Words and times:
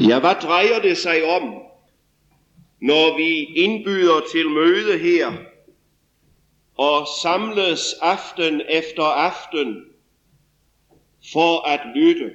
Ja, 0.00 0.18
hvad 0.20 0.34
drejer 0.42 0.80
det 0.82 0.98
sig 0.98 1.24
om, 1.24 1.62
når 2.80 3.16
vi 3.16 3.44
indbyder 3.44 4.20
til 4.32 4.50
møde 4.50 4.98
her 4.98 5.32
og 6.74 7.06
samles 7.22 7.94
aften 8.02 8.62
efter 8.68 9.02
aften 9.02 9.84
for 11.32 11.66
at 11.66 11.80
lytte? 11.94 12.32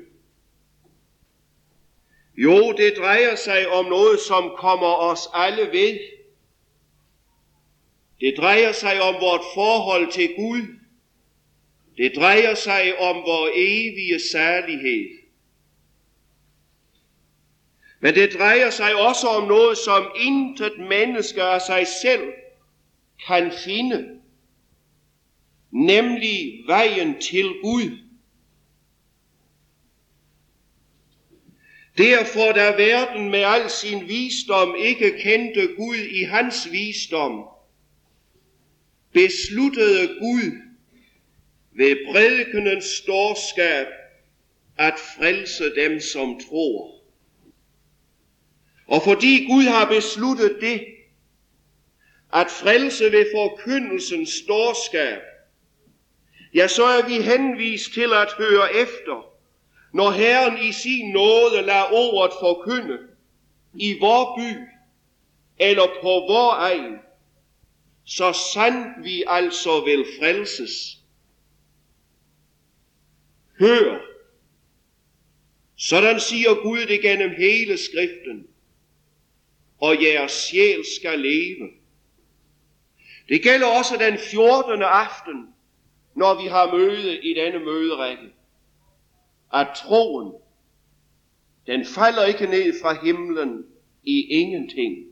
Jo, 2.37 2.71
det 2.71 2.93
drejer 2.97 3.35
sig 3.35 3.67
om 3.67 3.85
noget, 3.85 4.19
som 4.19 4.51
kommer 4.57 4.95
os 4.95 5.29
alle 5.33 5.71
ved. 5.71 5.99
Det 8.19 8.33
drejer 8.37 8.71
sig 8.71 9.01
om 9.01 9.13
vort 9.13 9.41
forhold 9.53 10.11
til 10.11 10.35
Gud. 10.35 10.61
Det 11.97 12.11
drejer 12.15 12.55
sig 12.55 12.99
om 12.99 13.15
vores 13.15 13.51
evige 13.55 14.19
særlighed. 14.31 15.22
Men 18.03 18.15
det 18.15 18.33
drejer 18.33 18.69
sig 18.69 18.95
også 18.95 19.27
om 19.27 19.47
noget, 19.47 19.77
som 19.77 20.11
intet 20.15 20.79
menneske 20.79 21.43
af 21.43 21.61
sig 21.61 21.87
selv 22.01 22.33
kan 23.27 23.51
finde, 23.65 24.19
nemlig 25.71 26.63
vejen 26.67 27.21
til 27.21 27.53
Gud. 27.61 27.97
Derfor 31.97 32.51
da 32.51 32.75
verden 32.75 33.29
med 33.29 33.39
al 33.39 33.69
sin 33.69 34.07
visdom 34.07 34.75
ikke 34.79 35.19
kendte 35.19 35.67
Gud 35.77 35.97
i 35.97 36.23
hans 36.23 36.71
visdom, 36.71 37.45
besluttede 39.13 40.07
Gud 40.07 40.51
ved 41.71 42.13
prædikenens 42.13 42.85
storskab 42.85 43.87
at 44.77 44.93
frelse 45.17 45.75
dem, 45.75 45.99
som 45.99 46.39
tror. 46.39 47.02
Og 48.87 49.01
fordi 49.03 49.45
Gud 49.45 49.63
har 49.63 49.85
besluttet 49.89 50.57
det, 50.61 50.85
at 52.33 52.47
frelse 52.51 53.11
ved 53.11 53.25
forkyndelsens 53.35 54.29
storskab, 54.29 55.21
ja, 56.53 56.67
så 56.67 56.85
er 56.85 57.07
vi 57.07 57.21
henvist 57.21 57.93
til 57.93 58.13
at 58.13 58.33
høre 58.37 58.73
efter, 58.75 59.29
når 59.93 60.11
Herren 60.11 60.57
i 60.57 60.71
sin 60.71 61.09
nåde 61.11 61.61
lader 61.61 61.91
ordet 61.91 62.31
forkynde 62.39 62.99
i 63.73 63.99
vor 63.99 64.37
by 64.37 64.67
eller 65.59 65.87
på 66.01 66.07
vor 66.07 66.53
egen, 66.53 66.97
så 68.05 68.33
sandt 68.53 69.03
vi 69.03 69.23
altså 69.27 69.85
vil 69.85 70.05
frelses. 70.19 70.97
Hør, 73.59 73.99
sådan 75.77 76.19
siger 76.19 76.63
Gud 76.63 76.85
det 76.85 77.01
gennem 77.01 77.29
hele 77.37 77.77
skriften, 77.77 78.47
og 79.83 80.03
jeres 80.03 80.31
sjæl 80.31 80.83
skal 80.95 81.19
leve. 81.19 81.69
Det 83.29 83.43
gælder 83.43 83.67
også 83.67 83.97
den 83.97 84.17
14. 84.17 84.81
aften, 84.81 85.47
når 86.15 86.41
vi 86.41 86.47
har 86.47 86.71
møde 86.77 87.21
i 87.23 87.33
denne 87.33 87.59
møderække 87.59 88.29
at 89.53 89.67
troen, 89.75 90.33
den 91.67 91.85
falder 91.85 92.25
ikke 92.25 92.45
ned 92.45 92.81
fra 92.81 93.05
himlen 93.05 93.65
i 94.03 94.21
ingenting, 94.21 95.07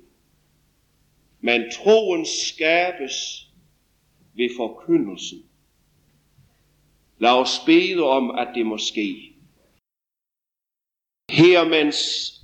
men 1.40 1.72
troen 1.72 2.26
skabes 2.26 3.48
ved 4.34 4.50
forkyndelsen. 4.58 5.44
Lad 7.20 7.32
os 7.32 7.60
bede 7.66 8.04
om, 8.04 8.32
at 8.32 8.48
det 8.56 8.66
må 8.66 8.78
ske. 8.78 9.36
Her 11.30 11.68
mens 11.68 11.98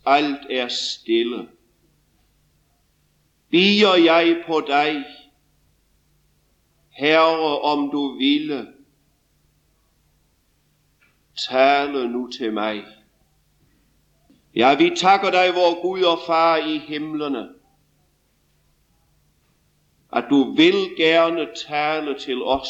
alt 0.06 0.48
er 0.50 0.68
stille, 0.68 1.50
bier 3.58 3.96
jeg 3.96 4.44
på 4.48 4.62
dig, 4.68 5.04
Herre, 6.90 7.62
om 7.62 7.90
du 7.92 8.18
ville, 8.18 8.68
tale 11.50 12.10
nu 12.12 12.30
til 12.38 12.54
mig. 12.54 12.84
Ja, 14.56 14.76
vi 14.76 14.92
takker 14.96 15.32
dig, 15.32 15.56
vor 15.56 15.82
Gud 15.82 16.02
og 16.02 16.20
Far 16.28 16.58
i 16.58 16.78
himlene, 16.78 17.50
at 20.14 20.26
du 20.30 20.54
vil 20.54 20.96
gerne 20.98 21.48
tale 21.68 22.20
til 22.20 22.44
os. 22.44 22.70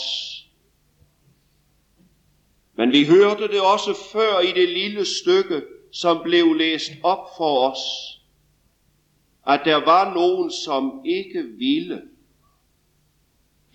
Men 2.73 2.91
vi 2.91 3.05
hørte 3.05 3.47
det 3.47 3.61
også 3.61 3.95
før 4.11 4.39
i 4.39 4.51
det 4.51 4.69
lille 4.69 5.05
stykke, 5.05 5.63
som 5.93 6.23
blev 6.23 6.53
læst 6.53 6.91
op 7.03 7.27
for 7.37 7.71
os, 7.71 8.16
at 9.47 9.61
der 9.65 9.75
var 9.75 10.13
nogen, 10.13 10.51
som 10.51 11.01
ikke 11.05 11.43
ville. 11.43 12.01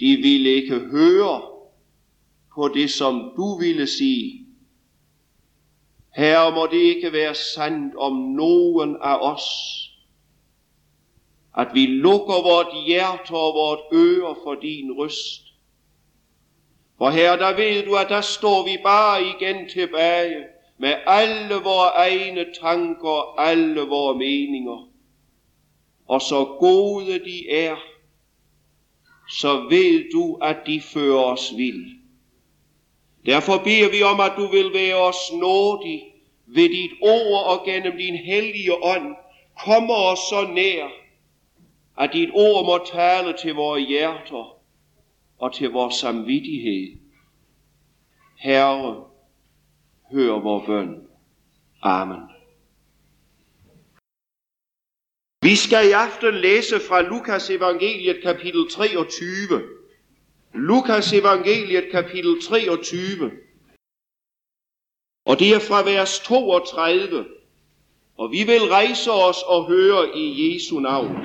De 0.01 0.17
ville 0.17 0.51
ikke 0.51 0.79
høre 0.79 1.43
på 2.55 2.69
det, 2.69 2.91
som 2.91 3.33
du 3.37 3.59
ville 3.59 3.87
sige. 3.87 4.47
Herre, 6.17 6.55
må 6.55 6.67
det 6.67 6.81
ikke 6.81 7.13
være 7.13 7.35
sandt 7.35 7.97
om 7.97 8.13
nogen 8.13 8.97
af 9.03 9.17
os, 9.17 9.43
at 11.57 11.69
vi 11.75 11.87
lukker 11.87 12.43
vort 12.43 12.87
hjerte 12.87 13.31
og 13.31 13.55
vort 13.55 13.81
øre 13.93 14.37
for 14.45 14.55
din 14.55 14.93
røst. 14.93 15.43
For 16.99 17.11
her, 17.11 17.37
der 17.37 17.57
ved 17.57 17.87
du, 17.87 17.95
at 17.95 18.09
der 18.09 18.21
står 18.21 18.65
vi 18.65 18.79
bare 18.83 19.23
igen 19.23 19.69
tilbage 19.69 20.45
med 20.79 20.95
alle 21.07 21.55
vores 21.55 21.93
egne 21.97 22.47
tanker, 22.61 23.41
alle 23.41 23.81
vores 23.81 24.19
meninger. 24.19 24.92
Og 26.13 26.21
så 26.23 26.45
gode 26.45 27.19
de 27.25 27.51
er, 27.51 27.77
så 29.31 29.69
ved 29.71 30.11
du, 30.13 30.35
at 30.43 30.57
de 30.67 30.81
fører 30.81 31.23
os 31.23 31.53
vild. 31.57 32.01
Derfor 33.27 33.59
beder 33.59 33.91
vi 33.91 34.03
om, 34.03 34.21
at 34.21 34.33
du 34.37 34.47
vil 34.47 34.73
være 34.75 34.95
os 34.95 35.33
nådig 35.33 36.03
ved 36.47 36.69
dit 36.69 36.91
ord 37.03 37.45
og 37.45 37.65
gennem 37.67 37.97
din 37.97 38.17
hellige 38.17 38.85
ånd. 38.85 39.17
Kommer 39.65 39.95
os 39.95 40.19
så 40.19 40.53
nær, 40.55 40.89
at 41.99 42.11
dit 42.13 42.31
ord 42.33 42.65
må 42.67 42.85
tale 42.85 43.37
til 43.39 43.55
vores 43.55 43.89
hjerter 43.89 44.57
og 45.39 45.55
til 45.55 45.71
vores 45.71 45.95
samvittighed. 45.95 46.99
Herre, 48.39 49.05
hør 50.11 50.33
vor 50.33 50.65
bøn. 50.67 51.07
Amen. 51.83 52.32
Vi 55.43 55.57
skal 55.57 55.89
i 55.89 55.91
aften 55.91 56.35
læse 56.35 56.81
fra 56.81 57.03
Lukas 57.03 57.51
evangeliet 57.51 58.23
kapitel 58.23 58.71
23. 58.71 59.63
Lukas 60.55 61.13
evangeliet 61.13 61.85
kapitel 61.91 62.43
23. 62.43 63.31
Og 65.27 65.39
det 65.39 65.55
er 65.55 65.59
fra 65.59 65.83
vers 65.83 66.21
32. 66.21 67.27
Og 68.19 68.31
vi 68.31 68.43
vil 68.43 68.63
rejse 68.71 69.11
os 69.11 69.43
og 69.47 69.67
høre 69.67 70.17
i 70.17 70.55
Jesu 70.55 70.81
navn. 70.81 71.17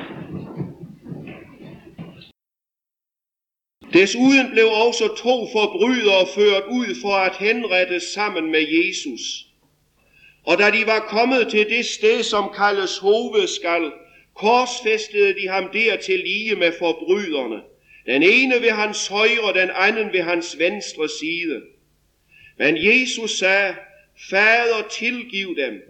Desuden 3.94 4.52
blev 4.52 4.68
også 4.68 5.08
to 5.08 5.48
forbrydere 5.52 6.28
ført 6.36 6.64
ud 6.72 7.02
for 7.02 7.16
at 7.16 7.36
henrettes 7.36 8.04
sammen 8.04 8.52
med 8.52 8.66
Jesus. 8.72 9.22
Og 10.46 10.58
da 10.58 10.72
de 10.72 10.88
var 10.88 11.00
kommet 11.00 11.48
til 11.50 11.70
det 11.70 11.86
sted, 11.86 12.24
som 12.24 12.50
kaldes 12.56 12.98
hovedskal, 12.98 13.92
korsfæstede 14.38 15.42
de 15.42 15.48
ham 15.48 15.70
der 15.74 15.98
til 15.98 16.20
lige 16.20 16.56
med 16.56 16.72
forbryderne. 16.80 17.62
Den 18.06 18.24
ene 18.24 18.62
ved 18.62 18.72
hans 18.72 19.08
højre, 19.08 19.54
den 19.62 19.70
anden 19.76 20.14
ved 20.14 20.22
hans 20.22 20.60
venstre 20.60 21.10
side. 21.10 21.62
Men 22.58 22.78
Jesus 22.78 23.32
sagde, 23.32 23.76
Fader, 24.30 24.88
tilgiv 24.92 25.56
dem, 25.56 25.82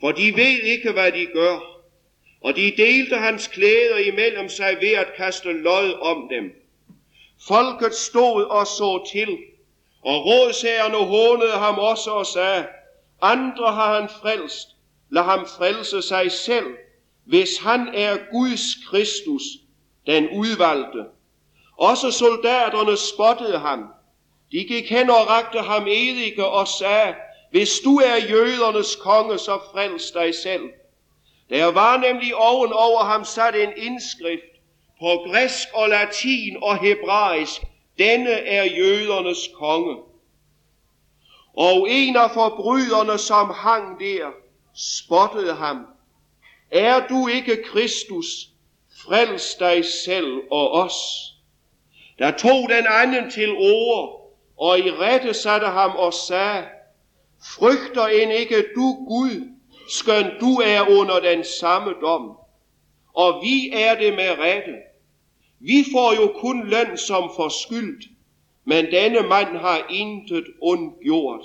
for 0.00 0.12
de 0.12 0.36
ved 0.36 0.62
ikke, 0.62 0.92
hvad 0.92 1.12
de 1.12 1.26
gør. 1.26 1.82
Og 2.40 2.56
de 2.56 2.72
delte 2.76 3.16
hans 3.16 3.48
klæder 3.48 3.96
imellem 3.96 4.48
sig 4.48 4.76
ved 4.80 4.92
at 4.92 5.14
kaste 5.16 5.52
lod 5.52 5.92
om 6.00 6.28
dem. 6.30 6.52
Folket 7.48 7.94
stod 7.94 8.44
og 8.44 8.66
så 8.66 9.08
til, 9.12 9.38
og 10.02 10.26
rådsagerne 10.26 10.96
hånede 10.96 11.52
ham 11.52 11.78
også 11.78 12.10
og 12.10 12.26
sagde, 12.26 12.66
andre 13.22 13.72
har 13.72 14.00
han 14.00 14.08
frelst, 14.08 14.68
lad 15.10 15.22
ham 15.22 15.46
frelse 15.58 16.02
sig 16.02 16.32
selv, 16.32 16.66
hvis 17.24 17.58
han 17.58 17.88
er 17.94 18.16
Guds 18.30 18.74
Kristus, 18.90 19.42
den 20.06 20.28
udvalgte. 20.28 21.04
Også 21.78 22.10
soldaterne 22.10 22.96
spottede 22.96 23.58
ham. 23.58 23.84
De 24.52 24.64
gik 24.64 24.90
hen 24.90 25.10
og 25.10 25.28
rakte 25.28 25.58
ham 25.58 25.86
edike 25.86 26.46
og 26.46 26.68
sagde, 26.68 27.14
hvis 27.50 27.80
du 27.84 27.96
er 27.96 28.16
jødernes 28.30 28.96
konge, 28.96 29.38
så 29.38 29.58
frels 29.72 30.10
dig 30.10 30.34
selv. 30.34 30.62
Der 31.50 31.66
var 31.66 31.96
nemlig 31.96 32.34
oven 32.36 32.72
over 32.72 33.04
ham 33.04 33.24
sat 33.24 33.54
en 33.54 33.72
indskrift 33.76 34.52
på 35.00 35.30
græsk 35.30 35.68
og 35.74 35.88
latin 35.88 36.56
og 36.62 36.78
hebraisk. 36.78 37.62
Denne 37.98 38.30
er 38.30 38.64
jødernes 38.64 39.48
konge. 39.54 39.96
Og 41.56 41.86
en 41.90 42.16
af 42.16 42.30
forbryderne, 42.30 43.18
som 43.18 43.50
hang 43.50 44.00
der, 44.00 44.30
spottede 44.74 45.54
ham. 45.54 45.86
Er 46.72 47.06
du 47.06 47.28
ikke 47.28 47.62
Kristus? 47.62 48.26
Frels 49.04 49.54
dig 49.54 49.84
selv 49.84 50.40
og 50.50 50.72
os. 50.72 50.94
Der 52.18 52.30
tog 52.30 52.68
den 52.68 52.86
anden 52.88 53.30
til 53.30 53.56
ord, 53.56 54.32
og 54.56 54.78
i 54.78 54.90
rette 54.90 55.34
satte 55.34 55.66
ham 55.66 55.90
og 55.90 56.12
sagde, 56.14 56.64
Frygter 57.44 58.06
end 58.06 58.32
ikke 58.32 58.64
du 58.74 59.04
Gud, 59.08 59.48
skøn 59.88 60.30
du 60.40 60.54
er 60.64 60.88
under 60.88 61.20
den 61.20 61.44
samme 61.44 61.94
dom. 62.00 62.36
Og 63.14 63.42
vi 63.42 63.70
er 63.74 63.94
det 63.94 64.14
med 64.14 64.30
rette. 64.38 64.74
Vi 65.60 65.84
får 65.92 66.14
jo 66.14 66.32
kun 66.38 66.66
løn 66.66 66.98
som 66.98 67.30
forskyldt, 67.36 68.04
men 68.64 68.86
denne 68.86 69.20
mand 69.20 69.56
har 69.56 69.86
intet 69.90 70.44
ondt 70.60 70.94
gjort. 71.02 71.44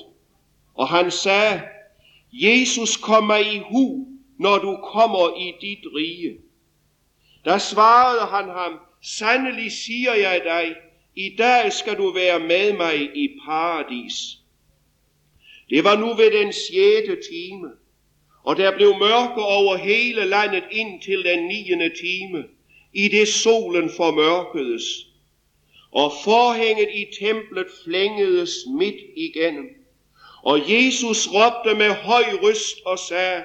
Og 0.75 0.88
han 0.88 1.12
sagde, 1.12 1.62
Jesus 2.33 2.97
kommer 2.97 3.35
i 3.35 3.62
hu, 3.71 4.07
når 4.39 4.57
du 4.57 4.77
kommer 4.83 5.39
i 5.39 5.53
dit 5.61 5.85
rige. 5.95 6.37
Der 7.45 7.57
svarede 7.57 8.25
han 8.25 8.49
ham, 8.49 8.79
sandelig 9.03 9.71
siger 9.71 10.13
jeg 10.13 10.41
dig, 10.43 10.75
i 11.15 11.35
dag 11.37 11.73
skal 11.73 11.97
du 11.97 12.11
være 12.11 12.39
med 12.39 12.73
mig 12.73 13.17
i 13.17 13.39
paradis. 13.45 14.13
Det 15.69 15.83
var 15.83 15.97
nu 15.97 16.13
ved 16.13 16.31
den 16.31 16.53
sjette 16.53 17.17
time, 17.31 17.71
og 18.43 18.57
der 18.57 18.75
blev 18.75 18.97
mørke 18.99 19.41
over 19.41 19.75
hele 19.75 20.25
landet 20.25 20.63
indtil 20.71 21.23
den 21.23 21.47
niende 21.47 21.91
time, 22.01 22.45
i 22.93 23.07
det 23.07 23.27
solen 23.27 23.89
formørkedes, 23.97 24.83
og 25.91 26.11
forhænget 26.23 26.89
i 26.93 27.05
templet 27.25 27.67
flængedes 27.83 28.51
midt 28.77 29.01
igennem. 29.17 29.65
Og 30.43 30.59
Jesus 30.73 31.27
råbte 31.27 31.77
med 31.77 31.91
høj 31.91 32.23
røst 32.43 32.77
og 32.85 32.99
sagde, 32.99 33.43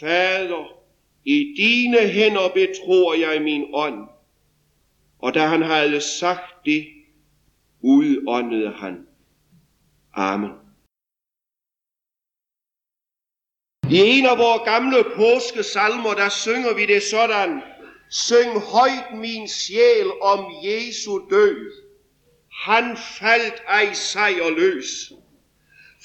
Fader, 0.00 0.84
i 1.24 1.54
dine 1.56 2.08
hænder 2.08 2.48
betror 2.48 3.14
jeg 3.14 3.42
min 3.42 3.64
ånd. 3.74 4.08
Og 5.18 5.34
da 5.34 5.46
han 5.46 5.62
havde 5.62 6.00
sagt 6.00 6.64
det, 6.64 6.86
udåndede 7.80 8.72
han. 8.72 9.06
Amen. 10.12 10.50
I 13.90 13.96
en 13.96 14.26
af 14.26 14.38
vores 14.38 14.62
gamle 14.64 15.04
påskesalmer, 15.16 16.14
der 16.14 16.28
synger 16.28 16.74
vi 16.74 16.86
det 16.86 17.02
sådan, 17.02 17.62
Syng 18.10 18.60
højt 18.60 19.18
min 19.18 19.48
sjæl 19.48 20.10
om 20.22 20.52
Jesu 20.64 21.30
død. 21.30 21.72
Han 22.52 22.96
faldt 22.96 23.62
ej 23.68 23.92
sejrløs. 23.92 25.12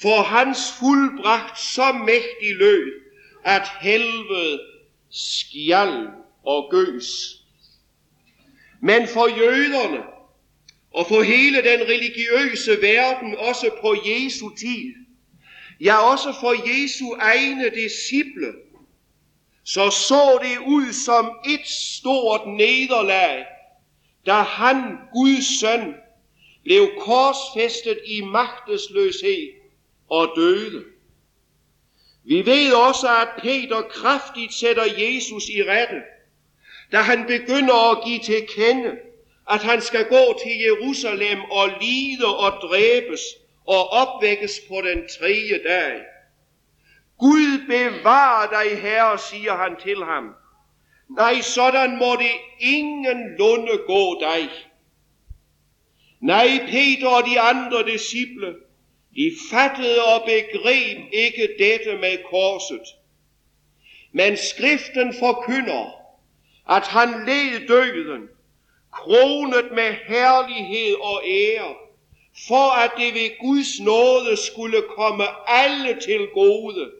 For 0.02 0.22
hans 0.22 0.58
fuldbragt 0.78 1.58
så 1.58 1.92
mægtig 1.92 2.56
lød, 2.56 3.09
at 3.44 3.68
helvede 3.80 4.60
skjald 5.10 6.08
og 6.44 6.68
gøs. 6.70 7.06
Men 8.82 9.08
for 9.08 9.38
jøderne 9.38 10.02
og 10.94 11.06
for 11.06 11.22
hele 11.22 11.56
den 11.56 11.80
religiøse 11.80 12.82
verden, 12.82 13.36
også 13.36 13.70
på 13.80 13.94
Jesu 14.06 14.48
tid, 14.56 14.94
ja 15.80 15.96
også 15.96 16.34
for 16.40 16.54
Jesu 16.68 17.12
egne 17.18 17.70
disciple, 17.70 18.52
så 19.64 19.90
så 19.90 20.38
det 20.42 20.66
ud 20.66 20.92
som 20.92 21.30
et 21.48 21.66
stort 21.66 22.46
nederlag, 22.46 23.46
da 24.26 24.32
han, 24.32 24.96
Guds 25.12 25.60
søn, 25.60 25.94
blev 26.64 26.90
korsfæstet 27.00 27.98
i 28.06 28.20
magtesløshed 28.20 29.48
og 30.10 30.32
døde. 30.36 30.84
Vi 32.24 32.46
ved 32.46 32.72
også, 32.72 33.08
at 33.08 33.28
Peter 33.42 33.82
kraftigt 33.82 34.54
sætter 34.54 34.84
Jesus 34.98 35.44
i 35.48 35.62
rette, 35.62 36.02
da 36.92 36.96
han 36.96 37.26
begynder 37.26 37.90
at 37.90 38.04
give 38.04 38.18
til 38.18 38.46
kende, 38.56 38.96
at 39.50 39.62
han 39.62 39.80
skal 39.80 40.04
gå 40.04 40.38
til 40.42 40.58
Jerusalem 40.60 41.40
og 41.40 41.68
lide 41.80 42.26
og 42.26 42.52
dræbes 42.68 43.20
og 43.66 43.88
opvækkes 43.90 44.60
på 44.68 44.74
den 44.74 45.08
tredje 45.18 45.60
dag. 45.68 46.00
Gud 47.18 47.66
bevar 47.66 48.46
dig, 48.46 48.80
Herre, 48.82 49.18
siger 49.18 49.56
han 49.56 49.76
til 49.82 50.04
ham. 50.04 50.34
Nej, 51.16 51.40
sådan 51.40 51.98
må 51.98 52.16
det 52.16 52.30
ingen 52.60 53.36
lunde 53.38 53.78
gå 53.86 54.20
dig. 54.20 54.48
Nej, 56.20 56.48
Peter 56.66 57.08
og 57.08 57.22
de 57.26 57.40
andre 57.40 57.92
disciple, 57.92 58.54
de 59.20 59.32
fattede 59.50 60.04
og 60.04 60.22
begreb 60.26 60.98
ikke 61.12 61.48
dette 61.58 61.98
med 61.98 62.18
korset. 62.30 62.86
Men 64.12 64.36
skriften 64.36 65.14
forkynder, 65.18 65.90
at 66.68 66.86
han 66.86 67.08
led 67.26 67.68
døden, 67.68 68.28
kronet 68.92 69.72
med 69.72 69.92
herlighed 69.92 70.94
og 71.00 71.22
ære, 71.26 71.74
for 72.48 72.70
at 72.70 72.90
det 72.96 73.14
ved 73.14 73.38
Guds 73.40 73.80
nåde 73.80 74.36
skulle 74.36 74.82
komme 74.96 75.24
alle 75.48 76.00
til 76.00 76.28
gode, 76.34 76.90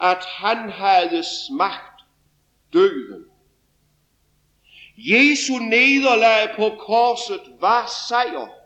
at 0.00 0.24
han 0.24 0.70
havde 0.70 1.24
smagt 1.48 2.02
døden. 2.72 3.24
Jesu 4.96 5.58
nederlag 5.58 6.56
på 6.56 6.76
korset 6.78 7.40
var 7.60 7.90
sejr. 8.08 8.57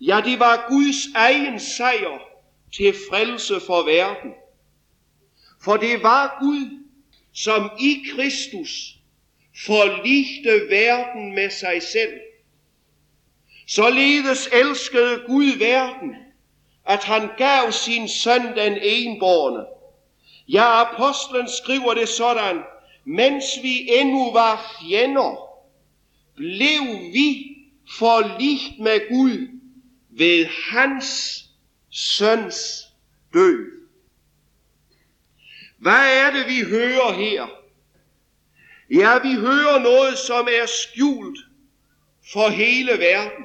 Ja, 0.00 0.20
det 0.24 0.40
var 0.40 0.66
Guds 0.68 1.06
egen 1.14 1.60
sejr 1.60 2.18
til 2.72 2.94
frelse 3.10 3.60
for 3.66 3.82
verden. 3.82 4.32
For 5.62 5.76
det 5.76 6.02
var 6.02 6.36
Gud, 6.40 6.84
som 7.32 7.70
i 7.80 8.02
Kristus 8.14 8.94
forligte 9.66 10.66
verden 10.70 11.34
med 11.34 11.50
sig 11.50 11.82
selv. 11.82 12.20
Således 13.68 14.48
elskede 14.52 15.22
Gud 15.26 15.58
verden, 15.58 16.14
at 16.86 17.04
han 17.04 17.28
gav 17.38 17.72
sin 17.72 18.08
søn 18.08 18.56
den 18.56 18.78
enborne. 18.82 19.64
Ja, 20.48 20.82
apostlen 20.82 21.48
skriver 21.48 21.94
det 21.94 22.08
sådan, 22.08 22.62
mens 23.04 23.44
vi 23.62 23.88
endnu 23.88 24.32
var 24.32 24.76
fjender, 24.80 25.36
blev 26.36 27.12
vi 27.12 27.56
forligt 27.98 28.78
med 28.78 29.08
Gud 29.08 29.59
ved 30.10 30.46
hans 30.46 31.40
søns 31.90 32.86
død. 33.34 33.80
Hvad 35.78 36.16
er 36.24 36.30
det, 36.30 36.46
vi 36.46 36.60
hører 36.70 37.12
her? 37.12 37.46
Ja, 38.90 39.18
vi 39.18 39.34
hører 39.34 39.78
noget, 39.78 40.18
som 40.18 40.48
er 40.48 40.66
skjult 40.66 41.38
for 42.32 42.48
hele 42.48 42.92
verden. 42.92 43.44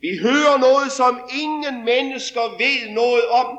Vi 0.00 0.18
hører 0.22 0.58
noget, 0.58 0.92
som 0.92 1.20
ingen 1.40 1.84
mennesker 1.84 2.40
ved 2.58 2.94
noget 2.94 3.28
om. 3.28 3.58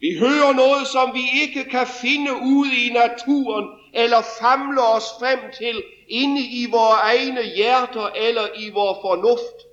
Vi 0.00 0.18
hører 0.18 0.52
noget, 0.52 0.86
som 0.86 1.14
vi 1.14 1.40
ikke 1.42 1.70
kan 1.70 1.86
finde 1.86 2.32
ude 2.32 2.86
i 2.86 2.92
naturen, 2.92 3.68
eller 3.94 4.22
famle 4.40 4.82
os 4.82 5.04
frem 5.18 5.38
til 5.58 5.82
inde 6.08 6.40
i 6.40 6.66
vores 6.70 7.00
egne 7.02 7.42
hjerter 7.42 8.06
eller 8.06 8.48
i 8.56 8.70
vores 8.70 8.98
fornuft. 9.00 9.69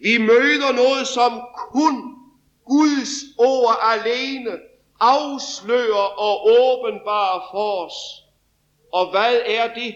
Vi 0.00 0.18
møder 0.18 0.72
noget, 0.72 1.06
som 1.06 1.42
kun 1.56 2.14
Guds 2.66 3.24
ord 3.38 3.78
alene 3.82 4.50
afslører 5.00 6.18
og 6.18 6.46
åbenbarer 6.46 7.48
for 7.50 7.86
os. 7.86 7.94
Og 8.92 9.10
hvad 9.10 9.40
er 9.46 9.74
det? 9.74 9.94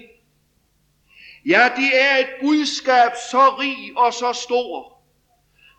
Ja, 1.46 1.70
det 1.76 2.00
er 2.00 2.16
et 2.16 2.28
budskab 2.40 3.10
så 3.30 3.48
rig 3.60 3.96
og 3.96 4.12
så 4.14 4.32
stor, 4.32 5.02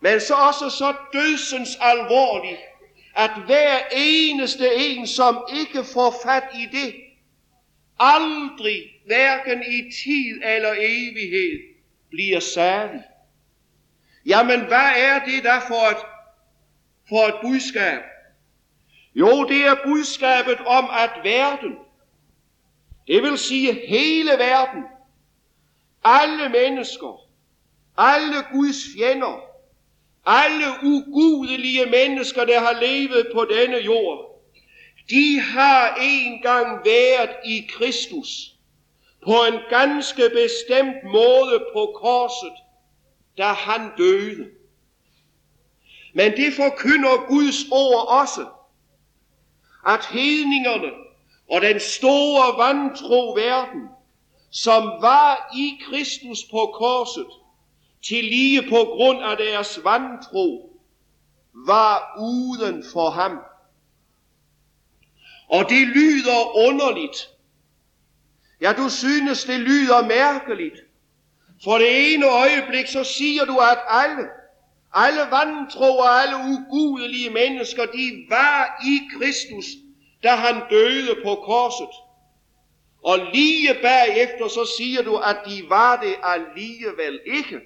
men 0.02 0.20
så 0.20 0.34
også 0.34 0.70
så 0.70 0.94
dødsens 1.14 1.70
alvorlig, 1.82 2.58
at 3.16 3.32
hver 3.46 3.78
eneste 3.96 4.76
en, 4.76 5.08
som 5.08 5.48
ikke 5.60 5.84
får 5.84 6.16
fat 6.24 6.44
i 6.56 6.78
det, 6.78 6.96
aldrig, 8.00 8.84
hverken 9.06 9.64
i 9.64 9.92
tid 10.04 10.42
eller 10.44 10.72
evighed, 10.72 11.60
bliver 12.10 12.40
særlig. 12.40 13.04
Jamen, 14.30 14.60
hvad 14.60 14.92
er 14.96 15.26
det 15.26 15.44
der 15.44 15.60
for 15.60 15.90
et, 15.92 16.06
for 17.10 17.28
et 17.28 17.36
budskab? 17.42 18.02
Jo, 19.16 19.44
det 19.44 19.66
er 19.66 19.76
budskabet 19.86 20.60
om, 20.66 20.90
at 21.00 21.12
verden, 21.24 21.76
det 23.08 23.24
vil 23.24 23.38
sige 23.38 23.88
hele 23.88 24.32
verden, 24.32 24.84
alle 26.04 26.50
mennesker, 26.50 27.22
alle 27.98 28.36
Guds 28.52 28.78
fjender, 28.98 29.42
alle 30.26 30.66
ugudelige 30.84 31.86
mennesker, 31.86 32.46
der 32.46 32.60
har 32.60 32.80
levet 32.82 33.28
på 33.34 33.46
denne 33.46 33.78
jord, 33.78 34.42
de 35.10 35.40
har 35.40 35.98
engang 36.02 36.86
været 36.86 37.36
i 37.46 37.68
Kristus 37.70 38.28
på 39.24 39.34
en 39.52 39.60
ganske 39.70 40.24
bestemt 40.30 41.04
måde 41.04 41.66
på 41.74 42.00
korset, 42.02 42.54
da 43.40 43.54
han 43.54 43.92
døde. 43.98 44.50
Men 46.14 46.32
det 46.32 46.54
forkynder 46.54 47.28
Guds 47.28 47.66
ord 47.72 48.08
også, 48.08 48.46
at 49.88 50.06
hedningerne 50.06 50.92
og 51.50 51.62
den 51.62 51.80
store 51.80 52.58
vantro 52.58 53.34
verden, 53.34 53.90
som 54.52 54.84
var 54.84 55.52
i 55.56 55.80
Kristus 55.90 56.44
på 56.52 56.72
korset, 56.74 57.28
til 58.02 58.24
lige 58.24 58.70
på 58.70 58.76
grund 58.76 59.24
af 59.24 59.38
deres 59.38 59.80
vantro, 59.84 60.80
var 61.54 62.18
uden 62.20 62.84
for 62.94 63.10
ham. 63.10 63.40
Og 65.50 65.70
det 65.70 65.88
lyder 65.88 66.58
underligt. 66.68 67.30
Ja, 68.62 68.74
du 68.78 68.90
synes, 68.90 69.44
det 69.44 69.60
lyder 69.60 70.08
mærkeligt. 70.08 70.89
For 71.64 71.78
det 71.78 72.14
ene 72.14 72.26
øjeblik, 72.26 72.88
så 72.88 73.04
siger 73.04 73.46
du, 73.46 73.58
at 73.58 73.78
alle, 73.90 74.28
alle 74.94 75.22
vantro 75.32 75.98
og 75.98 76.22
alle 76.22 76.36
ugudelige 76.36 77.30
mennesker, 77.30 77.86
de 77.86 78.26
var 78.30 78.82
i 78.86 79.00
Kristus, 79.18 79.66
da 80.24 80.30
han 80.30 80.62
døde 80.70 81.16
på 81.24 81.36
korset. 81.36 81.90
Og 83.04 83.20
lige 83.34 83.74
bagefter 83.82 84.48
så 84.48 84.74
siger 84.78 85.02
du, 85.02 85.18
at 85.18 85.38
de 85.46 85.64
var 85.70 85.96
det 85.96 86.16
alligevel 86.24 87.20
ikke. 87.26 87.60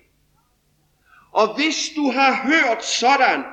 Og 1.32 1.56
hvis 1.56 1.92
du 1.96 2.12
har 2.12 2.36
hørt 2.44 2.86
sådan, 2.86 3.44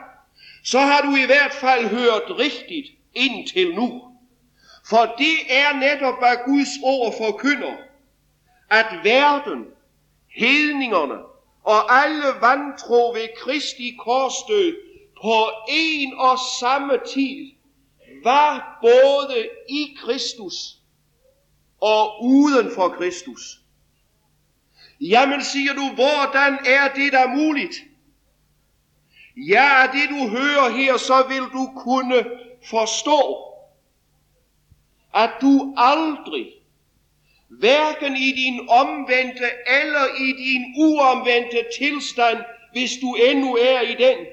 så 0.64 0.78
har 0.78 1.00
du 1.00 1.16
i 1.16 1.26
hvert 1.26 1.52
fald 1.52 1.86
hørt 1.86 2.38
rigtigt 2.38 2.86
indtil 3.14 3.74
nu. 3.74 4.02
For 4.86 5.14
det 5.18 5.36
er 5.48 5.72
netop, 5.72 6.18
hvad 6.18 6.36
Guds 6.46 6.68
ord 6.82 7.14
forkynder, 7.18 7.72
at 8.70 8.86
verden, 9.04 9.64
hedningerne 10.36 11.18
og 11.62 12.04
alle 12.04 12.40
vantro 12.40 13.12
ved 13.12 13.28
Kristi 13.36 13.96
korsdød 13.98 14.76
på 15.22 15.50
en 15.68 16.14
og 16.18 16.38
samme 16.60 16.98
tid 17.14 17.52
var 18.24 18.78
både 18.82 19.48
i 19.68 19.96
Kristus 19.98 20.54
og 21.80 22.24
uden 22.24 22.70
for 22.74 22.88
Kristus. 22.88 23.60
Jamen 25.00 25.42
siger 25.44 25.74
du, 25.74 25.94
hvordan 25.94 26.58
er 26.66 26.94
det 26.94 27.12
der 27.12 27.28
muligt? 27.36 27.74
Ja, 29.36 29.88
det 29.92 30.08
du 30.08 30.28
hører 30.28 30.70
her, 30.70 30.96
så 30.96 31.26
vil 31.28 31.42
du 31.42 31.70
kunne 31.76 32.24
forstå, 32.64 33.36
at 35.14 35.30
du 35.40 35.74
aldrig, 35.76 36.52
hverken 37.50 38.16
i 38.16 38.32
din 38.32 38.68
omvendte 38.68 39.50
eller 39.66 40.04
i 40.20 40.32
din 40.32 40.74
uomvendte 40.76 41.64
tilstand, 41.78 42.38
hvis 42.72 42.90
du 43.00 43.14
endnu 43.14 43.56
er 43.56 43.80
i 43.80 43.94
den, 43.94 44.26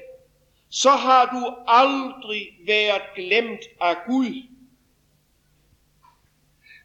så 0.70 0.90
har 0.90 1.26
du 1.26 1.54
aldrig 1.66 2.48
været 2.66 3.02
glemt 3.14 3.60
af 3.80 3.96
Gud. 4.06 4.42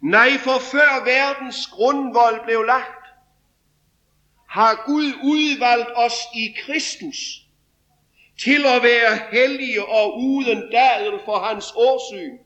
Nej, 0.01 0.29
for 0.37 0.59
før 0.59 1.03
verdens 1.05 1.67
grundvold 1.67 2.45
blev 2.45 2.63
lagt, 2.63 3.05
har 4.49 4.83
Gud 4.85 5.13
udvalgt 5.23 5.89
os 5.95 6.15
i 6.35 6.55
Kristus 6.65 7.17
til 8.39 8.65
at 8.65 8.83
være 8.83 9.19
hellige 9.31 9.85
og 9.85 10.19
uden 10.19 10.71
dadel 10.71 11.19
for 11.25 11.39
hans 11.39 11.73
årsyn. 11.75 12.37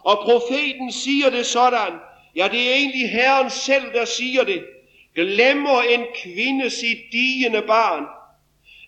Og 0.00 0.18
profeten 0.24 0.92
siger 0.92 1.30
det 1.30 1.46
sådan, 1.46 2.00
ja 2.36 2.48
det 2.52 2.70
er 2.70 2.74
egentlig 2.74 3.10
Herren 3.10 3.50
selv, 3.50 3.92
der 3.92 4.04
siger 4.04 4.44
det, 4.44 4.66
glemmer 5.14 5.82
en 5.82 6.04
kvinde 6.22 6.70
sit 6.70 6.98
digende 7.12 7.62
barn, 7.62 8.04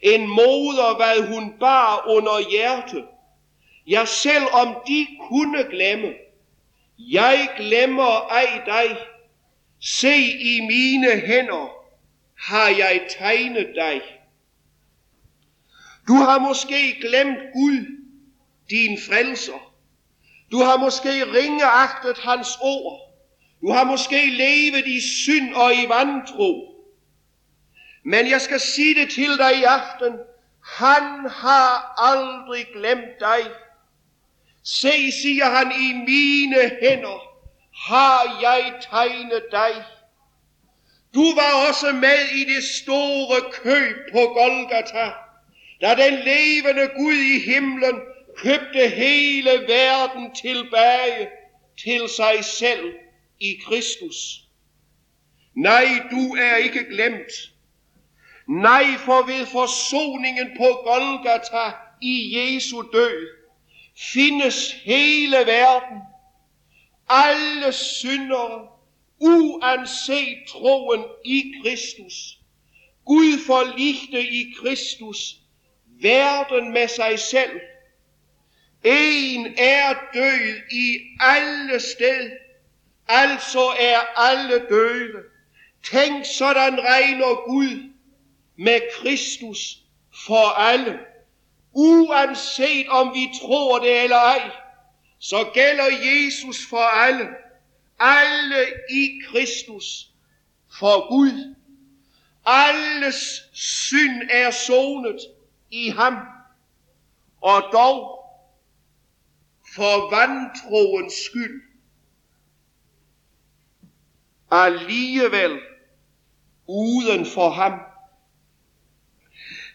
en 0.02 0.28
moder, 0.28 0.96
hvad 0.96 1.28
hun 1.28 1.58
bar 1.60 2.04
under 2.06 2.50
hjerte. 2.50 3.04
Ja, 3.86 4.04
selv 4.04 4.44
om 4.52 4.76
de 4.86 5.06
kunne 5.28 5.64
glemme, 5.70 6.12
jeg 6.98 7.48
glemmer 7.56 8.28
ej 8.30 8.62
dig. 8.66 8.96
Se 9.80 10.16
i 10.40 10.60
mine 10.60 11.20
hænder 11.20 11.72
har 12.38 12.68
jeg 12.68 13.06
tegnet 13.18 13.72
dig. 13.74 14.00
Du 16.08 16.14
har 16.14 16.38
måske 16.38 17.00
glemt 17.00 17.38
Gud, 17.52 17.86
din 18.70 18.98
frelser. 19.08 19.74
Du 20.50 20.58
har 20.58 20.76
måske 20.76 21.32
ringeagtet 21.32 22.18
hans 22.18 22.48
ord. 22.60 23.01
Du 23.62 23.70
har 23.72 23.84
måske 23.84 24.26
levet 24.26 24.86
i 24.86 25.00
synd 25.00 25.54
og 25.54 25.74
i 25.74 25.88
vantro. 25.88 26.68
Men 28.04 28.30
jeg 28.30 28.40
skal 28.40 28.60
sige 28.60 28.94
det 28.94 29.10
til 29.10 29.38
dig 29.38 29.58
i 29.58 29.62
aften. 29.62 30.12
Han 30.64 31.30
har 31.30 31.94
aldrig 31.98 32.66
glemt 32.74 33.20
dig. 33.20 33.40
Se, 34.64 35.12
siger 35.22 35.44
han, 35.44 35.72
i 35.72 35.92
mine 35.92 36.70
hænder 36.82 37.32
har 37.88 38.38
jeg 38.42 38.74
tegnet 38.90 39.42
dig. 39.52 39.84
Du 41.14 41.34
var 41.34 41.68
også 41.68 41.92
med 41.92 42.28
i 42.34 42.54
det 42.54 42.64
store 42.64 43.52
køb 43.52 43.96
på 44.12 44.18
Golgata, 44.18 45.12
da 45.80 45.94
den 45.94 46.14
levende 46.14 46.88
Gud 46.96 47.14
i 47.14 47.50
himlen 47.50 48.00
købte 48.36 48.88
hele 48.88 49.50
verden 49.50 50.34
tilbage 50.34 51.28
til 51.84 52.08
sig 52.08 52.44
selv 52.44 52.92
i 53.42 53.60
Kristus. 53.64 54.44
Nej, 55.54 55.86
du 56.10 56.34
er 56.34 56.56
ikke 56.56 56.84
glemt. 56.84 57.32
Nej, 58.48 58.84
for 58.98 59.26
ved 59.26 59.46
forsoningen 59.46 60.50
på 60.56 60.68
Golgata 60.84 61.72
i 62.02 62.38
Jesu 62.38 62.82
død, 62.92 63.28
findes 64.12 64.72
hele 64.72 65.36
verden, 65.36 65.98
alle 67.08 67.72
syndere, 67.72 68.68
uanset 69.18 70.38
troen 70.48 71.04
i 71.24 71.52
Kristus. 71.62 72.38
Gud 73.04 73.38
forligte 73.46 74.20
i 74.20 74.54
Kristus 74.60 75.36
verden 76.02 76.72
med 76.72 76.88
sig 76.88 77.18
selv. 77.18 77.60
En 78.84 79.54
er 79.58 79.94
død 80.14 80.60
i 80.72 80.98
alle 81.20 81.80
steder 81.80 82.41
altså 83.12 83.74
er 83.78 83.98
alle 84.16 84.66
døde. 84.68 85.22
Tænk, 85.84 86.24
sådan 86.38 86.80
regner 86.80 87.46
Gud 87.50 87.92
med 88.56 88.80
Kristus 88.94 89.78
for 90.26 90.58
alle. 90.58 90.98
Uanset 91.72 92.88
om 92.88 93.14
vi 93.14 93.28
tror 93.40 93.78
det 93.78 94.02
eller 94.02 94.16
ej, 94.16 94.50
så 95.18 95.50
gælder 95.54 95.88
Jesus 96.04 96.56
for 96.70 96.84
alle. 96.84 97.28
Alle 97.98 98.66
i 98.90 99.20
Kristus 99.26 100.08
for 100.78 101.08
Gud. 101.08 101.54
Alles 102.44 103.42
synd 103.52 104.22
er 104.30 104.50
sonet 104.50 105.18
i 105.70 105.88
ham. 105.88 106.16
Og 107.40 107.62
dog 107.72 108.24
for 109.74 110.10
vantroens 110.16 111.14
skyld. 111.14 111.71
Alligevel 114.52 115.60
uden 116.66 117.26
for 117.26 117.50
ham 117.50 117.72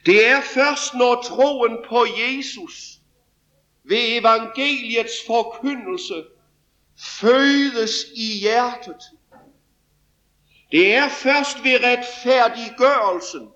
det 0.08 0.28
er 0.28 0.42
først 0.42 0.94
når 0.94 1.22
troen 1.22 1.78
på 1.90 2.06
Jesus 2.18 2.98
ved 3.84 4.18
evangeliets 4.20 5.14
forkyndelse 5.28 6.24
fødes 6.98 8.06
i 8.16 8.40
hjertet. 8.40 9.02
Det 10.72 10.96
er 10.96 11.10
først 11.10 11.64
ved 11.64 11.80
retfærdiggørelsen, 11.84 13.50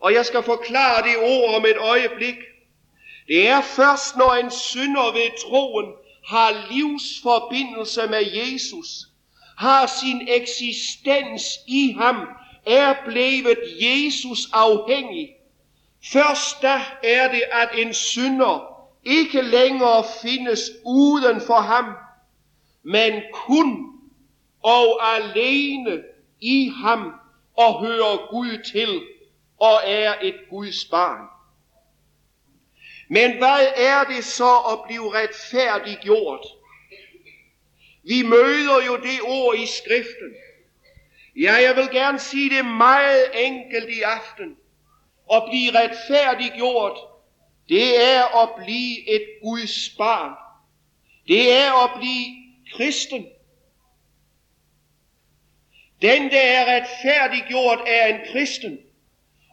og 0.00 0.12
jeg 0.12 0.26
skal 0.26 0.42
forklare 0.42 1.02
det 1.02 1.16
ord 1.18 1.54
om 1.54 1.64
et 1.64 1.76
øjeblik. 1.78 2.36
Det 3.26 3.48
er 3.48 3.62
først 3.62 4.16
når 4.16 4.34
en 4.34 4.50
synder 4.50 5.12
ved 5.12 5.48
troen 5.48 5.92
har 6.26 6.66
livsforbindelse 6.70 8.06
med 8.06 8.22
Jesus, 8.34 8.88
har 9.58 9.86
sin 9.86 10.28
eksistens 10.28 11.58
i 11.66 11.96
ham, 11.98 12.28
er 12.66 12.94
blevet 13.06 13.58
Jesus 13.80 14.38
afhængig, 14.52 15.28
Først 16.12 16.62
da 16.62 16.80
er 17.02 17.32
det, 17.32 17.42
at 17.52 17.68
en 17.74 17.94
synder 17.94 18.78
ikke 19.04 19.42
længere 19.42 20.04
findes 20.22 20.60
uden 20.84 21.40
for 21.40 21.60
ham, 21.60 21.84
men 22.82 23.22
kun 23.32 23.86
og 24.62 25.16
alene 25.16 26.02
i 26.40 26.72
ham 26.82 27.12
og 27.56 27.80
hører 27.80 28.30
Gud 28.30 28.62
til 28.72 29.02
og 29.60 29.80
er 29.84 30.14
et 30.22 30.36
Guds 30.50 30.84
barn. 30.84 31.26
Men 33.10 33.38
hvad 33.38 33.66
er 33.76 34.04
det 34.04 34.24
så 34.24 34.56
at 34.72 34.78
blive 34.86 35.14
retfærdiggjort? 35.14 36.46
Vi 38.08 38.22
møder 38.22 38.84
jo 38.86 38.96
det 38.96 39.20
ord 39.22 39.56
i 39.56 39.66
skriften. 39.66 40.34
Ja, 41.36 41.52
jeg 41.52 41.76
vil 41.76 41.88
gerne 41.92 42.18
sige 42.18 42.56
det 42.56 42.64
meget 42.64 43.24
enkelt 43.34 43.88
i 43.88 44.00
aften. 44.00 44.56
At 45.32 45.42
blive 45.48 45.70
retfærdiggjort, 45.80 46.98
det 47.68 48.04
er 48.04 48.42
at 48.42 48.64
blive 48.64 49.10
et 49.10 49.26
Guds 49.42 49.90
barn. 49.98 50.32
det 51.28 51.52
er 51.52 51.84
at 51.84 52.00
blive 52.00 52.26
kristen. 52.72 53.26
Den, 56.02 56.30
der 56.30 56.40
er 56.40 56.76
retfærdiggjort, 56.76 57.78
er 57.86 58.06
en 58.06 58.20
kristen. 58.32 58.78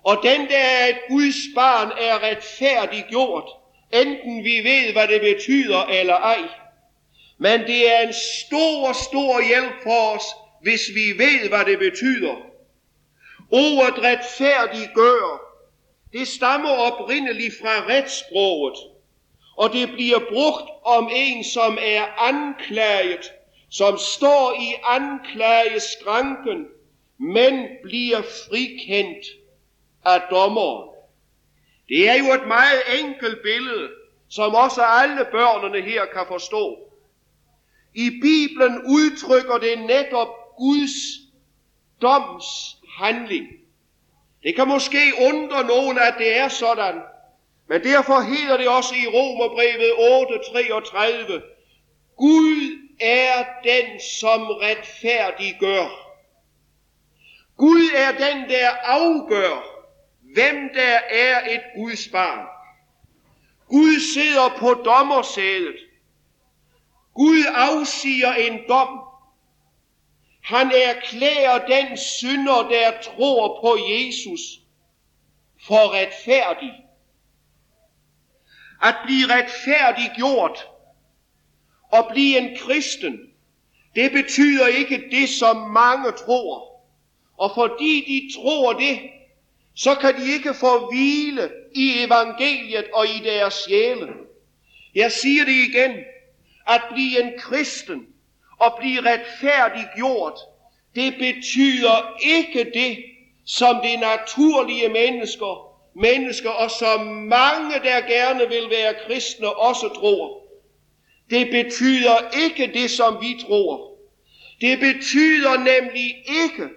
Og 0.03 0.17
den, 0.23 0.49
der 0.49 0.57
er 0.57 0.87
et 0.87 0.99
Guds 1.09 1.35
barn, 1.55 1.91
er 1.99 2.23
retfærdiggjort, 2.23 3.49
enten 3.93 4.43
vi 4.43 4.63
ved, 4.63 4.93
hvad 4.93 5.07
det 5.07 5.21
betyder 5.21 5.85
eller 5.85 6.15
ej. 6.15 6.64
Men 7.37 7.61
det 7.61 7.93
er 7.93 7.99
en 7.99 8.13
stor, 8.13 8.93
stor 8.93 9.47
hjælp 9.47 9.73
for 9.83 10.15
os, 10.15 10.23
hvis 10.61 10.81
vi 10.95 11.17
ved, 11.17 11.49
hvad 11.49 11.65
det 11.65 11.79
betyder. 11.79 12.35
Ordet 13.51 14.03
retfærdiggør, 14.03 15.41
det 16.13 16.27
stammer 16.27 16.69
oprindeligt 16.69 17.53
fra 17.61 17.85
retssproget, 17.89 18.77
og 19.57 19.73
det 19.73 19.89
bliver 19.89 20.19
brugt 20.19 20.69
om 20.83 21.09
en, 21.15 21.43
som 21.43 21.77
er 21.81 22.05
anklaget, 22.17 23.31
som 23.69 23.97
står 23.97 24.53
i 24.61 24.73
anklageskranken, 24.83 26.67
men 27.17 27.67
bliver 27.83 28.21
frikendt 28.21 29.25
af 30.05 30.21
dommeren. 30.31 30.89
Det 31.89 32.09
er 32.09 32.15
jo 32.15 32.33
et 32.33 32.47
meget 32.47 32.81
enkelt 32.99 33.41
billede, 33.43 33.89
som 34.29 34.55
også 34.55 34.81
alle 34.81 35.25
børnene 35.31 35.81
her 35.81 36.05
kan 36.05 36.25
forstå. 36.27 36.77
I 37.95 38.09
Bibelen 38.09 38.81
udtrykker 38.85 39.57
det 39.57 39.79
netop 39.79 40.27
Guds 40.57 40.95
doms 42.01 42.45
handling. 42.97 43.47
Det 44.43 44.55
kan 44.55 44.67
måske 44.67 44.99
undre 45.21 45.63
nogen, 45.63 45.97
at 45.97 46.15
det 46.17 46.37
er 46.37 46.47
sådan, 46.47 47.01
men 47.69 47.83
derfor 47.83 48.19
hedder 48.19 48.57
det 48.57 48.67
også 48.67 48.95
i 48.95 49.07
Romerbrevet 49.07 49.91
8:33, 51.37 51.41
Gud 52.17 52.79
er 53.01 53.45
den, 53.63 53.99
som 54.19 54.41
retfærdiggør. 54.41 56.05
Gud 57.57 57.89
er 57.95 58.11
den, 58.11 58.49
der 58.49 58.69
afgør, 58.69 59.75
hvem 60.33 60.69
der 60.73 60.99
er 61.09 61.53
et 61.55 61.61
Guds 61.75 62.07
barn. 62.07 62.45
Gud 63.67 63.99
sidder 64.13 64.49
på 64.59 64.73
dommersædet. 64.73 65.75
Gud 67.15 67.45
afsiger 67.55 68.33
en 68.33 68.59
dom. 68.67 68.99
Han 70.43 70.71
erklærer 70.71 71.67
den 71.67 71.97
synder, 71.97 72.69
der 72.69 72.91
tror 73.01 73.61
på 73.61 73.77
Jesus, 73.89 74.41
for 75.67 75.93
retfærdig. 75.93 76.73
At 78.81 78.95
blive 79.05 79.25
retfærdiggjort 79.27 80.67
og 81.91 82.07
blive 82.11 82.37
en 82.37 82.57
kristen, 82.57 83.19
det 83.95 84.11
betyder 84.11 84.67
ikke 84.67 85.03
det, 85.11 85.29
som 85.29 85.57
mange 85.57 86.11
tror. 86.11 86.75
Og 87.37 87.51
fordi 87.55 88.03
de 88.07 88.39
tror 88.39 88.73
det, 88.73 88.99
så 89.75 89.95
kan 89.95 90.15
de 90.15 90.33
ikke 90.33 90.53
få 90.53 90.91
hvile 90.91 91.51
i 91.75 92.03
evangeliet 92.03 92.85
og 92.93 93.05
i 93.07 93.19
deres 93.23 93.53
sjæle. 93.53 94.13
Jeg 94.95 95.11
siger 95.11 95.45
det 95.45 95.51
igen, 95.51 95.91
at 96.67 96.81
blive 96.93 97.23
en 97.23 97.39
kristen 97.39 98.07
og 98.59 98.75
blive 98.79 99.01
retfærdiggjort, 99.01 100.39
det 100.95 101.13
betyder 101.19 102.17
ikke 102.23 102.71
det, 102.73 102.97
som 103.45 103.75
det 103.83 103.99
naturlige 103.99 104.89
mennesker, 104.89 105.75
mennesker 105.95 106.49
og 106.49 106.71
så 106.71 106.97
mange, 107.03 107.73
der 107.83 108.07
gerne 108.07 108.47
vil 108.49 108.69
være 108.69 108.93
kristne, 109.07 109.55
også 109.55 109.89
tror. 109.89 110.41
Det 111.29 111.49
betyder 111.51 112.15
ikke 112.45 112.73
det, 112.73 112.91
som 112.91 113.21
vi 113.21 113.37
tror. 113.47 113.97
Det 114.61 114.79
betyder 114.79 115.57
nemlig 115.57 116.15
ikke, 116.43 116.69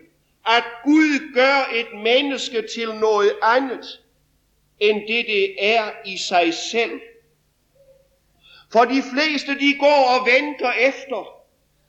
at 0.46 0.64
Gud 0.84 1.34
gør 1.34 1.70
et 1.74 2.00
menneske 2.02 2.62
til 2.74 2.94
noget 2.94 3.32
andet, 3.42 4.00
end 4.80 5.00
det 5.00 5.26
det 5.26 5.54
er 5.58 5.90
i 6.06 6.16
sig 6.16 6.54
selv. 6.54 7.00
For 8.72 8.84
de 8.84 9.02
fleste 9.12 9.58
de 9.58 9.78
går 9.80 10.18
og 10.18 10.26
venter 10.26 10.72
efter, 10.72 11.38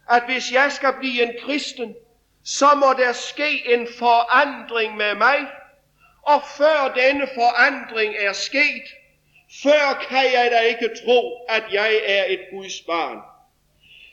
at 0.09 0.23
hvis 0.25 0.51
jeg 0.51 0.71
skal 0.71 0.93
blive 0.99 1.23
en 1.23 1.33
kristen, 1.41 1.95
så 2.43 2.75
må 2.75 2.93
der 3.03 3.11
ske 3.11 3.73
en 3.73 3.87
forandring 3.99 4.97
med 4.97 5.15
mig, 5.15 5.37
og 6.21 6.41
før 6.57 6.93
denne 6.95 7.27
forandring 7.35 8.15
er 8.19 8.33
sket, 8.33 8.83
før 9.63 10.05
kan 10.09 10.33
jeg 10.33 10.51
da 10.51 10.59
ikke 10.59 10.89
tro, 11.05 11.45
at 11.49 11.63
jeg 11.71 12.01
er 12.05 12.25
et 12.27 12.39
Guds 12.51 12.81
barn. 12.81 13.17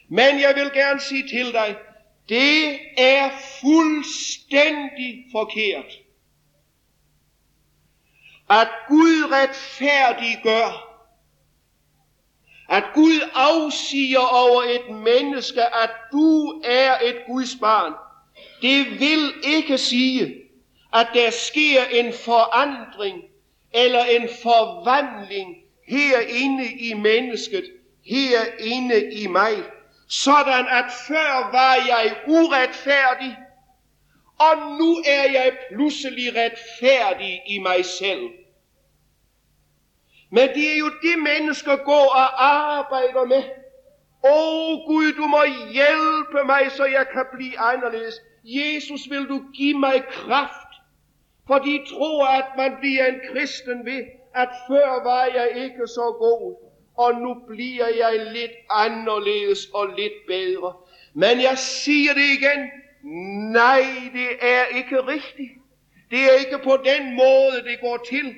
Men 0.08 0.40
jeg 0.40 0.54
vil 0.54 0.70
gerne 0.72 1.00
sige 1.00 1.28
til 1.28 1.52
dig, 1.52 1.76
det 2.28 2.78
er 2.98 3.30
fuldstændig 3.60 5.24
forkert. 5.32 5.92
At 8.50 8.68
Gud 8.88 9.32
retfærdiggør, 9.32 10.95
at 12.68 12.84
Gud 12.94 13.20
afsiger 13.34 14.46
over 14.46 14.62
et 14.62 14.96
menneske, 14.96 15.60
at 15.62 15.90
du 16.12 16.62
er 16.64 16.98
et 17.04 17.16
Guds 17.26 17.56
barn, 17.60 17.92
det 18.62 19.00
vil 19.00 19.32
ikke 19.44 19.78
sige, 19.78 20.34
at 20.94 21.08
der 21.14 21.30
sker 21.30 21.84
en 21.84 22.12
forandring 22.12 23.22
eller 23.74 24.04
en 24.04 24.28
forvandling 24.42 25.56
herinde 25.88 26.72
i 26.72 26.94
mennesket, 26.94 27.64
herinde 28.04 29.12
i 29.12 29.26
mig 29.26 29.52
sådan 30.08 30.66
at 30.70 30.84
før 31.08 31.50
var 31.52 31.74
jeg 31.74 32.16
uretfærdig, 32.26 33.36
og 34.38 34.78
nu 34.78 34.96
er 35.06 35.32
jeg 35.32 35.52
pludselig 35.72 36.32
retfærdig 36.36 37.42
i 37.46 37.58
mig 37.58 37.84
selv. 37.84 38.28
Men 40.30 40.48
det 40.48 40.72
er 40.72 40.78
jo 40.78 40.90
det, 41.02 41.18
mennesker 41.18 41.76
går 41.76 42.06
og 42.14 42.46
arbejder 42.46 43.24
med. 43.24 43.42
Åh 44.24 44.32
oh, 44.32 44.86
Gud, 44.86 45.12
du 45.12 45.26
må 45.26 45.42
hjælpe 45.72 46.46
mig, 46.46 46.70
så 46.70 46.84
jeg 46.84 47.06
kan 47.12 47.24
blive 47.34 47.58
anderledes. 47.58 48.14
Jesus, 48.44 49.00
vil 49.10 49.28
du 49.28 49.42
give 49.54 49.78
mig 49.78 50.04
kraft? 50.10 50.72
For 51.46 51.58
de 51.58 51.84
tror, 51.90 52.26
at 52.26 52.46
man 52.56 52.76
bliver 52.80 53.06
en 53.06 53.20
kristen 53.32 53.84
ved, 53.84 54.02
at 54.34 54.48
før 54.68 55.02
var 55.04 55.24
jeg 55.24 55.64
ikke 55.64 55.86
så 55.86 56.14
god 56.18 56.66
og 56.96 57.14
nu 57.14 57.34
bliver 57.48 57.88
jeg 57.88 58.26
lidt 58.32 58.52
anderledes 58.70 59.66
og 59.74 59.86
lidt 59.98 60.26
bedre. 60.26 60.72
Men 61.14 61.42
jeg 61.42 61.58
siger 61.58 62.14
det 62.14 62.28
igen, 62.38 62.70
nej, 63.52 63.84
det 64.12 64.28
er 64.40 64.64
ikke 64.64 65.00
rigtigt. 65.06 65.52
Det 66.10 66.18
er 66.18 66.38
ikke 66.40 66.58
på 66.64 66.76
den 66.76 67.14
måde, 67.16 67.62
det 67.64 67.80
går 67.80 68.06
til. 68.10 68.34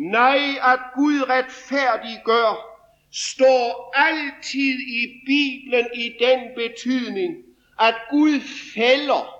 Nej, 0.00 0.38
at 0.62 0.78
Gud 0.94 1.28
retfærdiggør, 1.28 2.66
står 3.12 3.92
altid 3.96 4.78
i 4.80 5.06
Bibelen 5.26 5.86
i 5.94 6.12
den 6.20 6.40
betydning, 6.56 7.36
at 7.80 7.94
Gud 8.10 8.40
fælder, 8.74 9.34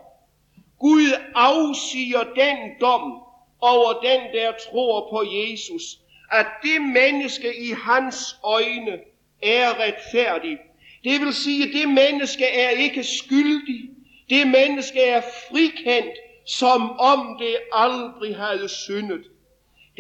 Gud 0.78 1.12
afsiger 1.34 2.22
den 2.22 2.56
dom 2.80 3.12
over 3.60 3.92
den, 3.92 4.20
der 4.34 4.52
tror 4.70 5.10
på 5.10 5.24
Jesus 5.32 5.82
at 6.30 6.46
det 6.62 6.82
menneske 6.82 7.56
i 7.56 7.70
hans 7.70 8.36
øjne 8.44 8.98
er 9.42 9.80
retfærdig. 9.80 10.58
Det 11.04 11.20
vil 11.20 11.34
sige, 11.34 11.64
at 11.68 11.74
det 11.74 11.88
menneske 11.88 12.44
er 12.44 12.70
ikke 12.70 13.04
skyldig. 13.04 13.90
Det 14.30 14.46
menneske 14.46 15.00
er 15.00 15.22
frikendt, 15.50 16.14
som 16.46 16.90
om 16.90 17.36
det 17.38 17.56
aldrig 17.72 18.36
havde 18.36 18.68
syndet. 18.68 19.24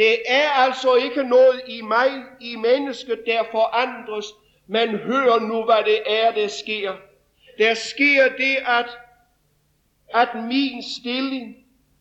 Det 0.00 0.18
er 0.26 0.50
altså 0.50 0.94
ikke 0.94 1.22
noget 1.22 1.62
i 1.68 1.80
mig, 1.80 2.10
i 2.40 2.56
mennesket, 2.56 3.22
der 3.26 3.42
forandres, 3.50 4.26
men 4.66 4.88
hør 4.88 5.38
nu, 5.38 5.64
hvad 5.64 5.84
det 5.84 6.02
er, 6.06 6.32
der 6.32 6.48
sker. 6.48 6.96
Der 7.58 7.74
sker 7.74 8.28
det, 8.28 8.56
at, 8.66 8.98
at 10.14 10.28
min 10.44 10.82
stilling, 10.82 11.56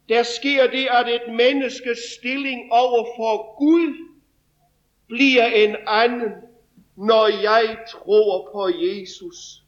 der 0.10 0.24
sker 0.24 0.68
det, 0.68 0.88
at 0.92 1.10
et 1.10 1.34
menneskes 1.34 1.98
stilling 2.20 2.72
over 2.72 3.06
for 3.18 3.58
Gud 3.58 3.96
bliver 5.08 5.46
en 5.46 5.76
anden, 5.88 6.32
når 6.96 7.28
jeg 7.28 7.78
tror 7.90 8.50
på 8.52 8.70
Jesus. 8.70 9.64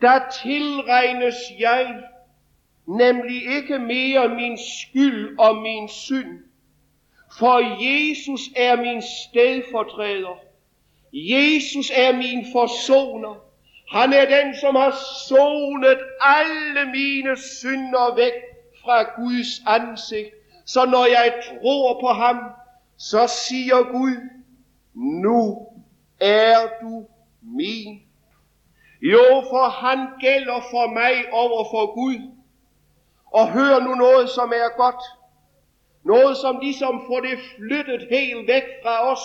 Der 0.00 0.20
tilregnes 0.42 1.34
jeg 1.58 2.02
nemlig 2.88 3.56
ikke 3.56 3.78
mere 3.78 4.28
min 4.28 4.58
skyld 4.58 5.38
og 5.38 5.56
min 5.56 5.88
synd, 5.88 6.45
for 7.38 7.58
Jesus 7.84 8.40
er 8.56 8.76
min 8.76 9.02
stedfortræder. 9.02 10.38
Jesus 11.12 11.90
er 11.94 12.12
min 12.16 12.46
forsoner. 12.52 13.34
Han 13.92 14.12
er 14.12 14.24
den, 14.24 14.56
som 14.60 14.74
har 14.74 14.94
sonet 15.28 15.98
alle 16.20 16.90
mine 16.90 17.36
synder 17.36 18.14
væk 18.14 18.32
fra 18.84 19.02
Guds 19.02 19.62
ansigt. 19.66 20.30
Så 20.64 20.84
når 20.84 21.06
jeg 21.06 21.34
tror 21.48 22.00
på 22.00 22.08
ham, 22.08 22.38
så 22.96 23.26
siger 23.26 23.92
Gud, 23.92 24.16
nu 24.94 25.66
er 26.20 26.58
du 26.82 27.06
min. 27.42 28.02
Jo, 29.02 29.42
for 29.50 29.68
han 29.68 30.06
gælder 30.20 30.60
for 30.70 30.94
mig 30.94 31.32
over 31.32 31.64
for 31.64 31.94
Gud. 31.94 32.32
Og 33.32 33.52
hør 33.52 33.80
nu 33.80 33.94
noget, 33.94 34.30
som 34.30 34.48
er 34.48 34.76
godt. 34.76 35.02
Noget, 36.06 36.36
som 36.36 36.58
ligesom 36.62 37.02
får 37.06 37.20
det 37.20 37.38
flyttet 37.56 38.06
helt 38.10 38.48
væk 38.48 38.62
fra 38.82 39.12
os. 39.12 39.20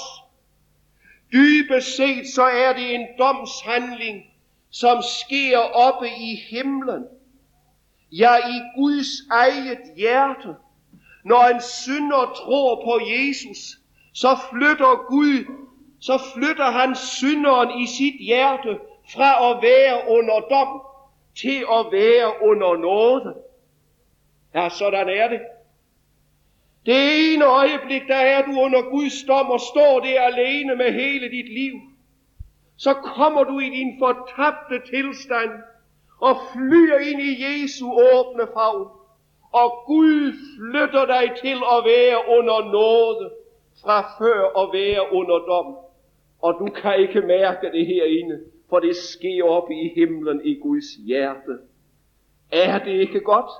Dybest 1.34 1.96
set 1.96 2.28
så 2.36 2.44
er 2.44 2.74
det 2.74 2.96
en 2.96 3.08
domshandling, 3.20 4.24
som 4.70 5.02
sker 5.02 5.58
oppe 5.58 6.08
i 6.08 6.36
himlen. 6.50 7.06
Ja, 8.12 8.36
i 8.38 8.60
Guds 8.76 9.08
eget 9.32 9.80
hjerte. 9.98 10.56
Når 11.26 11.44
en 11.44 11.62
synder 11.62 12.34
tror 12.36 12.84
på 12.86 13.00
Jesus, 13.08 13.78
så 14.14 14.38
flytter 14.52 15.08
Gud, 15.08 15.46
så 16.00 16.20
flytter 16.34 16.72
han 16.72 16.96
synderen 16.96 17.82
i 17.82 17.88
sit 17.88 18.16
hjerte 18.26 18.80
fra 19.14 19.52
at 19.52 19.62
være 19.62 20.02
under 20.10 20.40
dom 20.40 20.82
til 21.42 21.66
at 21.72 21.86
være 21.92 22.48
under 22.50 22.78
nåde. 22.78 23.36
Ja, 24.56 24.70
sådan 24.70 25.10
er 25.10 25.28
det. 25.28 25.42
Det 26.86 27.34
ene 27.34 27.46
øjeblik, 27.46 28.02
der 28.08 28.16
er 28.16 28.46
du 28.46 28.52
under 28.52 28.82
Guds 28.90 29.24
dom 29.28 29.50
og 29.50 29.60
står 29.60 30.00
der 30.00 30.22
alene 30.22 30.76
med 30.76 30.92
hele 30.94 31.30
dit 31.32 31.54
liv. 31.54 31.74
Så 32.78 32.94
kommer 32.94 33.44
du 33.44 33.60
i 33.60 33.70
din 33.70 34.00
fortabte 34.00 34.78
tilstand 34.94 35.52
og 36.22 36.36
flyer 36.54 36.98
ind 36.98 37.22
i 37.22 37.44
Jesu 37.44 37.86
åbne 37.92 38.48
favn. 38.54 38.88
Og 39.54 39.84
Gud 39.86 40.34
flytter 40.58 41.06
dig 41.06 41.32
til 41.42 41.58
at 41.76 41.80
være 41.86 42.38
under 42.38 42.72
nåde 42.72 43.30
fra 43.82 44.02
før 44.20 44.62
at 44.62 44.70
være 44.74 45.14
under 45.14 45.40
dom. 45.40 45.76
Og 46.42 46.56
du 46.60 46.66
kan 46.82 47.00
ikke 47.00 47.22
mærke 47.22 47.72
det 47.72 47.86
herinde, 47.86 48.40
for 48.70 48.80
det 48.80 48.96
sker 48.96 49.44
op 49.44 49.72
i 49.72 49.92
himlen 49.96 50.42
i 50.46 50.56
Guds 50.56 50.86
hjerte. 51.08 51.58
Er 52.52 52.80
det 52.80 52.92
ikke 52.92 53.20
godt? 53.20 53.52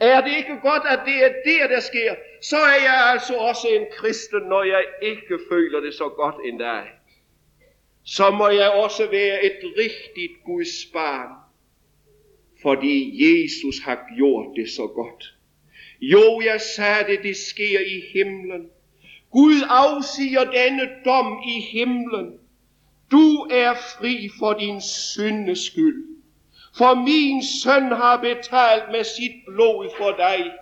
Er 0.00 0.20
det 0.20 0.36
ikke 0.36 0.58
godt, 0.62 0.82
at 0.88 1.00
det 1.06 1.24
er 1.24 1.32
det, 1.44 1.70
der 1.70 1.80
sker, 1.80 2.14
så 2.42 2.56
er 2.56 2.82
jeg 2.82 3.10
altså 3.12 3.34
også 3.34 3.68
en 3.68 3.86
kristen, 3.92 4.42
når 4.42 4.62
jeg 4.62 4.84
ikke 5.02 5.38
føler 5.50 5.80
det 5.80 5.94
så 5.94 6.08
godt 6.08 6.34
endda. 6.44 6.82
Så 8.04 8.30
må 8.30 8.48
jeg 8.48 8.70
også 8.70 9.10
være 9.10 9.44
et 9.44 9.58
rigtigt 9.78 10.32
Guds 10.44 10.86
barn, 10.92 11.30
fordi 12.62 13.24
Jesus 13.24 13.78
har 13.84 14.06
gjort 14.16 14.56
det 14.56 14.70
så 14.70 14.86
godt. 14.86 15.34
Jo, 16.00 16.40
jeg 16.44 16.60
sagde 16.60 17.06
det, 17.06 17.22
det 17.22 17.36
sker 17.36 17.80
i 17.80 18.00
himlen. 18.12 18.70
Gud 19.30 19.62
afsiger 19.68 20.44
denne 20.44 20.88
dom 21.04 21.42
i 21.48 21.60
himlen. 21.60 22.38
Du 23.10 23.48
er 23.50 23.74
fri 23.74 24.28
for 24.38 24.52
din 24.52 24.80
syndes 24.80 25.58
skyld. 25.58 26.15
For 26.78 26.94
min 26.94 27.42
søn 27.44 27.92
har 27.92 28.16
betalt 28.16 28.84
med 28.92 29.04
sit 29.04 29.32
blod 29.46 29.88
for 29.98 30.10
dig. 30.10 30.52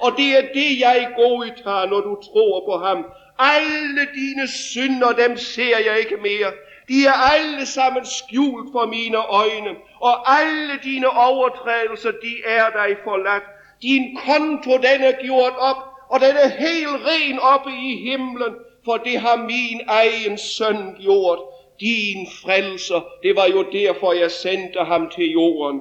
Og 0.00 0.12
det 0.16 0.36
er 0.38 0.42
det, 0.54 0.80
jeg 0.80 1.08
godtager, 1.16 1.86
når 1.86 2.00
du 2.00 2.14
tror 2.22 2.64
på 2.68 2.84
ham. 2.86 3.06
Alle 3.38 4.08
dine 4.14 4.48
synder, 4.48 5.12
dem 5.12 5.36
ser 5.36 5.78
jeg 5.86 5.98
ikke 5.98 6.16
mere. 6.16 6.52
De 6.88 7.06
er 7.06 7.32
alle 7.34 7.66
sammen 7.66 8.04
skjult 8.04 8.72
for 8.72 8.86
mine 8.86 9.18
øjne. 9.18 9.76
Og 10.00 10.40
alle 10.40 10.78
dine 10.84 11.08
overtrædelser, 11.08 12.10
de 12.10 12.32
er 12.46 12.70
dig 12.70 12.96
forladt. 13.04 13.44
Din 13.82 14.18
konto, 14.26 14.70
den 14.76 15.00
er 15.10 15.22
gjort 15.22 15.54
op, 15.58 15.76
og 16.08 16.20
den 16.20 16.36
er 16.36 16.48
helt 16.48 17.06
ren 17.06 17.38
oppe 17.38 17.70
i 17.70 18.10
himlen, 18.10 18.54
for 18.84 18.96
det 18.96 19.20
har 19.20 19.36
min 19.36 19.80
egen 19.88 20.38
søn 20.38 20.96
gjort 21.00 21.38
din 21.82 22.26
frelser. 22.42 23.00
Det 23.22 23.36
var 23.36 23.46
jo 23.46 23.62
derfor, 23.72 24.12
jeg 24.12 24.30
sendte 24.30 24.78
ham 24.78 25.10
til 25.14 25.30
jorden. 25.30 25.80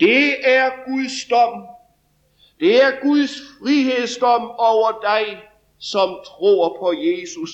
Det 0.00 0.48
er 0.48 0.70
Guds 0.86 1.24
dom. 1.30 1.66
Det 2.60 2.82
er 2.82 2.90
Guds 3.02 3.34
frihedsdom 3.58 4.42
over 4.58 5.00
dig, 5.02 5.38
som 5.78 6.08
tror 6.24 6.76
på 6.80 6.92
Jesus. 6.92 7.50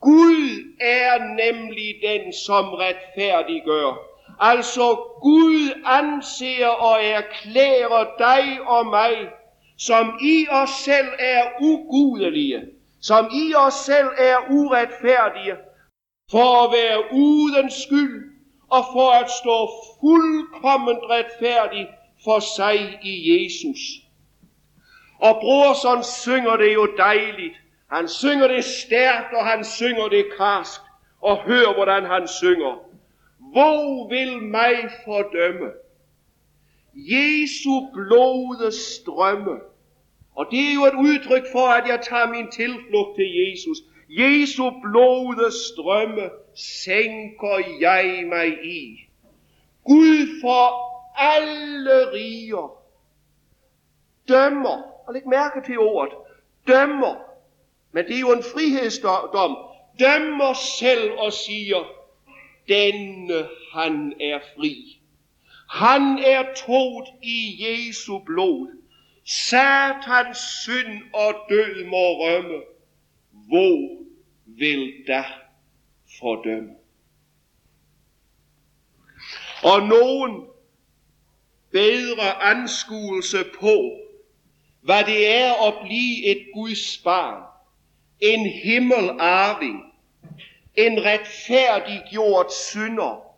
Gud 0.00 0.74
er 0.80 1.18
nemlig 1.44 1.94
den, 2.02 2.32
som 2.32 2.64
retfærdiggør. 2.64 4.10
Altså 4.40 4.96
Gud 5.22 5.82
anser 5.84 6.66
og 6.66 7.04
erklærer 7.04 8.04
dig 8.18 8.60
og 8.66 8.86
mig, 8.86 9.14
som 9.78 10.18
i 10.22 10.46
os 10.50 10.70
selv 10.70 11.08
er 11.18 11.42
ugudelige, 11.60 12.62
som 13.02 13.30
i 13.34 13.54
os 13.54 13.74
selv 13.74 14.08
er 14.18 14.36
uretfærdige, 14.50 15.56
for 16.30 16.64
at 16.64 16.72
være 16.72 17.04
uden 17.12 17.70
skyld 17.70 18.30
og 18.70 18.84
for 18.92 19.10
at 19.10 19.30
stå 19.30 19.56
fuldkommen 20.00 20.96
retfærdig 21.10 21.88
for 22.24 22.38
sig 22.56 22.98
i 23.02 23.14
Jesus. 23.32 23.80
Og 25.18 25.34
brorson 25.40 26.02
synger 26.02 26.56
det 26.56 26.74
jo 26.74 26.88
dejligt. 26.96 27.54
Han 27.92 28.08
synger 28.08 28.48
det 28.48 28.64
stærkt, 28.64 29.34
og 29.34 29.46
han 29.46 29.64
synger 29.64 30.08
det 30.08 30.26
karsk. 30.36 30.80
Og 31.20 31.36
hør, 31.36 31.74
hvordan 31.74 32.04
han 32.04 32.28
synger. 32.28 32.90
Hvor 33.52 34.08
vil 34.08 34.42
mig 34.42 34.74
fordømme? 35.04 35.70
Jesu 36.94 37.86
blode 37.92 38.72
strømme. 38.72 39.56
Og 40.36 40.46
det 40.50 40.58
er 40.58 40.74
jo 40.74 40.84
et 40.84 40.94
udtryk 41.08 41.42
for, 41.52 41.66
at 41.66 41.88
jeg 41.88 42.00
tager 42.02 42.30
min 42.30 42.50
tilflugt 42.50 43.16
til 43.16 43.28
Jesus. 43.40 43.78
Jesu 44.12 44.70
blodets 44.82 45.56
strømme 45.72 46.30
sænker 46.54 47.78
jeg 47.80 48.24
mig 48.26 48.64
i. 48.64 49.08
Gud 49.84 50.40
for 50.42 50.90
alle 51.16 52.12
riger 52.12 52.80
dømmer, 54.28 54.82
og 55.06 55.14
læg 55.14 55.26
mærke 55.26 55.60
til 55.66 55.78
ordet, 55.78 56.14
dømmer, 56.66 57.14
men 57.92 58.04
det 58.04 58.16
er 58.16 58.20
jo 58.20 58.32
en 58.32 58.42
frihedsdom, 58.42 59.56
dømmer 59.98 60.52
selv 60.78 61.12
og 61.18 61.32
siger, 61.32 61.84
denne 62.68 63.48
han 63.74 64.12
er 64.20 64.40
fri. 64.56 65.00
Han 65.70 66.18
er 66.18 66.44
tot 66.66 67.08
i 67.22 67.66
Jesu 67.66 68.18
blod. 68.18 68.68
Satans 69.26 70.38
synd 70.38 71.02
og 71.14 71.34
død 71.48 71.84
må 71.84 71.96
rømme. 71.96 72.62
Hvor 73.30 73.99
vil 74.60 75.04
da 75.06 75.24
fordømme. 76.18 76.70
Og 79.62 79.82
nogen 79.82 80.46
bedre 81.72 82.42
anskuelse 82.42 83.44
på, 83.60 83.98
hvad 84.80 85.04
det 85.04 85.28
er 85.28 85.68
at 85.68 85.74
blive 85.84 86.24
et 86.26 86.46
Guds 86.54 86.98
barn, 87.04 87.42
en 88.20 88.46
himmelarving, 88.46 89.82
en 90.76 91.04
retfærdiggjort 91.04 92.52
synder, 92.52 93.30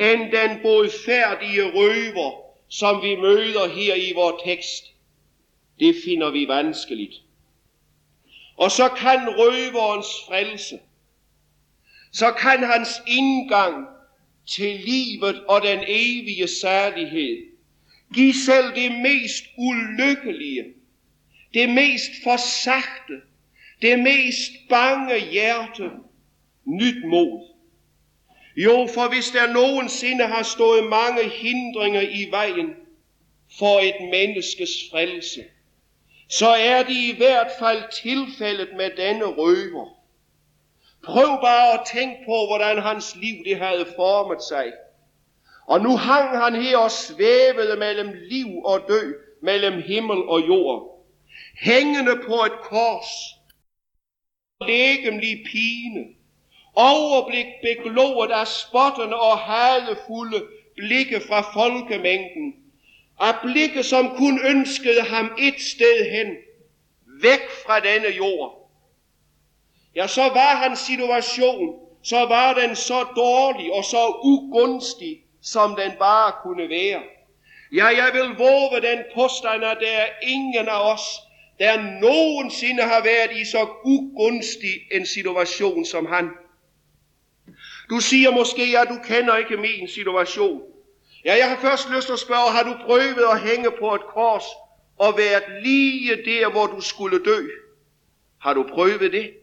end 0.00 0.20
den 0.20 0.62
bodfærdige 0.62 1.62
røver, 1.62 2.42
som 2.68 3.02
vi 3.02 3.16
møder 3.16 3.68
her 3.68 3.94
i 3.94 4.12
vores 4.14 4.42
tekst. 4.44 4.84
Det 5.80 5.94
finder 6.04 6.30
vi 6.30 6.48
vanskeligt. 6.48 7.14
Og 8.56 8.70
så 8.70 8.88
kan 8.88 9.28
røverens 9.28 10.06
frelse, 10.28 10.78
så 12.12 12.32
kan 12.32 12.64
hans 12.64 13.02
indgang 13.06 13.86
til 14.46 14.80
livet 14.80 15.44
og 15.44 15.62
den 15.62 15.84
evige 15.86 16.48
særlighed 16.48 17.52
give 18.14 18.34
selv 18.34 18.74
det 18.74 18.92
mest 18.92 19.44
ulykkelige, 19.58 20.64
det 21.54 21.68
mest 21.68 22.10
forsagte, 22.22 23.20
det 23.82 23.98
mest 23.98 24.52
bange 24.68 25.18
hjerte 25.30 25.90
nyt 26.64 27.04
mod. 27.06 27.48
Jo, 28.56 28.88
for 28.94 29.08
hvis 29.08 29.30
der 29.30 29.52
nogensinde 29.52 30.26
har 30.26 30.42
stået 30.42 30.84
mange 30.84 31.28
hindringer 31.28 32.00
i 32.00 32.26
vejen 32.30 32.74
for 33.58 33.80
et 33.80 34.10
menneskes 34.10 34.70
frelse, 34.90 35.44
så 36.38 36.48
er 36.48 36.82
det 36.82 36.96
i 36.96 37.16
hvert 37.16 37.50
fald 37.58 37.82
tilfældet 38.02 38.68
med 38.76 38.90
denne 38.96 39.24
røver. 39.24 39.86
Prøv 41.04 41.40
bare 41.42 41.72
at 41.72 41.86
tænke 41.94 42.16
på, 42.26 42.46
hvordan 42.46 42.82
hans 42.82 43.16
liv 43.16 43.44
det 43.44 43.56
havde 43.56 43.86
formet 43.96 44.42
sig. 44.42 44.72
Og 45.66 45.80
nu 45.80 45.96
hang 45.96 46.38
han 46.38 46.62
her 46.62 46.78
og 46.78 46.90
svævede 46.90 47.76
mellem 47.76 48.12
liv 48.30 48.64
og 48.64 48.80
død, 48.88 49.14
mellem 49.42 49.82
himmel 49.82 50.18
og 50.28 50.48
jord. 50.48 51.06
Hængende 51.60 52.16
på 52.26 52.34
et 52.34 52.60
kors, 52.62 53.10
lægemlig 54.66 55.46
pine, 55.52 56.04
overblik 56.74 57.46
beglået 57.62 58.30
af 58.30 58.46
spottende 58.46 59.16
og 59.20 59.38
hadefulde 59.38 60.42
blikke 60.76 61.20
fra 61.28 61.40
folkemængden, 61.40 62.61
af 63.22 63.34
blikke, 63.42 63.82
som 63.82 64.16
kun 64.16 64.40
ønskede 64.46 65.02
ham 65.02 65.32
et 65.38 65.60
sted 65.60 66.10
hen, 66.10 66.36
væk 67.22 67.40
fra 67.66 67.80
denne 67.80 68.08
jord. 68.08 68.70
Ja, 69.94 70.06
så 70.06 70.22
var 70.22 70.56
hans 70.56 70.78
situation 70.78 71.82
så 72.02 72.16
var 72.16 72.54
den 72.54 72.76
så 72.76 73.02
dårlig 73.16 73.72
og 73.72 73.84
så 73.84 74.20
ugunstig, 74.22 75.22
som 75.42 75.76
den 75.76 75.92
bare 75.98 76.32
kunne 76.42 76.68
være. 76.68 77.02
Ja, 77.72 77.86
jeg 77.86 78.10
vil 78.12 78.36
våge 78.38 78.80
den 78.82 78.98
påstand, 79.14 79.64
at 79.64 79.78
der 79.80 79.90
er 79.90 80.06
ingen 80.22 80.68
af 80.68 80.92
os, 80.92 81.02
der 81.58 82.00
nogensinde 82.00 82.82
har 82.82 83.02
været 83.02 83.40
i 83.40 83.44
så 83.44 83.68
ugunstig 83.84 84.74
en 84.92 85.06
situation 85.06 85.84
som 85.84 86.06
han. 86.06 86.30
Du 87.90 88.00
siger 88.00 88.30
måske, 88.30 88.78
at 88.78 88.88
du 88.88 88.98
kender 89.04 89.36
ikke 89.36 89.56
min 89.56 89.88
situation. 89.88 90.62
Ja, 91.24 91.34
jeg 91.36 91.48
har 91.48 91.56
først 91.56 91.90
lyst 91.90 92.06
til 92.06 92.12
at 92.12 92.18
spørge, 92.18 92.50
har 92.56 92.62
du 92.62 92.74
prøvet 92.86 93.24
at 93.32 93.40
hænge 93.40 93.70
på 93.70 93.94
et 93.94 94.06
kors 94.14 94.44
og 94.98 95.18
været 95.18 95.62
lige 95.62 96.16
der, 96.24 96.50
hvor 96.50 96.66
du 96.66 96.80
skulle 96.80 97.24
dø? 97.24 97.46
Har 98.40 98.54
du 98.54 98.62
prøvet 98.74 99.12
det? 99.12 99.34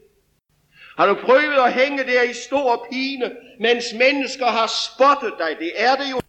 Har 0.97 1.07
du 1.07 1.15
prøvet 1.25 1.59
at 1.65 1.73
hænge 1.73 2.03
der 2.03 2.21
i 2.23 2.33
stor 2.33 2.87
pine, 2.91 3.35
mens 3.59 3.85
mennesker 3.93 4.45
har 4.45 4.67
spottet 4.67 5.33
dig? 5.39 5.55
Det 5.59 5.71
er 5.75 5.95
det 5.95 6.11
jo 6.11 6.19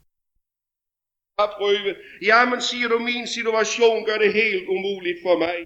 har 1.39 1.55
prøvet. 1.59 1.97
Jamen, 2.23 2.61
siger 2.61 2.89
du, 2.89 2.99
min 2.99 3.27
situation 3.27 4.05
gør 4.05 4.19
det 4.19 4.33
helt 4.33 4.69
umuligt 4.69 5.19
for 5.23 5.39
mig. 5.39 5.57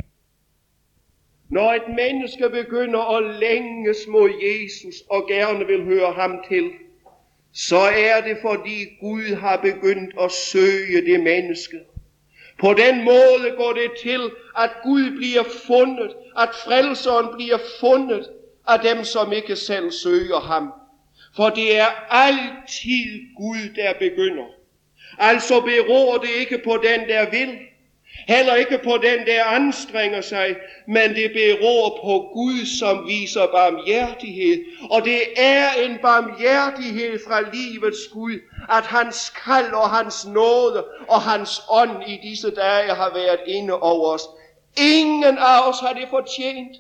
Når 1.50 1.72
et 1.72 1.88
menneske 1.88 2.50
begynder 2.50 3.16
at 3.16 3.40
længes 3.40 4.06
mod 4.08 4.30
Jesus 4.42 4.94
og 5.10 5.28
gerne 5.28 5.66
vil 5.66 5.84
høre 5.84 6.12
ham 6.12 6.44
til, 6.48 6.70
så 7.54 7.78
er 7.78 8.20
det 8.20 8.38
fordi 8.42 8.84
Gud 9.00 9.34
har 9.34 9.56
begyndt 9.56 10.14
at 10.20 10.32
søge 10.32 11.12
det 11.12 11.20
menneske. 11.20 11.80
På 12.58 12.74
den 12.74 13.04
måde 13.04 13.54
går 13.56 13.72
det 13.72 13.90
til, 14.02 14.30
at 14.58 14.70
Gud 14.82 15.16
bliver 15.16 15.44
fundet, 15.66 16.10
at 16.38 16.48
frelseren 16.64 17.26
bliver 17.36 17.58
fundet 17.80 18.28
af 18.68 18.80
dem, 18.80 19.04
som 19.04 19.32
ikke 19.32 19.56
selv 19.56 19.90
søger 19.90 20.40
ham. 20.40 20.72
For 21.36 21.50
det 21.50 21.76
er 21.78 21.86
altid 22.10 23.34
Gud, 23.36 23.74
der 23.76 23.92
begynder. 23.98 24.46
Altså 25.18 25.60
beror 25.60 26.18
det 26.18 26.30
ikke 26.40 26.60
på 26.64 26.76
den, 26.76 27.08
der 27.08 27.30
vil, 27.30 27.58
heller 28.26 28.54
ikke 28.54 28.78
på 28.84 28.98
den, 29.02 29.26
der 29.26 29.44
anstrenger 29.44 30.20
sig, 30.20 30.56
men 30.86 31.14
det 31.14 31.32
beror 31.32 31.88
på 32.04 32.30
Gud, 32.34 32.66
som 32.80 33.06
viser 33.08 33.46
barmhjertighed. 33.46 34.64
Og 34.90 35.04
det 35.04 35.20
er 35.36 35.68
en 35.84 35.98
barmhjertighed 36.02 37.18
fra 37.28 37.40
livets 37.40 38.08
Gud, 38.12 38.38
at 38.70 38.84
hans 38.86 39.32
kald 39.44 39.72
og 39.72 39.90
hans 39.90 40.26
nåde 40.26 40.84
og 41.08 41.22
hans 41.22 41.62
ånd 41.70 42.02
i 42.06 42.18
disse 42.28 42.50
dage 42.50 42.94
har 42.94 43.10
været 43.14 43.40
inde 43.46 43.72
over 43.80 44.14
os. 44.14 44.22
Ingen 44.76 45.38
af 45.38 45.68
os 45.68 45.80
har 45.80 45.92
det 45.92 46.08
fortjent. 46.10 46.76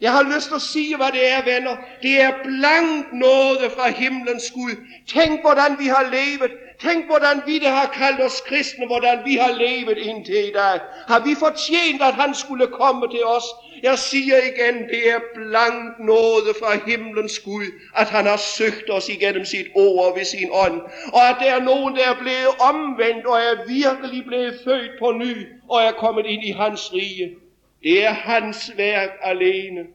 Jeg 0.00 0.12
har 0.12 0.22
lyst 0.34 0.46
til 0.46 0.54
at 0.54 0.62
sige, 0.62 0.96
hvad 0.96 1.12
det 1.12 1.32
er, 1.32 1.44
venner. 1.44 1.76
Det 2.02 2.20
er 2.20 2.32
blankt 2.44 3.12
noget 3.12 3.72
fra 3.76 3.90
himlens 3.90 4.50
Gud. 4.50 4.74
Tænk, 5.08 5.40
hvordan 5.40 5.78
vi 5.78 5.86
har 5.86 6.10
levet. 6.10 6.52
Tænk, 6.82 7.06
hvordan 7.06 7.42
vi 7.46 7.58
der 7.58 7.70
har 7.70 7.86
kaldt 7.86 8.20
os 8.20 8.40
kristne, 8.40 8.86
hvordan 8.86 9.18
vi 9.24 9.34
har 9.34 9.52
levet 9.52 9.98
indtil 9.98 10.48
i 10.48 10.52
dag. 10.52 10.80
Har 11.08 11.24
vi 11.24 11.34
fortjent, 11.34 12.02
at 12.02 12.14
han 12.14 12.34
skulle 12.34 12.66
komme 12.66 13.08
til 13.10 13.24
os? 13.24 13.44
Jeg 13.82 13.98
siger 13.98 14.36
igen, 14.36 14.88
det 14.88 15.10
er 15.10 15.20
blankt 15.34 15.98
noget 15.98 16.56
fra 16.60 16.90
himlens 16.90 17.38
Gud, 17.38 17.64
at 17.96 18.08
han 18.08 18.26
har 18.26 18.36
søgt 18.36 18.90
os 18.90 19.08
igennem 19.08 19.44
sit 19.44 19.66
ord 19.74 20.16
ved 20.16 20.24
sin 20.24 20.48
ånd. 20.52 20.80
Og 21.12 21.28
at 21.28 21.36
der 21.40 21.50
er 21.54 21.60
nogen, 21.60 21.96
der 21.96 22.04
er 22.10 22.18
blevet 22.18 22.48
omvendt 22.60 23.26
og 23.26 23.36
er 23.38 23.66
virkelig 23.68 24.24
blevet 24.26 24.60
født 24.64 24.90
på 24.98 25.12
ny 25.12 25.46
og 25.68 25.82
er 25.82 25.92
kommet 25.92 26.26
ind 26.26 26.44
i 26.44 26.50
hans 26.50 26.92
rige. 26.92 27.36
Det 27.82 28.04
er 28.04 28.12
hans 28.12 28.72
værk 28.76 29.10
alene. 29.22 29.86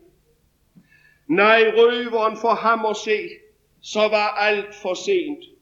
Nej, 1.28 1.64
røveren 1.78 2.38
for 2.42 2.54
ham 2.54 2.86
at 2.86 2.98
se, 2.98 3.30
så 3.82 4.00
var 4.00 4.28
alt 4.28 4.76
for 4.82 4.94
sent. 4.94 5.55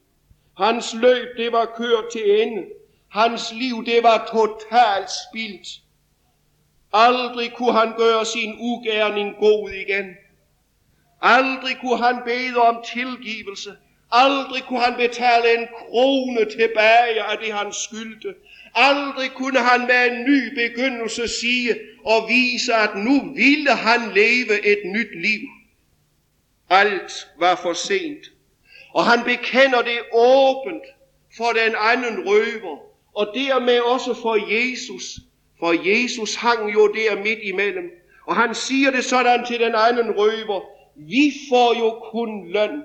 Hans 0.58 0.94
løb, 0.94 1.36
det 1.36 1.52
var 1.52 1.74
kørt 1.76 2.04
til 2.12 2.42
ende. 2.42 2.62
Hans 3.08 3.52
liv, 3.52 3.86
det 3.86 4.02
var 4.02 4.28
totalt 4.32 5.10
spildt. 5.28 5.68
Aldrig 6.92 7.52
kunne 7.52 7.72
han 7.72 7.92
gøre 7.96 8.26
sin 8.26 8.56
ugerning 8.58 9.36
god 9.36 9.70
igen. 9.70 10.16
Aldrig 11.22 11.76
kunne 11.80 12.04
han 12.04 12.16
bede 12.24 12.56
om 12.56 12.84
tilgivelse. 12.94 13.76
Aldrig 14.10 14.62
kunne 14.62 14.80
han 14.80 14.94
betale 14.96 15.58
en 15.58 15.68
krone 15.78 16.44
tilbage 16.50 17.22
af 17.22 17.38
det 17.38 17.52
han 17.52 17.72
skyldte. 17.72 18.34
Aldrig 18.74 19.30
kunne 19.30 19.58
han 19.60 19.80
med 19.80 20.10
en 20.10 20.24
ny 20.24 20.54
begyndelse 20.54 21.28
sige 21.28 21.80
og 22.04 22.28
vise, 22.28 22.74
at 22.74 22.90
nu 22.96 23.34
ville 23.34 23.70
han 23.70 24.00
leve 24.14 24.66
et 24.66 24.78
nyt 24.84 25.22
liv. 25.22 25.48
Alt 26.70 27.26
var 27.38 27.56
for 27.56 27.72
sent. 27.72 28.33
Og 28.94 29.04
han 29.04 29.24
bekender 29.24 29.82
det 29.82 29.98
åbent 30.12 30.84
for 31.36 31.50
den 31.52 31.74
anden 31.80 32.28
røver, 32.28 32.78
og 33.14 33.26
dermed 33.34 33.80
også 33.80 34.14
for 34.14 34.36
Jesus. 34.54 35.04
For 35.58 35.90
Jesus 35.90 36.34
hang 36.34 36.74
jo 36.74 36.92
der 36.92 37.22
midt 37.22 37.38
imellem. 37.42 37.90
Og 38.26 38.36
han 38.36 38.54
siger 38.54 38.90
det 38.90 39.04
sådan 39.04 39.46
til 39.46 39.60
den 39.60 39.74
anden 39.74 40.10
røver, 40.18 40.60
vi 40.96 41.32
får 41.48 41.78
jo 41.78 41.90
kun 42.10 42.52
løn 42.52 42.82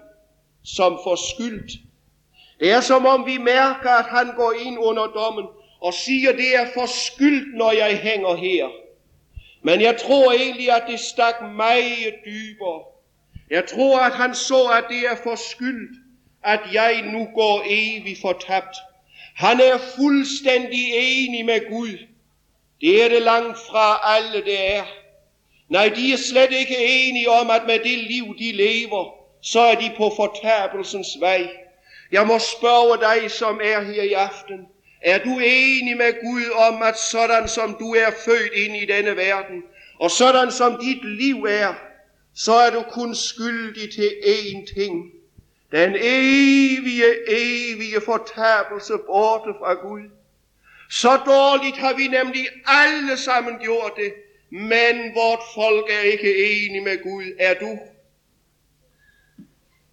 som 0.64 1.00
forskyldt. 1.04 1.72
Det 2.60 2.72
er 2.72 2.82
som 2.82 3.06
om 3.06 3.26
vi 3.26 3.38
mærker, 3.38 3.90
at 3.90 4.06
han 4.06 4.36
går 4.36 4.54
ind 4.66 4.80
under 4.80 5.08
dommen 5.08 5.46
og 5.82 5.94
siger, 5.94 6.32
det 6.32 6.56
er 6.56 6.68
forskyldt, 6.74 7.58
når 7.58 7.72
jeg 7.72 7.98
hænger 7.98 8.36
her. 8.36 8.68
Men 9.62 9.82
jeg 9.82 9.98
tror 9.98 10.32
egentlig, 10.32 10.72
at 10.72 10.84
det 10.88 11.00
stak 11.00 11.36
meget 11.56 12.14
dybere. 12.26 12.82
Jeg 13.50 13.66
tror, 13.66 14.00
at 14.00 14.14
han 14.14 14.36
så, 14.36 14.64
at 14.66 14.84
det 14.90 14.98
er 15.12 15.16
forskyldt, 15.24 15.99
at 16.44 16.60
jeg 16.74 17.02
nu 17.02 17.28
går 17.36 17.64
evigt 17.66 18.22
fortabt. 18.22 18.76
Han 19.36 19.60
er 19.60 19.78
fuldstændig 19.78 20.92
enig 20.94 21.46
med 21.46 21.70
Gud. 21.70 21.98
Det 22.82 23.04
er 23.04 23.10
det 23.10 23.22
langt 23.22 23.58
fra 23.58 24.00
alle, 24.16 24.46
det 24.46 24.76
er. 24.76 24.84
Nej, 25.70 25.90
de 25.96 26.14
er 26.14 26.18
slet 26.18 26.52
ikke 26.52 26.78
enige 26.78 27.30
om, 27.30 27.50
at 27.50 27.62
med 27.68 27.80
det 27.80 27.98
liv, 27.98 28.36
de 28.40 28.52
lever, 28.52 29.14
så 29.42 29.60
er 29.60 29.76
de 29.76 29.92
på 29.98 30.14
fortabelsens 30.16 31.08
vej. 31.20 31.50
Jeg 32.12 32.28
må 32.28 32.40
spørge 32.40 32.98
dig, 32.98 33.32
som 33.32 33.60
er 33.64 33.82
her 33.82 34.04
i 34.04 34.14
aften. 34.14 34.68
Er 35.02 35.18
du 35.24 35.40
enig 35.44 35.98
med 35.98 36.14
Gud 36.22 36.52
om, 36.70 36.82
at 36.82 37.00
sådan 37.00 37.48
som 37.48 37.76
du 37.80 37.94
er 37.94 38.12
født 38.26 38.54
ind 38.54 38.76
i 38.76 38.86
denne 38.86 39.16
verden, 39.16 39.64
og 40.00 40.12
sådan 40.12 40.52
som 40.52 40.80
dit 40.82 41.06
liv 41.06 41.46
er, 41.50 41.74
så 42.36 42.54
er 42.54 42.70
du 42.70 42.82
kun 42.82 43.16
skyldig 43.16 43.94
til 43.94 44.10
én 44.24 44.74
ting. 44.76 45.19
Den 45.72 45.96
evige, 46.00 47.06
evige 47.28 48.02
fortabelse 48.06 48.94
borte 49.06 49.54
fra 49.60 49.74
Gud. 49.74 50.02
Så 50.90 51.10
dårligt 51.26 51.78
har 51.78 51.94
vi 51.94 52.08
nemlig 52.08 52.48
alle 52.66 53.18
sammen 53.18 53.60
gjort 53.60 53.92
det, 53.96 54.14
men 54.50 55.16
vort 55.16 55.40
folk 55.56 55.86
er 55.90 56.02
ikke 56.02 56.66
enige 56.66 56.82
med 56.82 57.04
Gud. 57.04 57.24
Er 57.40 57.54
du? 57.54 57.80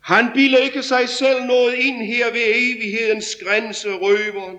Han 0.01 0.31
bilder 0.35 0.59
ikke 0.59 0.83
sig 0.83 1.09
selv 1.09 1.45
noget 1.45 1.75
ind 1.75 2.03
her 2.03 2.33
ved 2.33 2.43
evighedens 2.45 3.37
grænse, 3.45 3.93
røveren. 3.93 4.59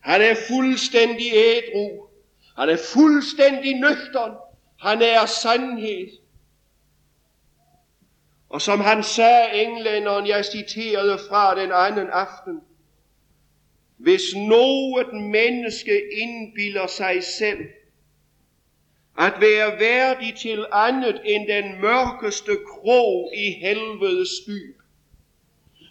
Han 0.00 0.22
er 0.22 0.34
fuldstændig 0.48 1.32
ædru. 1.34 2.06
Han 2.58 2.68
er 2.68 2.76
fuldstændig 2.92 3.74
nøgtern. 3.74 4.32
Han 4.80 5.02
er 5.02 5.26
sandhed. 5.26 6.08
Og 8.48 8.62
som 8.62 8.80
han 8.80 9.02
sagde 9.02 9.62
englænderen, 9.62 10.26
jeg 10.26 10.44
citerede 10.44 11.18
fra 11.28 11.60
den 11.60 11.72
anden 11.72 12.06
aften, 12.12 12.60
hvis 13.96 14.22
noget 14.36 15.12
menneske 15.14 16.00
indbilder 16.12 16.86
sig 16.86 17.24
selv, 17.24 17.58
at 19.18 19.32
være 19.40 19.80
værdig 19.80 20.34
til 20.34 20.66
andet 20.72 21.20
end 21.24 21.48
den 21.48 21.80
mørkeste 21.80 22.52
krog 22.68 23.32
i 23.36 23.50
helvedes 23.50 24.30
dyb, 24.46 24.76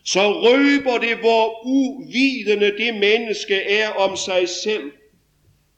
så 0.04 0.32
røber 0.32 0.98
det, 0.98 1.17
hvor 1.17 1.65
uvidende 1.65 2.78
det 2.78 2.96
menneske 2.96 3.62
er 3.63 3.89
om 3.89 4.15
sig 4.15 4.50
selv 4.50 4.91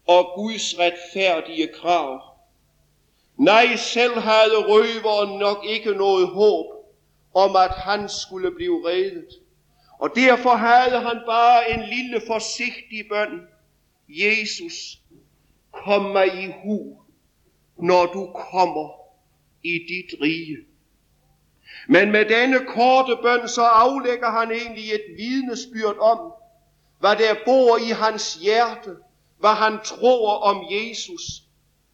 og 0.07 0.31
Guds 0.35 0.79
retfærdige 0.79 1.67
krav. 1.67 2.28
Nej, 3.39 3.75
selv 3.75 4.19
havde 4.19 4.57
røveren 4.57 5.39
nok 5.39 5.65
ikke 5.65 5.91
noget 5.91 6.27
håb 6.27 6.65
om, 7.33 7.55
at 7.55 7.71
han 7.71 8.09
skulle 8.09 8.51
blive 8.51 8.89
reddet. 8.89 9.27
Og 9.99 10.09
derfor 10.15 10.49
havde 10.49 10.99
han 10.99 11.21
bare 11.25 11.71
en 11.71 11.79
lille 11.79 12.21
forsigtig 12.27 13.05
bøn. 13.09 13.41
Jesus, 14.09 14.97
kom 15.71 16.01
mig 16.01 16.43
i 16.43 16.53
hu, 16.63 17.01
når 17.77 18.05
du 18.05 18.31
kommer 18.51 18.89
i 19.63 19.73
dit 19.73 20.21
rige. 20.21 20.57
Men 21.87 22.11
med 22.11 22.25
denne 22.25 22.65
korte 22.65 23.17
bøn, 23.21 23.47
så 23.47 23.61
aflægger 23.61 24.31
han 24.31 24.51
egentlig 24.51 24.93
et 24.93 25.05
vidnesbyrd 25.17 25.97
om, 25.99 26.33
hvad 26.99 27.15
der 27.15 27.35
bor 27.45 27.77
i 27.77 27.89
hans 27.89 28.33
hjerte, 28.33 28.95
hvad 29.39 29.53
han 29.53 29.79
tror 29.83 30.37
om 30.37 30.65
Jesus. 30.71 31.21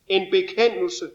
En 0.08 0.32
bekendelse 0.32 1.10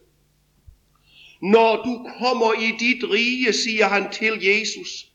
når 1.42 1.76
du 1.76 2.10
kommer 2.18 2.52
i 2.52 2.76
dit 2.78 3.10
rige, 3.10 3.52
siger 3.52 3.86
han 3.86 4.10
til 4.10 4.32
Jesus. 4.42 5.06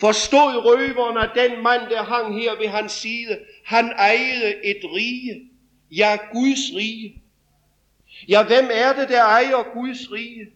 Forstod 0.00 0.64
røveren, 0.64 1.16
at 1.16 1.30
den 1.34 1.62
mand, 1.62 1.82
der 1.90 2.02
hang 2.02 2.40
her 2.40 2.56
ved 2.56 2.68
hans 2.68 2.92
side, 2.92 3.38
han 3.64 3.92
ejede 3.98 4.64
et 4.64 4.80
rige. 4.94 5.50
Ja, 5.90 6.16
Guds 6.32 6.76
rige. 6.76 7.22
Ja, 8.28 8.42
hvem 8.42 8.68
er 8.72 8.92
det, 8.92 9.08
der 9.08 9.22
ejer 9.24 9.74
Guds 9.74 10.12
rige? 10.12 10.46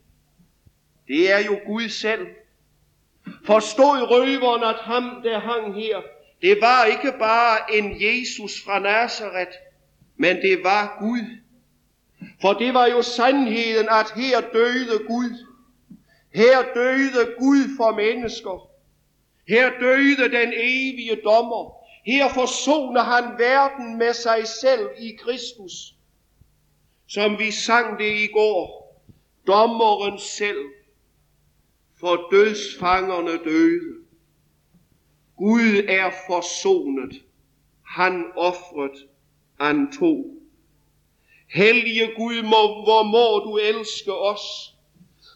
Det 1.08 1.32
er 1.32 1.38
jo 1.38 1.58
Gud 1.66 1.88
selv. 1.88 2.26
Forstod 3.44 4.10
røveren, 4.10 4.62
at 4.62 4.80
ham, 4.80 5.22
der 5.22 5.38
hang 5.38 5.74
her, 5.74 6.02
det 6.42 6.60
var 6.60 6.84
ikke 6.84 7.18
bare 7.18 7.74
en 7.74 8.02
Jesus 8.02 8.52
fra 8.64 8.78
Nazareth, 8.78 9.52
men 10.16 10.36
det 10.36 10.64
var 10.64 10.96
Gud. 11.00 11.38
For 12.40 12.52
det 12.52 12.74
var 12.74 12.86
jo 12.86 13.02
sandheden, 13.02 13.88
at 13.88 14.12
her 14.16 14.40
døde 14.52 15.04
Gud. 15.06 15.46
Her 16.34 16.62
døde 16.74 17.34
Gud 17.38 17.76
for 17.76 17.96
mennesker. 17.96 18.70
Her 19.48 19.70
døde 19.80 20.30
den 20.30 20.52
evige 20.56 21.20
dommer. 21.24 21.74
Her 22.06 22.28
forsoner 22.28 23.02
han 23.02 23.38
verden 23.38 23.98
med 23.98 24.12
sig 24.12 24.48
selv 24.48 24.88
i 24.98 25.16
Kristus. 25.16 25.72
Som 27.08 27.38
vi 27.38 27.50
sang 27.50 27.98
det 27.98 28.12
i 28.12 28.26
går. 28.26 28.84
Dommeren 29.46 30.18
selv. 30.18 30.64
For 32.00 32.28
dødsfangerne 32.30 33.44
døde. 33.44 33.94
Gud 35.36 35.84
er 35.88 36.10
forsonet. 36.26 37.22
Han 37.86 38.24
offret, 38.36 39.06
han 39.60 39.92
tog. 39.92 40.34
Hellige 41.50 42.08
Gud, 42.16 42.42
må, 42.42 42.84
hvor 42.84 43.02
må 43.02 43.44
du 43.44 43.56
elske 43.56 44.12
os, 44.14 44.40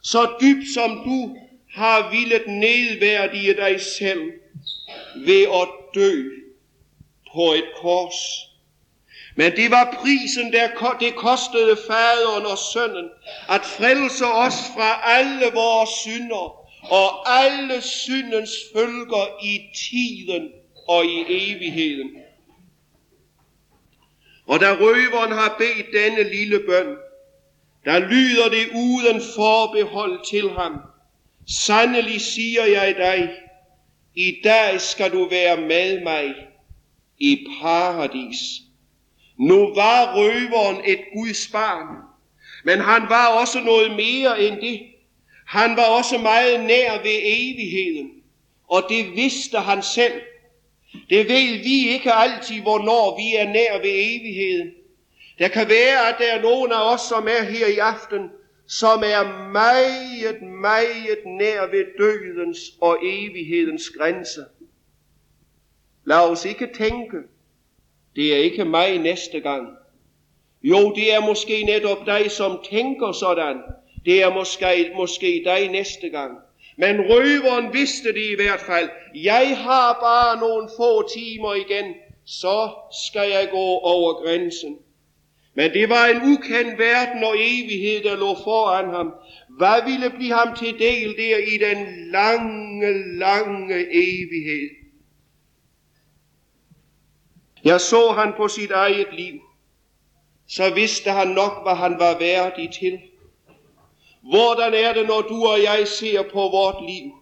så 0.02 0.28
dybt 0.40 0.74
som 0.74 0.90
du 0.90 1.36
har 1.74 2.10
villet 2.10 2.46
nedværdige 2.46 3.54
dig 3.54 3.80
selv 3.80 4.32
ved 5.16 5.42
at 5.42 5.68
dø 5.94 6.24
på 7.34 7.52
et 7.52 7.68
kors. 7.76 8.14
Men 9.36 9.56
det 9.56 9.70
var 9.70 9.98
prisen, 10.02 10.52
der 10.52 10.96
det 11.00 11.14
kostede 11.14 11.76
faderen 11.86 12.46
og 12.46 12.58
sønnen, 12.58 13.08
at 13.48 13.60
frelse 13.64 14.26
os 14.26 14.54
fra 14.74 15.00
alle 15.04 15.46
vores 15.54 15.90
synder 15.90 16.68
og 16.90 17.10
alle 17.42 17.82
syndens 17.82 18.50
følger 18.74 19.44
i 19.44 19.60
tiden 19.74 20.48
og 20.88 21.04
i 21.06 21.24
evigheden. 21.28 22.10
Og 24.48 24.60
da 24.60 24.74
røveren 24.74 25.32
har 25.32 25.54
bedt 25.58 25.86
denne 25.92 26.30
lille 26.30 26.60
bøn, 26.68 26.96
der 27.84 27.98
lyder 27.98 28.48
det 28.48 28.68
uden 28.74 29.22
forbehold 29.36 30.30
til 30.30 30.50
ham. 30.50 30.80
Sandelig 31.48 32.20
siger 32.20 32.64
jeg 32.64 32.94
dig, 32.96 33.30
i 34.14 34.40
dag 34.44 34.80
skal 34.80 35.12
du 35.12 35.28
være 35.28 35.56
med 35.56 36.00
mig 36.02 36.34
i 37.18 37.46
paradis. 37.60 38.38
Nu 39.38 39.74
var 39.74 40.16
røveren 40.16 40.82
et 40.86 41.00
Guds 41.14 41.48
barn, 41.52 41.96
men 42.64 42.80
han 42.80 43.02
var 43.08 43.26
også 43.26 43.60
noget 43.60 43.90
mere 43.90 44.42
end 44.42 44.60
det. 44.60 44.80
Han 45.46 45.76
var 45.76 45.84
også 45.84 46.18
meget 46.18 46.60
nær 46.60 47.02
ved 47.02 47.18
evigheden, 47.22 48.10
og 48.68 48.82
det 48.88 49.16
vidste 49.16 49.58
han 49.58 49.82
selv. 49.82 50.20
Det 50.92 51.28
ved 51.28 51.62
vi 51.62 51.88
ikke 51.88 52.12
altid, 52.12 52.60
hvornår 52.60 53.16
vi 53.16 53.36
er 53.36 53.52
nær 53.52 53.78
ved 53.82 53.90
evigheden. 53.90 54.70
Der 55.38 55.48
kan 55.48 55.68
være, 55.68 56.08
at 56.08 56.16
der 56.18 56.32
er 56.32 56.42
nogen 56.42 56.72
af 56.72 56.94
os, 56.94 57.00
som 57.00 57.28
er 57.28 57.42
her 57.42 57.66
i 57.66 57.78
aften, 57.78 58.30
som 58.66 59.02
er 59.04 59.48
meget, 59.52 60.42
meget 60.42 61.18
nær 61.26 61.66
ved 61.66 61.84
dødens 61.98 62.58
og 62.80 62.98
evighedens 63.02 63.90
grænse. 63.90 64.44
Lad 66.04 66.30
os 66.30 66.44
ikke 66.44 66.68
tænke, 66.74 67.16
det 68.16 68.34
er 68.34 68.38
ikke 68.38 68.64
mig 68.64 68.98
næste 68.98 69.40
gang. 69.40 69.68
Jo, 70.62 70.94
det 70.94 71.14
er 71.14 71.20
måske 71.20 71.62
netop 71.62 72.06
dig, 72.06 72.30
som 72.30 72.64
tænker 72.70 73.12
sådan. 73.12 73.56
Det 74.04 74.22
er 74.22 74.34
måske, 74.34 74.90
måske 74.96 75.42
dig 75.44 75.68
næste 75.68 76.08
gang. 76.08 76.38
Men 76.78 77.00
røveren 77.00 77.72
vidste 77.72 78.08
det 78.08 78.30
i 78.30 78.34
hvert 78.34 78.60
fald. 78.60 78.88
Jeg 79.14 79.58
har 79.58 79.98
bare 80.00 80.40
nogle 80.40 80.68
få 80.76 81.08
timer 81.08 81.54
igen, 81.54 81.94
så 82.24 82.70
skal 83.06 83.30
jeg 83.30 83.48
gå 83.50 83.66
over 83.94 84.24
grænsen. 84.24 84.78
Men 85.54 85.72
det 85.72 85.88
var 85.88 86.06
en 86.06 86.32
ukendt 86.32 86.78
verden 86.78 87.24
og 87.24 87.34
evighed, 87.38 88.02
der 88.02 88.16
lå 88.16 88.34
foran 88.44 88.88
ham. 88.88 89.14
Hvad 89.58 89.82
ville 89.90 90.10
blive 90.10 90.32
ham 90.32 90.56
til 90.56 90.78
del 90.78 91.16
der 91.16 91.36
i 91.36 91.56
den 91.56 92.10
lange, 92.10 93.18
lange 93.18 93.74
evighed? 93.90 94.68
Jeg 97.64 97.80
så 97.80 98.12
han 98.12 98.32
på 98.36 98.48
sit 98.48 98.70
eget 98.70 99.08
liv, 99.12 99.40
så 100.48 100.74
vidste 100.74 101.10
han 101.10 101.28
nok, 101.28 101.62
hvad 101.62 101.74
han 101.74 101.98
var 101.98 102.18
værdig 102.18 102.70
til. 102.72 102.98
Hvordan 104.22 104.74
er 104.74 104.92
det, 104.92 105.06
når 105.06 105.20
du 105.20 105.46
og 105.46 105.62
jeg 105.62 105.88
ser 105.88 106.22
på 106.22 106.40
vort 106.40 106.84
liv? 106.86 107.12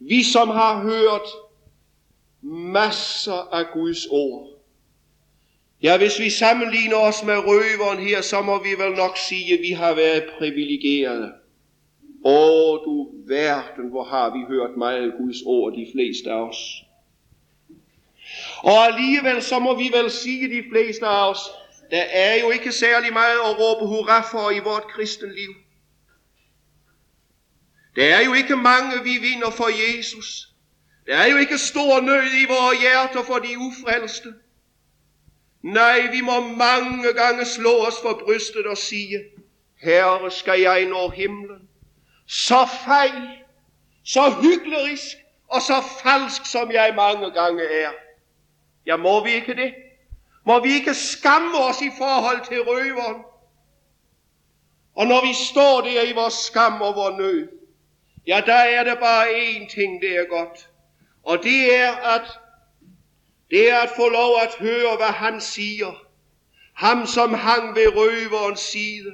Vi 0.00 0.22
som 0.22 0.48
har 0.48 0.82
hørt 0.82 1.28
masser 2.42 3.54
af 3.54 3.64
Guds 3.72 4.06
ord. 4.10 4.48
Ja, 5.82 5.98
hvis 5.98 6.20
vi 6.20 6.30
sammenligner 6.30 6.96
os 6.96 7.22
med 7.24 7.34
røveren 7.36 7.98
her, 7.98 8.20
så 8.20 8.42
må 8.42 8.62
vi 8.62 8.68
vel 8.78 8.96
nok 8.96 9.16
sige, 9.16 9.54
at 9.54 9.60
vi 9.62 9.70
har 9.70 9.94
været 9.94 10.24
privilegerede. 10.38 11.32
Åh, 12.24 12.78
du 12.84 13.10
verden, 13.28 13.90
hvor 13.90 14.04
har 14.04 14.30
vi 14.30 14.44
hørt 14.48 14.76
meget 14.76 15.14
Guds 15.18 15.42
ord, 15.46 15.72
de 15.72 15.86
fleste 15.92 16.30
af 16.30 16.48
os. 16.48 16.82
Og 18.62 18.86
alligevel 18.86 19.42
så 19.42 19.58
må 19.58 19.74
vi 19.74 19.90
vel 19.94 20.10
sige, 20.10 20.48
de 20.48 20.64
fleste 20.72 21.06
af 21.06 21.30
os, 21.30 21.38
der 21.90 22.02
er 22.12 22.40
jo 22.40 22.50
ikke 22.50 22.72
særlig 22.72 23.12
meget 23.12 23.38
at 23.44 23.58
råbe 23.60 23.86
hurra 23.86 24.20
for 24.20 24.50
i 24.50 24.58
vort 24.58 24.86
kristenliv. 24.86 25.54
Der 27.98 28.14
er 28.14 28.24
jo 28.24 28.32
ikke 28.32 28.56
mange, 28.56 29.02
vi 29.02 29.18
vinder 29.18 29.50
for 29.50 29.68
Jesus. 29.68 30.48
Der 31.06 31.16
er 31.16 31.26
jo 31.26 31.36
ikke 31.36 31.58
stor 31.58 32.00
nød 32.00 32.32
i 32.42 32.46
vores 32.48 32.80
hjerter 32.80 33.22
for 33.22 33.38
de 33.38 33.58
ufrelste. 33.58 34.34
Nej, 35.62 36.08
vi 36.12 36.20
må 36.20 36.40
mange 36.40 37.12
gange 37.12 37.44
slå 37.44 37.70
os 37.70 37.94
for 38.02 38.22
brystet 38.24 38.66
og 38.66 38.78
sige, 38.78 39.24
Herre, 39.80 40.30
skal 40.30 40.60
jeg 40.60 40.84
nå 40.84 41.08
himlen? 41.08 41.68
Så 42.26 42.68
fejl, 42.84 43.28
så 44.04 44.30
hyggelig 44.42 44.98
og 45.48 45.62
så 45.62 45.82
falsk, 46.02 46.46
som 46.46 46.72
jeg 46.72 46.92
mange 46.96 47.30
gange 47.30 47.62
er. 47.64 47.90
Ja, 48.86 48.96
må 48.96 49.24
vi 49.24 49.30
ikke 49.30 49.54
det? 49.54 49.74
Må 50.46 50.60
vi 50.60 50.72
ikke 50.72 50.94
skamme 50.94 51.58
os 51.58 51.82
i 51.82 51.90
forhold 51.98 52.46
til 52.46 52.62
røveren? 52.62 53.22
Og 54.94 55.06
når 55.06 55.26
vi 55.26 55.34
står 55.50 55.80
der 55.80 56.02
i 56.02 56.12
vores 56.12 56.34
skam 56.34 56.82
og 56.82 56.94
vores 56.94 57.18
nød, 57.18 57.57
ja, 58.28 58.42
der 58.46 58.54
er 58.54 58.84
der 58.84 58.94
bare 58.94 59.26
én 59.26 59.74
ting, 59.74 60.02
det 60.02 60.10
er 60.16 60.24
godt. 60.24 60.68
Og 61.22 61.38
det 61.42 61.76
er, 61.76 61.92
at 61.92 62.22
det 63.50 63.70
er 63.70 63.78
at 63.78 63.90
få 63.96 64.08
lov 64.08 64.36
at 64.42 64.54
høre, 64.58 64.96
hvad 64.96 65.06
han 65.06 65.40
siger. 65.40 66.04
Ham, 66.74 67.06
som 67.06 67.34
hang 67.34 67.74
ved 67.74 67.96
røverens 67.96 68.60
side. 68.60 69.12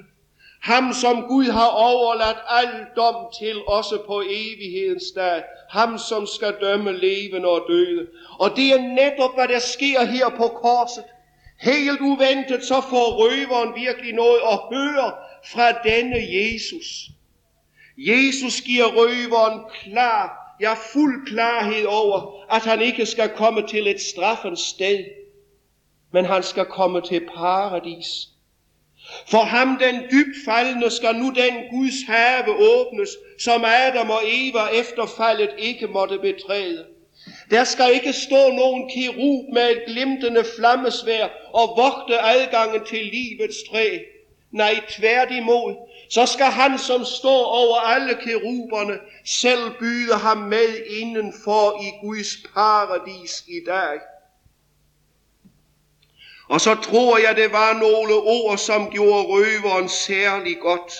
Ham, 0.62 0.92
som 0.92 1.22
Gud 1.22 1.44
har 1.44 1.68
overladt 1.68 2.38
al 2.48 2.86
dom 2.96 3.26
til, 3.38 3.62
også 3.66 3.98
på 4.06 4.22
evighedens 4.28 5.04
dag. 5.14 5.42
Ham, 5.70 5.98
som 5.98 6.26
skal 6.26 6.56
dømme 6.60 6.92
levende 6.92 7.48
og 7.48 7.64
døde. 7.68 8.06
Og 8.38 8.56
det 8.56 8.68
er 8.68 8.78
netop, 8.78 9.34
hvad 9.34 9.48
der 9.48 9.58
sker 9.58 10.04
her 10.04 10.28
på 10.28 10.48
korset. 10.48 11.04
Helt 11.60 12.00
uventet, 12.00 12.64
så 12.64 12.80
får 12.90 13.06
røveren 13.18 13.74
virkelig 13.74 14.12
noget 14.12 14.40
at 14.52 14.58
høre 14.72 15.12
fra 15.44 15.72
denne 15.72 16.16
Jesus. 16.16 17.13
Jesus 17.96 18.60
giver 18.60 18.84
røveren 18.84 19.60
klar 19.82 20.44
ja 20.60 20.74
fuld 20.92 21.26
klarhed 21.26 21.84
over, 21.86 22.44
at 22.50 22.62
han 22.62 22.82
ikke 22.82 23.06
skal 23.06 23.28
komme 23.28 23.66
til 23.68 23.86
et 23.86 24.00
straffens 24.00 24.60
sted, 24.60 25.04
men 26.12 26.24
han 26.24 26.42
skal 26.42 26.64
komme 26.64 27.00
til 27.00 27.26
paradis. 27.34 28.06
For 29.26 29.42
ham 29.42 29.78
den 29.78 29.94
dybt 30.10 30.36
faldende 30.44 30.90
skal 30.90 31.14
nu 31.14 31.30
den 31.30 31.54
Guds 31.70 32.06
have 32.06 32.48
åbnes, 32.48 33.10
som 33.40 33.64
Adam 33.64 34.10
og 34.10 34.20
Eva 34.24 34.66
efter 34.66 35.06
faldet 35.06 35.50
ikke 35.58 35.86
måtte 35.86 36.18
betræde. 36.18 36.86
Der 37.50 37.64
skal 37.64 37.94
ikke 37.94 38.12
stå 38.12 38.48
nogen 38.48 38.90
kirub 38.90 39.44
med 39.52 39.70
et 39.70 39.82
glimtende 39.86 40.44
flammesvær 40.58 41.28
og 41.52 41.68
vogte 41.76 42.20
adgangen 42.20 42.84
til 42.84 43.04
livets 43.04 43.56
træ. 43.70 43.98
Nej, 44.54 44.80
tværtimod, 44.88 45.88
så 46.10 46.26
skal 46.26 46.46
han, 46.46 46.78
som 46.78 47.04
står 47.04 47.44
over 47.44 47.76
alle 47.76 48.14
keruberne, 48.14 48.98
selv 49.24 49.78
byde 49.78 50.14
ham 50.14 50.36
med 50.36 50.86
indenfor 51.00 51.82
i 51.82 52.06
Guds 52.06 52.36
paradis 52.54 53.44
i 53.48 53.60
dag. 53.66 53.98
Og 56.48 56.60
så 56.60 56.74
tror 56.74 57.18
jeg, 57.18 57.36
det 57.36 57.52
var 57.52 57.72
nogle 57.72 58.14
ord, 58.14 58.58
som 58.58 58.90
gjorde 58.90 59.22
røveren 59.22 59.88
særlig 59.88 60.58
godt. 60.58 60.92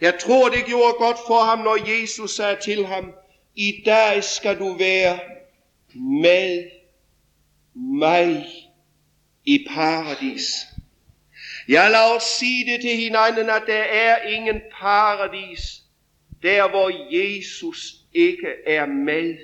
Jeg 0.00 0.18
tror, 0.20 0.48
det 0.48 0.64
gjorde 0.64 0.94
godt 0.98 1.18
for 1.26 1.42
ham, 1.42 1.58
når 1.58 2.00
Jesus 2.00 2.30
sagde 2.30 2.56
til 2.62 2.86
ham, 2.86 3.12
i 3.54 3.82
dag 3.86 4.24
skal 4.24 4.58
du 4.58 4.72
være 4.72 5.18
med 5.94 6.64
mig 7.74 8.46
i 9.44 9.66
paradis. 9.70 10.69
Jeg 11.70 11.90
lad 11.90 12.16
os 12.16 12.22
sige 12.22 12.72
det 12.72 12.80
til 12.80 12.96
hinanden, 12.96 13.50
at 13.50 13.62
der 13.66 13.82
er 13.82 14.22
ingen 14.22 14.60
paradis, 14.80 15.60
der 16.42 16.68
hvor 16.68 16.90
Jesus 17.16 17.94
ikke 18.14 18.48
er 18.66 18.86
med. 18.86 19.38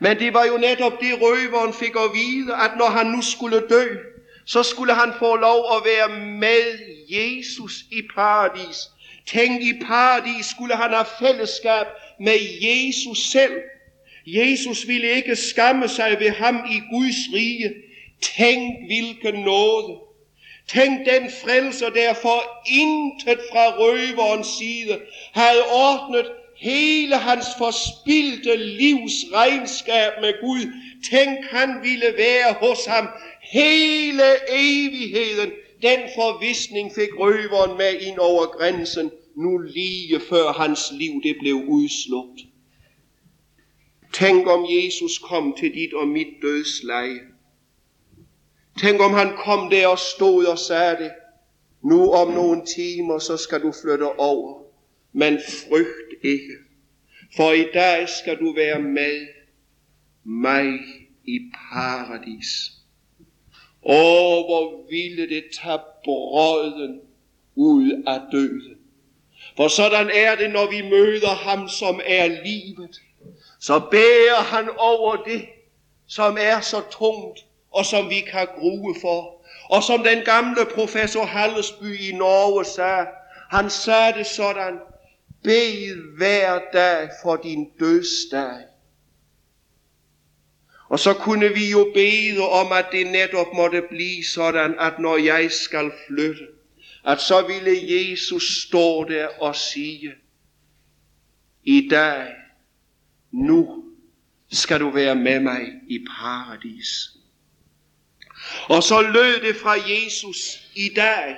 Men 0.00 0.18
det 0.18 0.34
var 0.34 0.44
jo 0.44 0.56
netop 0.56 1.00
det 1.00 1.20
røveren 1.20 1.72
fik 1.74 1.94
at 1.96 2.10
vide, 2.14 2.54
at 2.54 2.70
når 2.78 2.90
han 2.90 3.06
nu 3.06 3.22
skulle 3.22 3.60
dø, 3.70 3.96
så 4.46 4.62
skulle 4.62 4.94
han 4.94 5.12
få 5.18 5.36
lov 5.36 5.76
at 5.76 5.82
være 5.84 6.20
med 6.20 6.78
Jesus 7.08 7.72
i 7.92 8.02
paradis. 8.14 8.78
Tænk, 9.26 9.62
i 9.62 9.72
paradis 9.86 10.46
skulle 10.46 10.76
han 10.76 10.90
have 10.90 11.06
fællesskab 11.18 11.86
med 12.20 12.38
Jesus 12.60 13.18
selv. 13.18 13.54
Jesus 14.26 14.88
ville 14.88 15.08
ikke 15.08 15.36
skamme 15.36 15.88
sig 15.88 16.16
ved 16.20 16.30
ham 16.30 16.56
i 16.70 16.80
Guds 16.90 17.34
rige. 17.34 17.74
Tænk, 18.22 18.86
hvilken 18.86 19.34
nåde. 19.34 20.03
Tænk 20.68 20.98
den 20.98 21.30
frelser, 21.30 21.90
der 21.90 22.14
for 22.14 22.42
intet 22.66 23.38
fra 23.52 23.78
røverens 23.78 24.46
side 24.58 25.00
havde 25.32 25.62
ordnet 25.72 26.26
hele 26.56 27.16
hans 27.16 27.46
forspildte 27.58 28.56
livs 28.56 29.12
regnskab 29.32 30.12
med 30.20 30.40
Gud. 30.40 30.72
Tænk, 31.10 31.38
han 31.50 31.68
ville 31.82 32.14
være 32.16 32.52
hos 32.52 32.84
ham 32.84 33.08
hele 33.42 34.22
evigheden. 34.48 35.50
Den 35.82 36.00
forvisning 36.14 36.94
fik 36.94 37.08
røveren 37.18 37.78
med 37.78 38.00
ind 38.00 38.18
over 38.18 38.46
grænsen, 38.46 39.10
nu 39.36 39.58
lige 39.58 40.20
før 40.28 40.52
hans 40.52 40.80
liv 40.92 41.22
det 41.22 41.36
blev 41.40 41.54
udslugt. 41.54 42.40
Tænk 44.12 44.46
om 44.46 44.66
Jesus 44.70 45.18
kom 45.18 45.54
til 45.58 45.74
dit 45.74 45.94
og 45.94 46.08
mit 46.08 46.28
dødsleje. 46.42 47.33
Tænk 48.80 49.00
om 49.00 49.12
han 49.12 49.36
kom 49.36 49.70
der 49.70 49.86
og 49.86 49.98
stod 49.98 50.44
og 50.44 50.58
sagde 50.58 50.96
det. 50.96 51.12
Nu 51.82 52.12
om 52.12 52.32
nogle 52.32 52.66
timer, 52.66 53.18
så 53.18 53.36
skal 53.36 53.62
du 53.62 53.72
flytte 53.82 54.18
over. 54.18 54.62
Men 55.12 55.38
frygt 55.48 56.24
ikke. 56.24 56.54
For 57.36 57.52
i 57.52 57.66
dag 57.74 58.08
skal 58.08 58.38
du 58.38 58.54
være 58.54 58.78
med 58.78 59.26
mig 60.24 60.72
i 61.24 61.38
paradis. 61.72 62.72
Åh, 63.82 64.44
hvor 64.44 64.90
ville 64.90 65.28
det 65.28 65.44
tage 65.62 65.78
brøden 66.04 67.00
ud 67.54 68.02
af 68.06 68.20
døden. 68.32 68.76
For 69.56 69.68
sådan 69.68 70.10
er 70.14 70.34
det, 70.34 70.50
når 70.50 70.70
vi 70.70 70.82
møder 70.82 71.34
ham, 71.34 71.68
som 71.68 72.00
er 72.04 72.26
livet. 72.26 73.02
Så 73.60 73.80
bærer 73.90 74.42
han 74.42 74.68
over 74.78 75.16
det, 75.16 75.44
som 76.06 76.36
er 76.40 76.60
så 76.60 76.82
tungt, 76.90 77.43
og 77.74 77.86
som 77.86 78.10
vi 78.10 78.20
kan 78.20 78.46
grue 78.58 78.94
for. 79.00 79.46
Og 79.70 79.82
som 79.82 80.02
den 80.02 80.24
gamle 80.24 80.66
professor 80.74 81.24
Hallesby 81.24 82.00
i 82.00 82.12
Norge 82.12 82.64
sagde, 82.64 83.06
han 83.50 83.70
sagde 83.70 84.12
det 84.18 84.26
sådan, 84.26 84.78
bed 85.42 86.16
hver 86.16 86.60
dag 86.72 87.08
for 87.22 87.36
din 87.36 87.70
dødsdag. 87.80 88.60
Og 90.88 90.98
så 90.98 91.14
kunne 91.14 91.48
vi 91.48 91.70
jo 91.70 91.90
bede 91.94 92.48
om, 92.48 92.72
at 92.72 92.86
det 92.92 93.06
netop 93.06 93.46
måtte 93.54 93.82
blive 93.90 94.24
sådan, 94.24 94.78
at 94.78 94.98
når 94.98 95.16
jeg 95.16 95.50
skal 95.50 95.92
flytte, 96.06 96.46
at 97.04 97.20
så 97.20 97.46
ville 97.46 98.00
Jesus 98.00 98.62
stå 98.66 99.04
der 99.04 99.28
og 99.40 99.56
sige, 99.56 100.12
i 101.62 101.88
dag, 101.90 102.26
nu 103.32 103.84
skal 104.52 104.80
du 104.80 104.90
være 104.90 105.14
med 105.14 105.40
mig 105.40 105.60
i 105.88 106.06
paradis. 106.18 107.13
Og 108.68 108.82
så 108.82 109.00
lød 109.00 109.40
det 109.40 109.56
fra 109.56 109.72
Jesus 109.72 110.60
i 110.74 110.88
dag. 110.96 111.36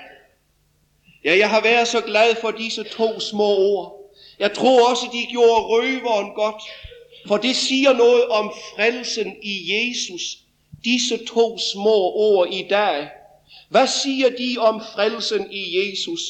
Ja, 1.25 1.39
jeg 1.39 1.51
har 1.51 1.61
været 1.61 1.89
så 1.89 2.01
glad 2.01 2.35
for 2.41 2.51
disse 2.51 2.83
to 2.85 3.21
små 3.21 3.57
ord. 3.57 4.15
Jeg 4.39 4.53
tror 4.53 4.91
også, 4.91 5.07
de 5.13 5.27
gjorde 5.31 5.61
røveren 5.61 6.35
godt. 6.35 6.63
For 7.27 7.37
det 7.37 7.57
siger 7.57 7.93
noget 7.93 8.29
om 8.29 8.53
frelsen 8.75 9.37
i 9.43 9.73
Jesus. 9.73 10.23
Disse 10.85 11.25
to 11.27 11.59
små 11.73 12.13
ord 12.15 12.49
i 12.53 12.67
dag. 12.71 13.09
Hvad 13.69 13.87
siger 13.87 14.29
de 14.29 14.57
om 14.59 14.81
frelsen 14.95 15.53
i 15.53 15.79
Jesus? 15.79 16.21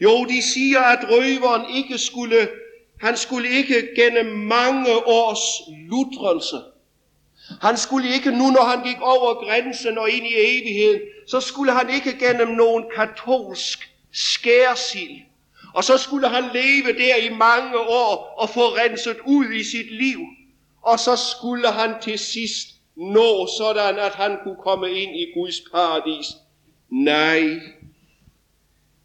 Jo, 0.00 0.24
de 0.24 0.42
siger, 0.42 0.80
at 0.80 1.10
røveren 1.10 1.76
ikke 1.76 1.98
skulle, 1.98 2.48
han 3.00 3.16
skulle 3.16 3.48
ikke 3.50 3.88
gennem 3.96 4.26
mange 4.26 5.06
års 5.06 5.40
lutrelse, 5.90 6.56
han 7.60 7.76
skulle 7.76 8.14
ikke 8.14 8.30
nu, 8.30 8.50
når 8.50 8.64
han 8.64 8.84
gik 8.84 9.00
over 9.00 9.44
grænsen 9.44 9.98
og 9.98 10.10
ind 10.10 10.26
i 10.26 10.34
evigheden, 10.36 11.00
så 11.26 11.40
skulle 11.40 11.72
han 11.72 11.90
ikke 11.90 12.18
gennem 12.18 12.48
nogen 12.48 12.84
katolsk 12.96 13.90
skærsild. 14.12 15.20
Og 15.74 15.84
så 15.84 15.98
skulle 15.98 16.28
han 16.28 16.44
leve 16.52 16.98
der 16.98 17.16
i 17.16 17.34
mange 17.34 17.78
år 17.78 18.34
og 18.38 18.48
få 18.48 18.60
renset 18.60 19.16
ud 19.26 19.52
i 19.52 19.64
sit 19.64 19.92
liv. 19.92 20.20
Og 20.82 20.98
så 20.98 21.16
skulle 21.16 21.72
han 21.72 21.94
til 22.02 22.18
sidst 22.18 22.68
nå 22.96 23.46
sådan, 23.58 23.98
at 23.98 24.12
han 24.12 24.38
kunne 24.42 24.62
komme 24.62 24.90
ind 24.90 25.16
i 25.16 25.26
Guds 25.34 25.60
paradis. 25.72 26.26
Nej, 26.90 27.60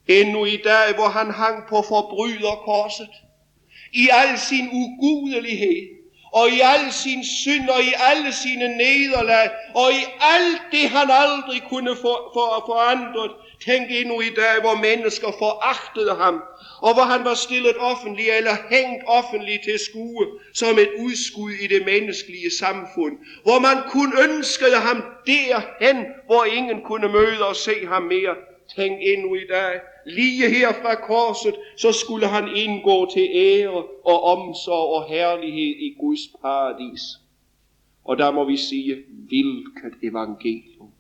endnu 0.08 0.46
i 0.46 0.58
dag, 0.58 0.96
hvor 0.96 1.08
han 1.08 1.32
hang 1.32 1.68
på 1.70 1.82
forbryderkorset, 1.88 3.10
i 3.94 4.10
al 4.12 4.40
sin 4.40 4.70
ugudelighed, 4.74 5.97
og 6.34 6.50
i 6.50 6.60
al 6.60 6.92
sin 6.92 7.26
synd, 7.26 7.70
og 7.70 7.82
i 7.82 7.94
alle 8.12 8.34
sine 8.34 8.68
nederlag, 8.78 9.50
og 9.76 9.92
i 9.92 10.04
alt 10.22 10.62
det, 10.72 10.90
han 10.90 11.08
aldrig 11.12 11.64
kunne 11.70 11.96
få, 11.96 12.14
for, 12.34 12.64
forandret. 12.66 13.32
Tænk 13.66 13.88
endnu 13.90 14.22
i 14.22 14.30
dag, 14.30 14.62
hvor 14.62 14.76
mennesker 14.76 15.28
foragtede 15.28 16.16
ham, 16.16 16.44
og 16.82 16.94
hvor 16.94 17.04
han 17.04 17.26
var 17.26 17.34
stillet 17.34 17.78
offentligt 17.80 18.30
eller 18.38 18.56
hængt 18.70 19.04
offentligt 19.08 19.64
til 19.64 19.80
skue 19.80 20.26
som 20.54 20.80
et 20.80 20.90
udskud 21.00 21.52
i 21.52 21.68
det 21.68 21.86
menneskelige 21.86 22.52
samfund. 22.60 23.14
Hvor 23.44 23.60
man 23.60 23.78
kun 23.90 24.14
ønskede 24.30 24.76
ham 24.76 25.04
derhen, 25.28 26.06
hvor 26.26 26.44
ingen 26.46 26.82
kunne 26.82 27.08
møde 27.08 27.48
og 27.48 27.56
se 27.56 27.88
ham 27.88 28.02
mere. 28.02 28.36
Tænk 28.76 28.98
endnu 29.02 29.36
i 29.36 29.48
dag, 29.50 29.80
lige 30.08 30.50
her 30.50 30.74
fra 30.74 30.96
korset, 30.96 31.56
så 31.78 31.92
skulle 31.92 32.28
han 32.28 32.48
indgå 32.56 33.12
til 33.14 33.30
ære 33.34 33.84
og 34.06 34.24
omsorg 34.24 34.96
og 34.96 35.10
herlighed 35.10 35.76
i 35.80 35.96
Guds 36.00 36.20
paradis. 36.42 37.02
Og 38.06 38.18
der 38.18 38.32
må 38.32 38.46
vi 38.46 38.58
sige, 38.58 38.96
hvilket 39.28 39.94
evangelium. 40.04 40.92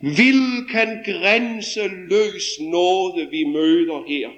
Hvilken 0.00 0.90
grænseløs 1.04 2.44
nåde 2.60 3.30
vi 3.30 3.44
møder 3.44 4.04
her. 4.08 4.28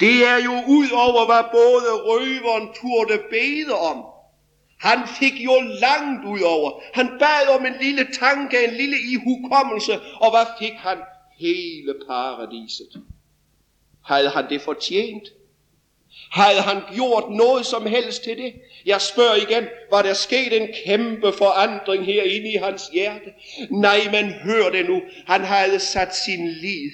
Det 0.00 0.26
er 0.26 0.38
jo 0.44 0.54
ud 0.68 0.90
over, 1.06 1.26
hvad 1.26 1.44
både 1.52 1.90
røveren 2.08 2.68
turde 2.80 3.22
bede 3.30 3.74
om. 3.90 4.04
Han 4.78 4.98
fik 5.18 5.44
jo 5.44 5.52
langt 5.80 6.24
ud 6.26 6.40
over. 6.40 6.70
Han 6.94 7.08
bad 7.18 7.58
om 7.58 7.66
en 7.66 7.74
lille 7.80 8.06
tanke, 8.20 8.64
en 8.64 8.74
lille 8.74 8.96
ihukommelse, 9.12 9.92
og 9.92 10.30
hvad 10.30 10.46
fik 10.58 10.72
han? 10.72 10.98
Hele 11.38 11.94
paradiset. 12.06 13.02
Havde 14.04 14.28
han 14.28 14.48
det 14.50 14.60
fortjent? 14.60 15.28
Havde 16.30 16.60
han 16.60 16.82
gjort 16.94 17.24
noget 17.30 17.66
som 17.66 17.86
helst 17.86 18.22
til 18.22 18.36
det? 18.36 18.54
Jeg 18.86 19.00
spørger 19.00 19.36
igen, 19.36 19.68
var 19.90 20.02
der 20.02 20.14
sket 20.14 20.62
en 20.62 20.68
kæmpe 20.86 21.32
forandring 21.32 22.04
herinde 22.06 22.52
i 22.52 22.56
hans 22.56 22.82
hjerte? 22.92 23.32
Nej, 23.70 23.98
men 24.12 24.32
hør 24.32 24.70
det 24.70 24.88
nu. 24.88 25.02
Han 25.26 25.40
havde 25.40 25.78
sat 25.78 26.16
sin 26.16 26.48
lid 26.48 26.90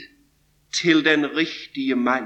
til 0.75 1.05
den 1.05 1.37
rigtige 1.37 1.95
mand, 1.95 2.25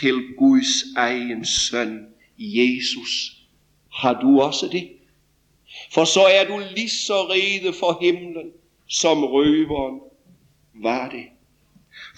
til 0.00 0.34
Guds 0.38 0.94
egen 0.96 1.44
søn, 1.44 2.06
Jesus. 2.38 3.32
Har 3.92 4.20
du 4.20 4.40
også 4.40 4.68
det? 4.72 4.88
For 5.92 6.04
så 6.04 6.20
er 6.20 6.44
du 6.44 6.62
lige 6.74 6.90
så 6.90 7.22
rede 7.30 7.72
for 7.72 7.98
himlen 8.00 8.52
som 8.88 9.24
røveren 9.24 10.00
var 10.82 11.08
det. 11.08 11.24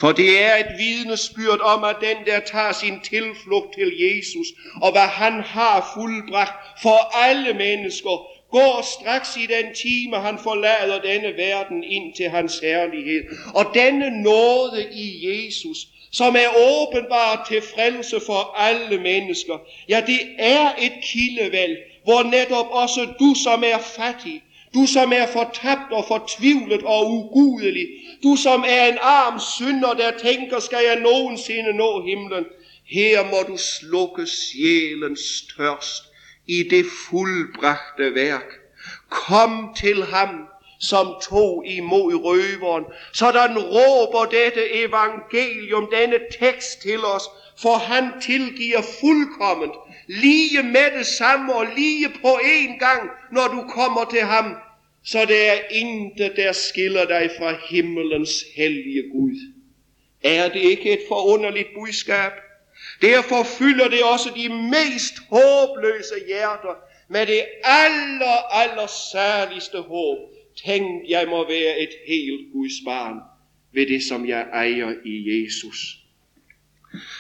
For 0.00 0.12
det 0.12 0.42
er 0.42 0.56
et 0.56 0.78
vidnesbyrd 0.78 1.60
om, 1.60 1.84
at 1.84 1.96
den, 2.00 2.16
der 2.26 2.40
tager 2.40 2.72
sin 2.72 3.00
tilflugt 3.00 3.74
til 3.74 3.92
Jesus, 4.00 4.46
og 4.82 4.92
hvad 4.92 5.08
han 5.22 5.32
har 5.32 5.92
fuldbragt 5.94 6.82
for 6.82 7.16
alle 7.16 7.54
mennesker, 7.54 8.26
går 8.50 9.00
straks 9.00 9.36
i 9.36 9.46
den 9.46 9.74
time, 9.74 10.16
han 10.16 10.38
forlader 10.38 11.00
denne 11.00 11.36
verden 11.36 11.84
ind 11.84 12.14
til 12.14 12.28
hans 12.28 12.58
herlighed. 12.58 13.22
Og 13.54 13.64
denne 13.74 14.22
nåde 14.22 14.88
i 14.92 15.06
Jesus, 15.28 15.78
som 16.12 16.36
er 16.36 16.50
åbenbart 16.70 17.38
til 17.48 17.62
frelse 17.74 18.20
for 18.26 18.54
alle 18.56 18.98
mennesker, 18.98 19.58
ja, 19.88 20.02
det 20.06 20.20
er 20.38 20.72
et 20.78 20.92
kildevalg, 21.12 21.76
hvor 22.04 22.22
netop 22.22 22.66
også 22.70 23.00
du, 23.18 23.34
som 23.44 23.64
er 23.66 23.78
fattig, 23.78 24.42
du 24.74 24.86
som 24.86 25.12
er 25.12 25.26
fortabt 25.26 25.92
og 25.92 26.04
fortvivlet 26.08 26.82
og 26.82 27.10
ugudelig. 27.10 27.86
Du 28.22 28.36
som 28.36 28.64
er 28.68 28.86
en 28.86 28.98
arm 29.00 29.40
synder, 29.40 29.94
der 29.94 30.18
tænker, 30.18 30.60
skal 30.60 30.84
jeg 30.86 31.00
nogensinde 31.00 31.72
nå 31.72 32.06
himlen. 32.06 32.44
Her 32.86 33.24
må 33.24 33.36
du 33.48 33.56
slukke 33.56 34.26
sjælens 34.26 35.20
tørst 35.56 36.04
i 36.46 36.62
det 36.62 36.86
fuldbragte 37.10 38.14
værk. 38.14 38.48
Kom 39.08 39.74
til 39.76 40.04
ham, 40.04 40.48
som 40.80 41.06
tog 41.22 41.64
imod 41.66 42.14
røveren. 42.14 42.84
Sådan 43.12 43.58
råber 43.58 44.24
dette 44.24 44.74
evangelium, 44.74 45.86
denne 46.00 46.18
tekst 46.40 46.82
til 46.82 47.04
os, 47.04 47.22
for 47.58 47.74
han 47.74 48.12
tilgiver 48.22 48.82
fuldkomment, 49.00 49.72
lige 50.06 50.62
med 50.62 50.98
det 50.98 51.06
samme 51.06 51.54
og 51.54 51.66
lige 51.76 52.08
på 52.08 52.40
en 52.44 52.78
gang, 52.78 53.10
når 53.32 53.48
du 53.48 53.68
kommer 53.68 54.04
til 54.10 54.20
ham. 54.20 54.54
Så 55.04 55.24
det 55.24 55.48
er 55.48 55.58
intet, 55.70 56.32
der 56.36 56.52
skiller 56.52 57.04
dig 57.04 57.30
fra 57.38 57.56
himmelens 57.70 58.44
hellige 58.56 59.02
Gud. 59.12 59.36
Er 60.22 60.48
det 60.48 60.60
ikke 60.60 60.92
et 60.92 61.00
forunderligt 61.08 61.68
budskab? 61.74 62.32
Derfor 63.02 63.42
fylder 63.42 63.88
det 63.88 64.02
også 64.02 64.30
de 64.36 64.48
mest 64.48 65.14
håbløse 65.28 66.14
hjerter 66.26 66.74
med 67.08 67.26
det 67.26 67.44
aller, 67.64 68.52
aller 68.52 68.86
særligste 69.12 69.78
håb. 69.80 70.18
Tænk, 70.66 71.08
jeg 71.08 71.28
må 71.28 71.48
være 71.48 71.78
et 71.80 71.90
helt 72.06 72.52
Guds 72.52 72.72
barn 72.84 73.16
ved 73.72 73.86
det, 73.86 74.02
som 74.02 74.28
jeg 74.28 74.46
ejer 74.52 74.94
i 75.04 75.44
Jesus. 75.44 75.96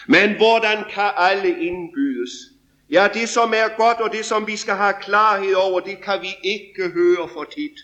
Men 0.08 0.36
hvordan 0.36 0.84
kan 0.90 1.10
alle 1.16 1.48
indbydes? 1.48 2.51
Ja, 2.92 3.08
det 3.14 3.28
som 3.28 3.54
er 3.56 3.76
godt 3.76 4.00
og 4.00 4.12
det 4.12 4.24
som 4.24 4.46
vi 4.46 4.56
skal 4.56 4.74
have 4.74 4.94
klarhed 5.00 5.54
over, 5.54 5.80
det 5.80 6.04
kan 6.04 6.18
vi 6.22 6.28
ikke 6.44 6.88
høre 6.88 7.28
for 7.32 7.44
tit. 7.44 7.78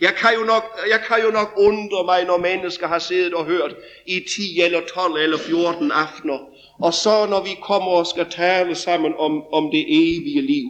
Jeg 0.00 0.14
kan, 0.14 0.30
jo 0.40 0.44
nok, 0.44 0.64
jeg 0.90 1.00
kan 1.08 1.16
jo 1.24 1.30
nok 1.30 1.52
undre 1.56 2.04
mig, 2.04 2.24
når 2.24 2.38
mennesker 2.38 2.86
har 2.88 2.98
siddet 2.98 3.34
og 3.34 3.44
hørt 3.44 3.74
i 4.06 4.20
10 4.20 4.60
eller 4.60 4.80
12 4.94 5.16
eller 5.16 5.38
14 5.38 5.92
aftener, 5.92 6.38
og 6.78 6.94
så 6.94 7.26
når 7.30 7.42
vi 7.42 7.50
kommer 7.62 7.90
og 7.90 8.06
skal 8.06 8.26
tale 8.30 8.74
sammen 8.74 9.14
om, 9.18 9.44
om 9.52 9.70
det 9.70 9.84
evige 9.88 10.42
liv, 10.42 10.68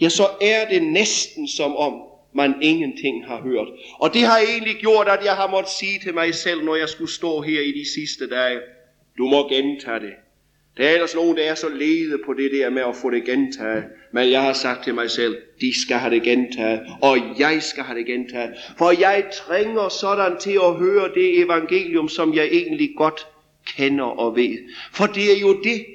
ja, 0.00 0.08
så 0.08 0.28
er 0.40 0.68
det 0.68 0.82
næsten 0.82 1.48
som 1.48 1.76
om, 1.76 1.94
man 2.34 2.54
ingenting 2.62 3.26
har 3.26 3.42
hørt. 3.42 3.68
Og 3.98 4.14
det 4.14 4.22
har 4.22 4.38
egentlig 4.38 4.76
gjort, 4.76 5.08
at 5.08 5.24
jeg 5.24 5.34
har 5.34 5.50
måttet 5.50 5.72
sige 5.72 5.98
til 5.98 6.14
mig 6.14 6.34
selv, 6.34 6.64
når 6.64 6.76
jeg 6.76 6.88
skulle 6.88 7.12
stå 7.12 7.40
her 7.40 7.60
i 7.60 7.72
de 7.72 7.84
sidste 7.94 8.28
dage, 8.28 8.60
du 9.18 9.28
må 9.28 9.48
gentage 9.48 10.00
det. 10.00 10.12
Der 10.76 10.88
er 10.88 10.94
ellers 10.94 11.14
nogen, 11.14 11.36
der 11.36 11.42
er 11.42 11.54
så 11.54 11.68
lede 11.68 12.18
på 12.26 12.32
det 12.32 12.50
der 12.52 12.70
med 12.70 12.82
at 12.82 12.96
få 12.96 13.10
det 13.10 13.24
gentaget. 13.24 13.84
Men 14.12 14.30
jeg 14.30 14.42
har 14.42 14.52
sagt 14.52 14.84
til 14.84 14.94
mig 14.94 15.10
selv, 15.10 15.36
de 15.60 15.80
skal 15.82 15.96
have 15.96 16.14
det 16.14 16.22
gentaget, 16.22 16.80
og 17.02 17.18
jeg 17.38 17.62
skal 17.62 17.82
have 17.82 17.98
det 17.98 18.06
gentaget. 18.06 18.50
For 18.78 18.90
jeg 19.00 19.24
trænger 19.32 19.88
sådan 19.88 20.38
til 20.40 20.58
at 20.64 20.74
høre 20.74 21.10
det 21.14 21.40
evangelium, 21.44 22.08
som 22.08 22.34
jeg 22.34 22.48
egentlig 22.52 22.90
godt 22.96 23.26
kender 23.76 24.04
og 24.04 24.36
ved. 24.36 24.58
For 24.92 25.06
det 25.06 25.36
er 25.36 25.40
jo 25.40 25.62
det, 25.62 25.86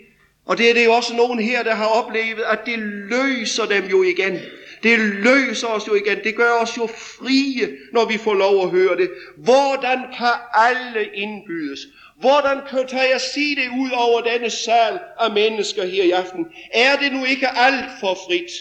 og 0.45 0.57
det 0.57 0.69
er 0.69 0.73
det 0.73 0.86
jo 0.86 0.91
også 0.91 1.15
nogen 1.15 1.39
her, 1.39 1.63
der 1.63 1.75
har 1.75 1.88
oplevet, 1.88 2.43
at 2.51 2.59
det 2.65 2.79
løser 3.09 3.65
dem 3.65 3.84
jo 3.91 4.03
igen. 4.03 4.39
Det 4.84 4.99
løser 4.99 5.67
os 5.67 5.88
jo 5.88 5.95
igen. 5.95 6.17
Det 6.23 6.36
gør 6.36 6.51
os 6.51 6.77
jo 6.77 6.88
frie, 6.88 7.77
når 7.93 8.05
vi 8.05 8.17
får 8.17 8.34
lov 8.34 8.63
at 8.63 8.69
høre 8.69 8.97
det. 8.97 9.11
Hvordan 9.38 9.99
kan 10.17 10.34
alle 10.53 11.09
indbydes? 11.13 11.79
Hvordan 12.19 12.57
kan 12.89 13.09
jeg 13.11 13.21
sige 13.34 13.55
det 13.55 13.67
ud 13.79 13.91
over 13.91 14.21
denne 14.21 14.49
sal 14.49 14.99
af 15.19 15.32
mennesker 15.32 15.86
her 15.86 16.03
i 16.03 16.11
aften? 16.11 16.45
Er 16.73 16.99
det 16.99 17.13
nu 17.13 17.25
ikke 17.25 17.47
alt 17.47 17.91
for 17.99 18.13
frit? 18.27 18.51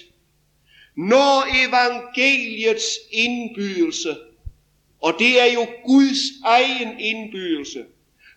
Når 0.97 1.67
evangeliets 1.67 2.87
indbydelse, 3.13 4.17
og 5.03 5.15
det 5.19 5.41
er 5.41 5.53
jo 5.53 5.67
Guds 5.85 6.19
egen 6.45 7.01
indbydelse, 7.01 7.85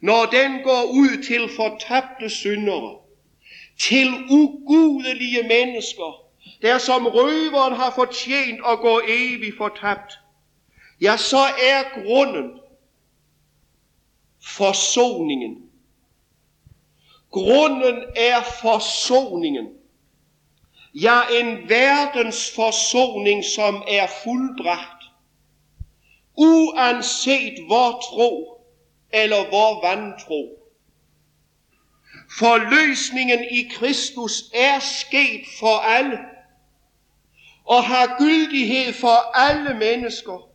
når 0.02 0.26
den 0.26 0.64
går 0.64 0.84
ud 0.84 1.24
til 1.24 1.50
fortabte 1.56 2.30
syndere, 2.30 2.98
til 3.80 4.14
ugudelige 4.30 5.44
mennesker, 5.48 6.23
der 6.64 6.78
som 6.78 7.08
røveren 7.08 7.74
har 7.74 7.92
fortjent 7.92 8.60
at 8.68 8.80
gå 8.80 9.02
evigt 9.08 9.58
fortabt, 9.58 10.20
ja, 11.02 11.18
så 11.18 11.46
er 11.72 12.04
grunden 12.04 12.60
forsoningen. 14.44 15.70
Grunden 17.32 18.04
er 18.16 18.42
forsoningen. 18.62 19.68
Ja, 20.94 21.22
en 21.32 21.70
verdens 21.70 22.52
forsoning, 22.56 23.44
som 23.56 23.84
er 23.88 24.08
fuldbragt. 24.24 25.04
Uanset 26.36 27.66
hvor 27.68 28.02
tro 28.10 28.62
eller 29.14 29.50
hvor 29.50 29.88
vantro. 29.88 30.60
Forløsningen 32.40 33.40
i 33.52 33.70
Kristus 33.72 34.44
er 34.54 34.80
sket 34.80 35.46
for 35.60 35.78
alle 35.78 36.20
og 37.66 37.84
har 37.84 38.16
gyldighed 38.20 38.94
for 38.94 39.38
alle 39.38 39.74
mennesker. 39.74 40.50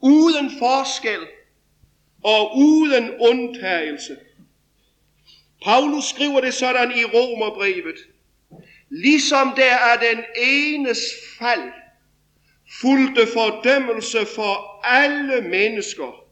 Uden 0.00 0.50
forskel 0.58 1.20
og 2.24 2.56
uden 2.56 3.10
undtagelse. 3.20 4.16
Paulus 5.64 6.04
skriver 6.04 6.40
det 6.40 6.54
sådan 6.54 6.90
i 6.98 7.04
Romerbrevet. 7.04 7.96
Ligesom 8.88 9.52
der 9.56 9.74
er 9.74 9.96
den 10.14 10.24
enes 10.36 10.98
fald, 11.38 11.72
fulgte 12.80 13.26
fordømmelse 13.32 14.26
for 14.34 14.80
alle 14.84 15.40
mennesker, 15.40 16.24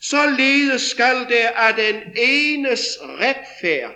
således 0.00 0.82
skal 0.82 1.26
der 1.28 1.50
af 1.50 1.74
den 1.74 1.96
enes 2.16 2.98
retfærd 3.02 3.94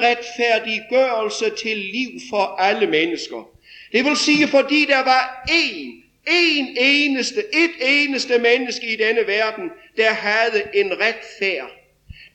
retfærdiggørelse 0.00 1.50
til 1.50 1.76
liv 1.76 2.20
for 2.30 2.56
alle 2.58 2.86
mennesker. 2.86 3.50
Det 3.92 4.04
vil 4.04 4.16
sige, 4.16 4.48
fordi 4.48 4.86
der 4.86 5.04
var 5.04 5.44
én 5.50 6.08
en 6.28 6.76
eneste, 6.76 7.40
et 7.52 7.70
eneste 7.80 8.38
menneske 8.38 8.92
i 8.92 8.96
denne 8.96 9.26
verden, 9.26 9.70
der 9.96 10.10
havde 10.10 10.62
en 10.74 10.92
retfærd. 10.92 11.70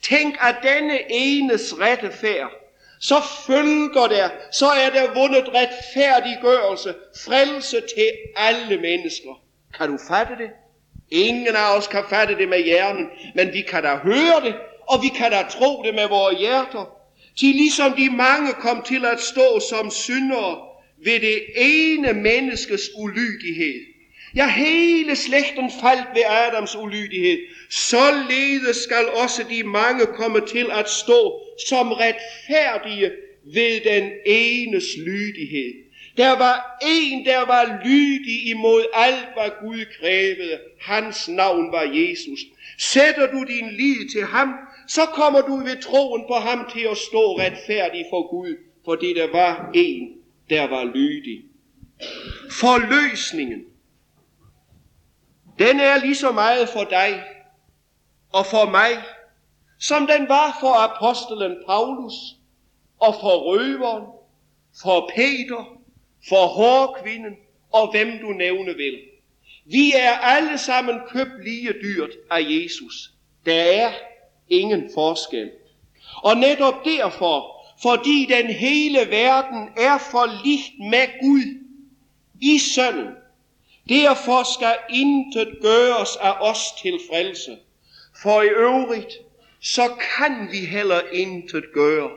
Tænk, 0.01 0.35
at 0.39 0.55
denne 0.63 0.99
enes 1.09 1.75
retfærd, 1.79 2.51
så 2.99 3.15
følger 3.47 4.07
der, 4.07 4.29
så 4.51 4.65
er 4.65 4.89
der 4.89 5.13
vundet 5.13 5.49
retfærdiggørelse, 5.53 6.93
frelse 7.25 7.81
til 7.81 8.11
alle 8.35 8.81
mennesker. 8.81 9.41
Kan 9.77 9.89
du 9.89 9.97
fatte 10.07 10.33
det? 10.37 10.49
Ingen 11.11 11.55
af 11.55 11.77
os 11.77 11.87
kan 11.87 12.03
fatte 12.09 12.37
det 12.37 12.49
med 12.49 12.63
hjernen, 12.63 13.09
men 13.35 13.53
vi 13.53 13.61
kan 13.61 13.83
da 13.83 13.95
høre 13.95 14.41
det, 14.43 14.55
og 14.93 15.03
vi 15.03 15.07
kan 15.07 15.31
da 15.31 15.43
tro 15.49 15.83
det 15.85 15.95
med 15.95 16.07
vores 16.07 16.39
hjerter. 16.39 16.85
Til 17.37 17.55
ligesom 17.55 17.93
de 17.93 18.09
mange 18.09 18.53
kom 18.53 18.83
til 18.87 19.05
at 19.05 19.19
stå 19.21 19.59
som 19.69 19.91
syndere, 19.91 20.57
ved 21.05 21.19
det 21.19 21.41
ene 21.55 22.13
menneskes 22.13 22.81
ulydighed. 22.97 23.79
Ja, 24.35 24.49
hele 24.49 25.15
slægten 25.15 25.71
faldt 25.81 26.07
ved 26.13 26.23
Adams 26.25 26.75
ulydighed. 26.75 27.39
Således 27.69 28.77
skal 28.77 29.05
også 29.23 29.43
de 29.49 29.63
mange 29.63 30.05
komme 30.05 30.41
til 30.47 30.67
at 30.71 30.89
stå 30.89 31.41
som 31.67 31.91
retfærdige 31.91 33.11
ved 33.53 33.81
den 33.91 34.11
enes 34.25 34.85
lydighed. 34.97 35.73
Der 36.17 36.37
var 36.37 36.77
en, 36.81 37.25
der 37.25 37.45
var 37.45 37.81
lydig 37.85 38.47
imod 38.47 38.85
alt, 38.93 39.27
hvad 39.33 39.49
Gud 39.61 39.85
krævede. 39.99 40.59
Hans 40.81 41.27
navn 41.27 41.71
var 41.71 41.83
Jesus. 41.83 42.39
Sætter 42.77 43.31
du 43.31 43.43
din 43.43 43.69
lid 43.71 44.09
til 44.09 44.23
ham, 44.25 44.53
så 44.87 45.05
kommer 45.05 45.41
du 45.41 45.55
ved 45.55 45.81
troen 45.81 46.23
på 46.27 46.33
ham 46.33 46.69
til 46.73 46.87
at 46.91 46.97
stå 46.97 47.39
retfærdig 47.39 48.05
for 48.09 48.29
Gud, 48.29 48.57
fordi 48.85 49.13
der 49.13 49.31
var 49.31 49.71
en, 49.73 50.13
der 50.49 50.67
var 50.67 50.83
lydig. 50.83 51.43
Forløsningen, 52.51 53.63
den 55.59 55.79
er 55.79 55.97
lige 55.97 56.15
så 56.15 56.31
meget 56.31 56.69
for 56.69 56.83
dig 56.83 57.23
og 58.33 58.45
for 58.45 58.71
mig, 58.71 58.91
som 59.79 60.07
den 60.07 60.29
var 60.29 60.57
for 60.59 60.73
apostelen 60.73 61.57
Paulus 61.67 62.13
og 62.99 63.13
for 63.13 63.37
røveren, 63.37 64.03
for 64.81 65.11
Peter, 65.15 65.79
for 66.29 66.47
hårkvinden 66.47 67.35
og 67.71 67.91
hvem 67.91 68.19
du 68.21 68.27
nævne 68.27 68.75
vil. 68.75 68.99
Vi 69.65 69.93
er 69.95 70.11
alle 70.11 70.57
sammen 70.57 70.99
købt 71.07 71.43
lige 71.43 71.73
dyrt 71.83 72.09
af 72.31 72.39
Jesus. 72.49 73.13
Der 73.45 73.61
er 73.61 73.91
ingen 74.49 74.89
forskel. 74.93 75.51
Og 76.23 76.37
netop 76.37 76.85
derfor, 76.85 77.65
fordi 77.81 78.27
den 78.29 78.47
hele 78.47 78.99
verden 79.09 79.69
er 79.77 79.97
forligt 80.11 80.79
med 80.79 81.07
Gud 81.21 81.59
i 82.41 82.59
sønnen, 82.59 83.07
derfor 83.89 84.53
skal 84.53 84.75
intet 84.89 85.57
gøres 85.61 86.15
af 86.21 86.33
os 86.39 86.63
til 86.81 86.99
frelse. 87.09 87.57
For 88.23 88.41
i 88.41 88.47
øvrigt, 88.47 89.13
så 89.61 89.81
kan 90.17 90.47
vi 90.51 90.57
heller 90.57 91.01
intet 91.13 91.63
gøre. 91.73 92.11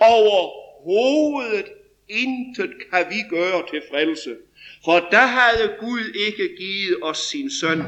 Overhovedet 0.00 1.66
intet 2.08 2.70
kan 2.90 3.06
vi 3.10 3.22
gøre 3.30 3.62
til 3.70 3.82
frelse. 3.90 4.36
For 4.84 4.98
der 5.10 5.26
havde 5.26 5.76
Gud 5.80 6.14
ikke 6.28 6.56
givet 6.58 6.98
os 7.02 7.18
sin 7.18 7.50
søn. 7.50 7.82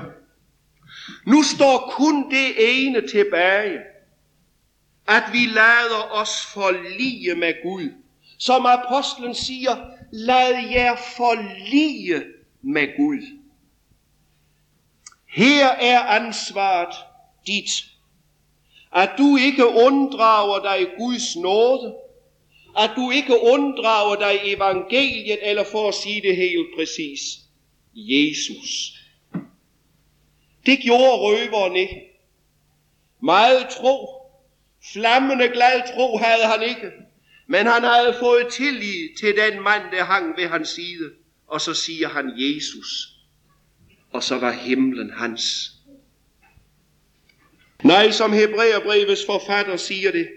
Nu 1.27 1.43
står 1.43 1.93
kun 1.97 2.31
det 2.31 2.55
ene 2.59 3.09
tilbage, 3.09 3.79
at 5.09 5.23
vi 5.33 5.47
lader 5.47 6.11
os 6.11 6.45
forlige 6.55 7.35
med 7.35 7.63
Gud. 7.63 7.93
Som 8.39 8.67
apostlen 8.67 9.35
siger, 9.35 9.77
lad 10.13 10.71
jer 10.71 10.97
forlige 11.17 12.23
med 12.63 12.97
Gud. 12.97 13.39
Her 15.31 15.67
er 15.69 16.01
ansvaret 16.01 16.95
dit. 17.47 17.71
At 18.93 19.11
du 19.19 19.37
ikke 19.37 19.67
unddrager 19.67 20.63
dig 20.63 20.89
Guds 20.99 21.37
nåde. 21.37 21.95
At 22.79 22.91
du 22.97 23.11
ikke 23.11 23.35
unddrager 23.43 24.17
dig 24.17 24.41
evangeliet, 24.45 25.39
eller 25.43 25.65
for 25.65 25.89
at 25.89 25.95
sige 25.95 26.21
det 26.23 26.37
helt 26.37 26.69
præcis, 26.79 27.21
Jesus. 27.95 28.98
Det 30.69 30.81
gjorde 30.81 31.17
røveren 31.17 31.77
ikke. 31.77 32.03
Meget 33.23 33.69
tro, 33.69 34.09
flammende 34.93 35.49
glad 35.49 35.95
tro 35.95 36.17
havde 36.17 36.47
han 36.47 36.63
ikke. 36.63 36.93
Men 37.47 37.67
han 37.67 37.85
havde 37.85 38.17
fået 38.21 38.49
tillid 38.53 39.17
til 39.21 39.37
den 39.37 39.63
mand, 39.63 39.83
der 39.93 40.05
hang 40.05 40.37
ved 40.37 40.49
hans 40.49 40.69
side. 40.69 41.11
Og 41.47 41.61
så 41.61 41.75
siger 41.75 42.09
han 42.09 42.33
Jesus. 42.37 43.09
Og 44.13 44.23
så 44.23 44.39
var 44.39 44.53
himlen 44.53 45.11
hans. 45.11 45.73
Nej, 47.83 48.11
som 48.11 48.33
Hebræerbrevets 48.33 49.27
forfatter 49.27 49.77
siger 49.77 50.13
det. 50.13 50.29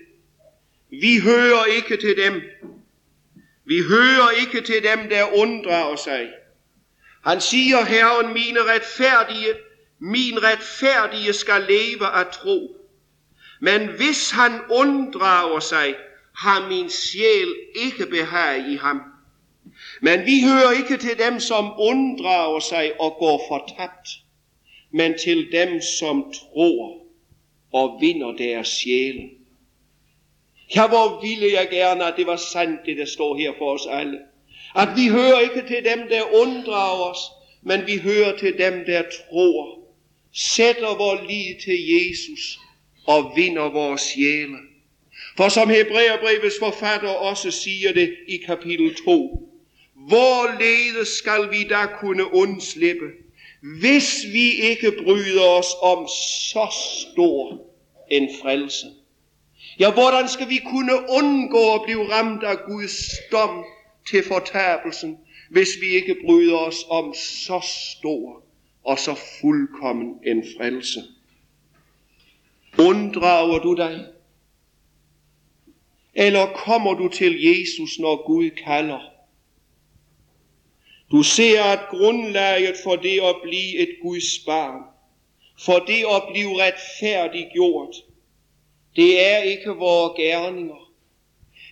Vi 0.90 1.20
hører 1.24 1.66
ikke 1.66 1.98
til 1.98 2.18
dem. 2.18 2.42
Vi 3.66 3.82
hører 3.90 4.30
ikke 4.42 4.62
til 4.62 4.84
dem, 4.84 5.10
der 5.10 5.24
unddrager 5.38 5.96
sig. 5.96 6.30
Han 7.24 7.42
siger, 7.42 7.86
Herren, 7.86 8.34
mine 8.34 8.60
retfærdige, 8.60 9.54
min 10.02 10.44
retfærdige 10.44 11.34
skal 11.34 11.62
leve 11.70 12.08
af 12.08 12.26
tro. 12.34 12.76
Men 13.60 13.88
hvis 13.88 14.32
han 14.32 14.52
unddrager 14.72 15.60
sig, 15.60 15.96
har 16.38 16.70
min 16.70 16.90
sjæl 16.90 17.56
ikke 17.76 18.06
behag 18.06 18.70
i 18.70 18.76
ham. 18.76 19.02
Men 20.02 20.26
vi 20.26 20.42
hører 20.42 20.72
ikke 20.72 20.98
til 20.98 21.18
dem, 21.26 21.40
som 21.40 21.74
unddrager 21.78 22.60
sig 22.60 22.92
og 23.02 23.16
går 23.20 23.42
fortabt, 23.48 24.10
men 24.92 25.18
til 25.18 25.52
dem, 25.52 25.82
som 26.00 26.34
tror 26.34 26.98
og 27.74 27.98
vinder 28.02 28.32
deres 28.32 28.68
sjæle. 28.68 29.30
Ja, 30.76 30.88
hvor 30.88 31.22
ville 31.22 31.54
jeg 31.54 31.68
gerne, 31.70 32.06
at 32.06 32.14
det 32.18 32.28
var 32.28 32.36
sandt, 32.36 32.86
det 32.86 32.98
der 32.98 33.06
står 33.06 33.38
her 33.38 33.54
for 33.58 33.74
os 33.74 33.88
alle. 33.90 34.20
At 34.76 34.90
vi 34.96 35.08
hører 35.08 35.40
ikke 35.40 35.68
til 35.68 35.86
dem, 35.86 36.08
der 36.10 36.22
unddrager 36.34 37.12
os, 37.12 37.20
men 37.62 37.88
vi 37.88 37.98
hører 37.98 38.38
til 38.38 38.58
dem, 38.58 38.86
der 38.86 39.02
tror, 39.02 39.81
sætter 40.34 40.98
vores 40.98 41.22
lid 41.30 41.62
til 41.64 41.90
Jesus 41.90 42.60
og 43.08 43.34
vinder 43.36 43.70
vores 43.70 44.02
sjæle. 44.02 44.58
For 45.38 45.50
som 45.50 45.70
Hebræerbrevets 45.70 46.56
forfatter 46.60 47.10
også 47.10 47.52
siger 47.52 47.94
det 47.94 48.16
i 48.28 48.38
kapitel 48.38 48.96
2, 49.06 49.50
hvorledes 49.96 51.08
skal 51.08 51.52
vi 51.52 51.64
da 51.64 51.86
kunne 52.00 52.34
undslippe, 52.34 53.06
hvis 53.80 54.26
vi 54.34 54.52
ikke 54.52 54.92
bryder 55.04 55.44
os 55.44 55.68
om 55.82 56.08
så 56.52 56.68
stor 57.02 57.68
en 58.12 58.30
frelse? 58.42 58.86
Ja, 59.80 59.92
hvordan 59.92 60.30
skal 60.30 60.50
vi 60.50 60.58
kunne 60.58 61.10
undgå 61.10 61.74
at 61.74 61.82
blive 61.86 62.12
ramt 62.12 62.44
af 62.44 62.58
Guds 62.68 63.10
dom 63.32 63.66
til 64.10 64.24
fortabelsen, 64.28 65.18
hvis 65.50 65.70
vi 65.82 65.88
ikke 65.88 66.16
bryder 66.26 66.58
os 66.58 66.86
om 66.90 67.14
så 67.14 67.62
stor 67.98 68.41
og 68.84 69.00
så 69.00 69.16
fuldkommen 69.42 70.20
en 70.26 70.44
frelse? 70.58 71.00
Unddrager 72.80 73.60
du 73.60 73.76
dig? 73.76 74.06
Eller 76.14 76.54
kommer 76.54 76.94
du 76.94 77.08
til 77.08 77.44
Jesus, 77.44 78.00
når 78.00 78.28
Gud 78.28 78.50
kalder? 78.50 79.00
Du 81.12 81.24
ser, 81.24 81.64
at 81.64 81.80
grundlaget 81.90 82.76
for 82.84 82.96
det 82.96 83.20
at 83.22 83.36
blive 83.44 83.78
et 83.78 83.96
Guds 84.02 84.40
barn, 84.46 84.82
for 85.60 85.80
det 85.80 86.06
at 86.16 86.24
blive 86.32 86.64
retfærdiggjort, 86.64 87.96
det 88.96 89.28
er 89.28 89.38
ikke 89.38 89.70
vores 89.70 90.18
gerninger. 90.18 90.92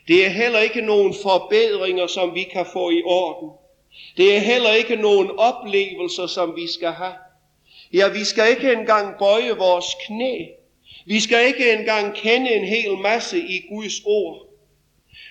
Det 0.07 0.25
er 0.25 0.29
heller 0.29 0.59
ikke 0.59 0.81
nogen 0.81 1.13
forbedringer, 1.23 2.07
som 2.07 2.35
vi 2.35 2.43
kan 2.43 2.65
få 2.73 2.89
i 2.89 3.01
orden. 3.05 3.58
Det 4.17 4.35
er 4.35 4.39
heller 4.39 4.73
ikke 4.73 4.95
nogen 4.95 5.31
oplevelser, 5.37 6.27
som 6.27 6.55
vi 6.55 6.67
skal 6.67 6.91
have. 6.91 7.13
Ja, 7.93 8.07
vi 8.07 8.23
skal 8.23 8.49
ikke 8.49 8.73
engang 8.73 9.17
bøje 9.19 9.57
vores 9.57 9.85
knæ. 10.07 10.45
Vi 11.05 11.19
skal 11.19 11.47
ikke 11.47 11.73
engang 11.73 12.15
kende 12.15 12.53
en 12.53 12.65
hel 12.65 12.97
masse 12.97 13.39
i 13.39 13.61
Guds 13.69 14.01
ord. 14.05 14.45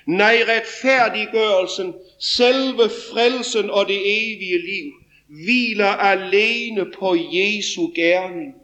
Nej, 0.06 0.38
retfærdiggørelsen, 0.48 1.94
selve 2.18 2.90
frelsen 3.12 3.70
og 3.70 3.86
det 3.86 4.00
evige 4.00 4.58
liv, 4.58 4.92
hviler 5.28 5.86
alene 5.86 6.86
på 6.98 7.16
Jesu 7.32 7.90
gerning, 7.94 8.54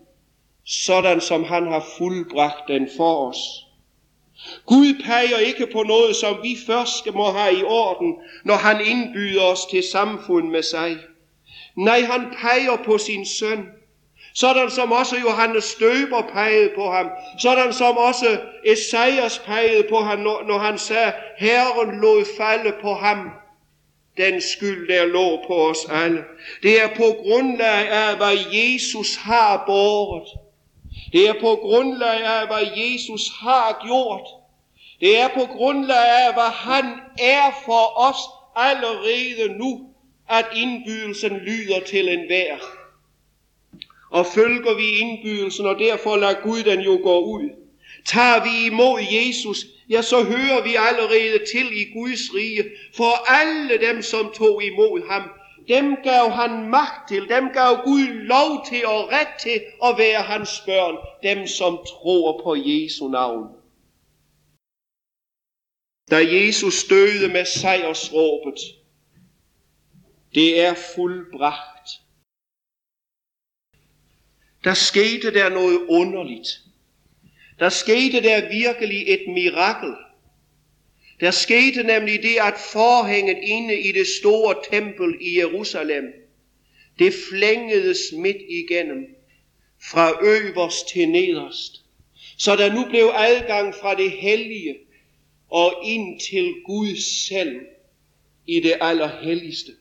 sådan 0.65 1.21
som 1.21 1.45
han 1.45 1.67
har 1.67 1.87
fuldbragt 1.99 2.69
den 2.69 2.89
for 2.97 3.29
os. 3.29 3.39
Gud 4.67 5.03
peger 5.05 5.39
ikke 5.39 5.67
på 5.73 5.83
noget, 5.83 6.17
som 6.17 6.37
vi 6.43 6.57
først 6.67 7.15
må 7.15 7.31
have 7.31 7.59
i 7.59 7.63
orden, 7.63 8.15
når 8.45 8.55
han 8.55 8.81
indbyder 8.87 9.43
os 9.43 9.67
til 9.71 9.83
samfund 9.93 10.49
med 10.49 10.63
sig. 10.63 10.97
Nej, 11.77 12.01
han 12.01 12.35
peger 12.41 12.77
på 12.85 12.99
sin 12.99 13.27
søn, 13.27 13.69
sådan 14.35 14.71
som 14.71 14.93
også 14.93 15.17
Johannes 15.17 15.65
Støber 15.65 16.23
pegede 16.33 16.71
på 16.75 16.91
ham, 16.91 17.11
sådan 17.39 17.73
som 17.73 17.97
også 17.97 18.41
Esajas 18.65 19.39
pegede 19.39 19.87
på 19.89 20.01
ham, 20.01 20.19
når, 20.19 20.59
han 20.59 20.79
sagde, 20.79 21.13
Herren 21.39 22.01
lod 22.01 22.25
falde 22.37 22.73
på 22.83 22.95
ham, 22.95 23.31
den 24.17 24.41
skyld, 24.41 24.89
der 24.89 25.07
lå 25.07 25.45
på 25.47 25.69
os 25.69 25.79
alle. 25.91 26.25
Det 26.63 26.83
er 26.83 26.89
på 26.97 27.17
grundlag 27.23 27.89
af, 27.89 28.17
hvad 28.17 28.37
Jesus 28.53 29.17
har 29.17 29.63
båret. 29.67 30.29
Det 31.15 31.29
er 31.29 31.35
på 31.41 31.57
grundlag 31.57 32.25
af, 32.25 32.47
hvad 32.47 32.67
Jesus 32.77 33.23
har 33.41 33.87
gjort. 33.87 34.29
Det 35.01 35.19
er 35.21 35.29
på 35.29 35.47
grundlag 35.57 36.09
af, 36.27 36.33
hvad 36.35 36.51
han 36.53 36.85
er 37.19 37.51
for 37.65 38.09
os 38.09 38.17
allerede 38.57 39.59
nu, 39.59 39.89
at 40.31 40.47
indbydelsen 40.57 41.37
lyder 41.37 41.81
til 41.81 42.09
enhver. 42.09 42.57
og 44.11 44.27
følger 44.27 44.75
vi 44.75 44.89
indbydelsen, 44.99 45.67
og 45.67 45.79
derfor 45.79 46.17
lader 46.17 46.43
Gud 46.43 46.63
den 46.63 46.81
jo 46.81 47.01
gå 47.03 47.21
ud. 47.25 47.51
Tager 48.07 48.45
vi 48.45 48.67
imod 48.67 49.01
Jesus, 49.11 49.59
ja, 49.91 50.03
så 50.03 50.23
hører 50.25 50.63
vi 50.63 50.77
allerede 50.79 51.39
til 51.53 51.67
i 51.81 51.85
Guds 51.93 52.35
rige, 52.35 52.65
for 52.97 53.31
alle 53.33 53.87
dem, 53.87 54.03
som 54.03 54.33
tog 54.37 54.65
imod 54.65 55.09
ham, 55.11 55.23
dem 55.69 55.97
gav 56.03 56.31
han 56.31 56.69
magt 56.69 57.09
til, 57.09 57.29
dem 57.29 57.49
gav 57.53 57.81
Gud 57.85 58.07
lov 58.07 58.67
til 58.67 58.87
og 58.87 59.09
ret 59.13 59.35
til 59.41 59.63
at 59.85 59.99
være 59.99 60.23
hans 60.23 60.63
børn, 60.67 60.97
dem 61.23 61.47
som 61.47 61.73
tror 61.87 62.43
på 62.45 62.55
Jesu 62.57 63.09
navn. 63.09 63.57
Da 66.11 66.17
Jesus 66.17 66.85
døde 66.85 67.33
med 67.33 67.45
sejrsråbet, 67.45 68.59
det 70.35 70.61
er 70.61 70.75
fuldbragt 70.95 71.75
der 74.65 74.75
skete 74.75 75.35
der 75.35 75.49
noget 75.49 75.81
underligt. 75.89 76.49
Der 77.59 77.69
skete 77.69 78.23
der 78.23 78.49
virkelig 78.49 79.09
et 79.09 79.25
mirakel. 79.29 79.95
Der 81.21 81.31
skete 81.31 81.83
nemlig 81.83 82.23
det, 82.23 82.37
at 82.41 82.55
forhænget 82.73 83.39
inde 83.43 83.81
i 83.81 83.93
det 83.93 84.07
store 84.07 84.57
tempel 84.71 85.17
i 85.21 85.39
Jerusalem, 85.39 86.05
det 86.99 87.15
flængedes 87.29 87.99
midt 88.13 88.43
igennem, 88.49 89.07
fra 89.91 90.25
øverst 90.25 90.89
til 90.89 91.09
nederst, 91.09 91.85
så 92.39 92.57
der 92.57 92.73
nu 92.75 92.85
blev 92.91 93.11
adgang 93.15 93.75
fra 93.75 93.95
det 93.95 94.11
hellige 94.11 94.77
og 95.51 95.75
ind 95.85 96.21
til 96.21 96.55
Gud 96.67 96.97
selv 96.97 97.61
i 98.47 98.61
det 98.61 98.79
allerhelligste. 98.81 99.73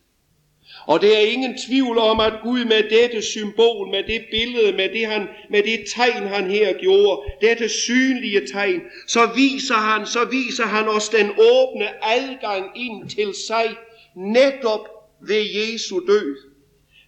Og 0.87 1.01
det 1.01 1.17
er 1.17 1.31
ingen 1.31 1.57
tvivl 1.57 1.97
om, 1.97 2.19
at 2.19 2.33
Gud 2.43 2.65
med 2.65 2.83
dette 2.89 3.21
symbol, 3.21 3.89
med 3.91 4.03
det 4.03 4.25
billede, 4.31 4.71
med 4.73 4.89
det, 4.89 5.07
han, 5.07 5.27
med 5.49 5.63
det 5.63 5.83
tegn, 5.95 6.27
han 6.27 6.51
her 6.51 6.73
gjorde, 6.79 7.21
dette 7.41 7.69
synlige 7.69 8.47
tegn, 8.47 8.81
så 9.07 9.29
viser 9.35 9.75
han, 9.75 10.07
så 10.07 10.25
viser 10.25 10.65
han 10.65 10.87
os 10.87 11.09
den 11.09 11.29
åbne 11.29 12.05
adgang 12.05 12.65
ind 12.75 13.09
til 13.09 13.33
sig, 13.47 13.75
netop 14.15 14.87
ved 15.21 15.45
Jesu 15.55 15.99
død. 16.07 16.35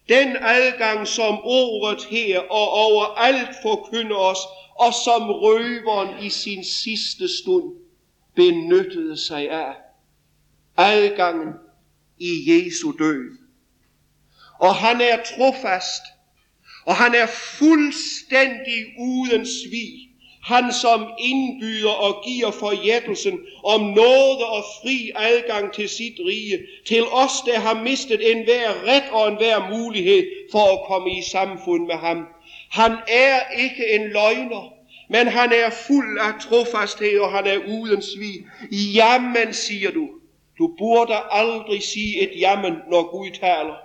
Den 0.10 0.36
adgang, 0.42 1.08
som 1.08 1.40
ordet 1.44 2.04
her 2.04 2.40
og 2.40 2.70
overalt 2.70 3.56
forkynder 3.62 4.16
os, 4.16 4.40
og 4.80 4.94
som 5.06 5.32
røveren 5.32 6.26
i 6.26 6.30
sin 6.30 6.64
sidste 6.64 7.28
stund 7.38 7.74
benyttede 8.36 9.18
sig 9.18 9.50
af. 9.50 9.74
Adgangen 10.78 11.54
i 12.20 12.52
Jesu 12.52 12.94
død 13.00 13.45
og 14.60 14.76
han 14.76 15.01
er 15.01 15.18
trofast, 15.24 16.01
og 16.86 16.95
han 16.95 17.16
er 17.16 17.28
fuldstændig 17.28 18.86
uden 18.99 19.45
svig. 19.45 20.06
Han 20.43 20.74
som 20.74 21.14
indbyder 21.20 21.89
og 21.89 22.24
giver 22.26 22.51
forjættelsen 22.51 23.39
om 23.64 23.82
nåde 23.82 24.45
og 24.45 24.64
fri 24.82 25.12
adgang 25.16 25.74
til 25.74 25.89
sit 25.89 26.20
rige, 26.28 26.60
til 26.88 27.03
os, 27.03 27.32
der 27.45 27.60
har 27.60 27.84
mistet 27.84 28.32
enhver 28.32 28.70
ret 28.88 29.03
og 29.12 29.28
enhver 29.28 29.78
mulighed 29.78 30.26
for 30.51 30.74
at 30.74 30.88
komme 30.88 31.18
i 31.18 31.22
samfund 31.22 31.88
med 31.88 31.95
ham. 31.95 32.28
Han 32.70 32.91
er 33.08 33.39
ikke 33.60 33.91
en 33.95 34.10
løgner, 34.10 34.74
men 35.10 35.28
han 35.28 35.51
er 35.51 35.70
fuld 35.70 36.20
af 36.20 36.34
trofasthed, 36.41 37.20
og 37.20 37.32
han 37.32 37.47
er 37.47 37.58
uden 37.58 38.01
svig. 38.01 38.36
Jamen, 38.72 39.53
siger 39.53 39.91
du. 39.91 40.10
Du 40.58 40.76
burde 40.78 41.16
aldrig 41.32 41.84
sige 41.84 42.20
et 42.22 42.39
jamen, 42.39 42.74
når 42.91 43.12
Gud 43.12 43.30
taler. 43.30 43.85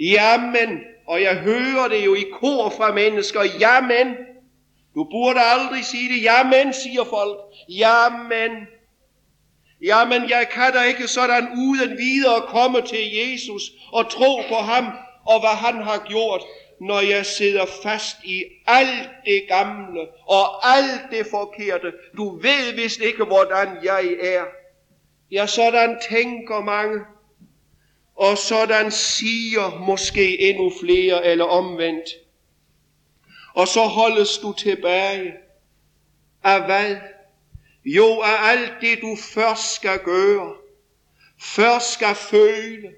Jamen, 0.00 0.80
og 1.06 1.22
jeg 1.22 1.36
hører 1.36 1.88
det 1.88 2.04
jo 2.04 2.14
i 2.14 2.24
kor 2.32 2.70
fra 2.76 2.92
mennesker. 2.92 3.42
Jamen, 3.60 4.16
du 4.94 5.04
burde 5.04 5.40
aldrig 5.40 5.84
sige 5.84 6.14
det. 6.14 6.22
Jamen, 6.22 6.72
siger 6.72 7.04
folk. 7.04 7.38
Jamen, 7.68 8.66
jamen, 9.82 10.30
jeg 10.30 10.48
kan 10.52 10.72
da 10.72 10.82
ikke 10.82 11.08
sådan 11.08 11.48
uden 11.58 11.98
videre 11.98 12.42
komme 12.48 12.80
til 12.82 13.16
Jesus 13.16 13.62
og 13.92 14.10
tro 14.10 14.42
på 14.48 14.54
ham 14.54 14.86
og 15.26 15.40
hvad 15.40 15.56
han 15.56 15.82
har 15.82 16.06
gjort 16.08 16.42
når 16.80 17.00
jeg 17.00 17.26
sidder 17.26 17.66
fast 17.82 18.16
i 18.24 18.44
alt 18.66 19.10
det 19.24 19.42
gamle 19.48 20.00
og 20.26 20.76
alt 20.76 21.00
det 21.10 21.26
forkerte. 21.30 21.92
Du 22.16 22.38
ved 22.38 22.74
vist 22.74 23.00
ikke, 23.00 23.24
hvordan 23.24 23.68
jeg 23.82 24.04
er. 24.22 24.44
Ja, 25.30 25.46
sådan 25.46 25.98
tænker 26.10 26.60
mange, 26.60 27.00
og 28.20 28.38
sådan 28.38 28.90
siger 28.90 29.78
måske 29.78 30.40
endnu 30.40 30.72
flere 30.80 31.24
eller 31.24 31.44
omvendt. 31.44 32.10
Og 33.54 33.68
så 33.68 33.80
holdes 33.80 34.38
du 34.38 34.52
tilbage 34.52 35.32
af 36.44 36.64
hvad? 36.64 36.96
Jo, 37.84 38.20
af 38.20 38.50
alt 38.50 38.72
det 38.80 38.98
du 39.00 39.16
først 39.34 39.74
skal 39.74 39.98
gøre, 39.98 40.54
først 41.42 41.92
skal 41.92 42.14
føle, 42.14 42.88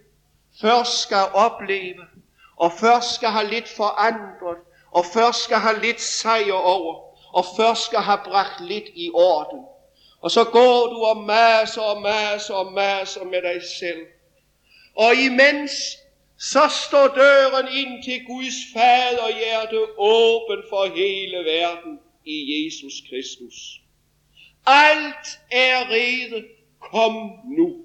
først 0.61 1.03
skal 1.03 1.25
opleve, 1.35 2.07
og 2.57 2.73
først 2.73 3.15
skal 3.15 3.29
have 3.29 3.51
lidt 3.51 3.69
forandret, 3.69 4.59
og 4.91 5.05
først 5.07 5.45
skal 5.45 5.57
have 5.57 5.81
lidt 5.81 6.01
sejr 6.01 6.53
over, 6.53 6.95
og 7.37 7.45
først 7.57 7.85
skal 7.85 7.99
have 7.99 8.21
bragt 8.25 8.61
lidt 8.61 8.89
i 8.95 9.11
orden. 9.15 9.61
Og 10.21 10.31
så 10.31 10.45
går 10.45 10.87
du 10.87 11.05
og 11.05 11.17
masser 11.17 11.83
og 11.83 12.03
masser 12.03 12.55
og 12.55 12.73
masser 12.73 13.25
med 13.25 13.43
dig 13.43 13.63
selv. 13.79 14.07
Og 14.97 15.15
imens 15.15 15.73
så 16.39 16.73
står 16.87 17.07
døren 17.15 17.69
ind 17.73 18.05
til 18.05 18.25
Guds 18.27 18.55
faderhjerte 18.73 19.79
åben 19.99 20.63
for 20.71 20.95
hele 20.95 21.37
verden 21.37 21.99
i 22.27 22.65
Jesus 22.65 22.93
Kristus. 23.09 23.55
Alt 24.67 25.27
er 25.51 25.91
rede. 25.91 26.45
Kom 26.81 27.31
nu. 27.57 27.85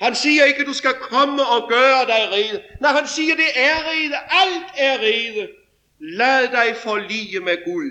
Han 0.00 0.14
siger 0.14 0.44
ikke, 0.44 0.60
at 0.60 0.66
du 0.66 0.72
skal 0.72 0.94
komme 0.94 1.46
og 1.46 1.68
gøre 1.68 2.06
dig 2.06 2.28
rede. 2.32 2.62
Nej, 2.80 2.92
han 2.92 3.08
siger, 3.08 3.36
det 3.36 3.50
er 3.54 3.76
rede. 3.90 4.16
Alt 4.30 4.66
er 4.76 4.98
rede. 4.98 5.48
Lad 6.00 6.48
dig 6.48 6.76
forlige 6.76 7.40
med 7.40 7.64
Gud. 7.64 7.90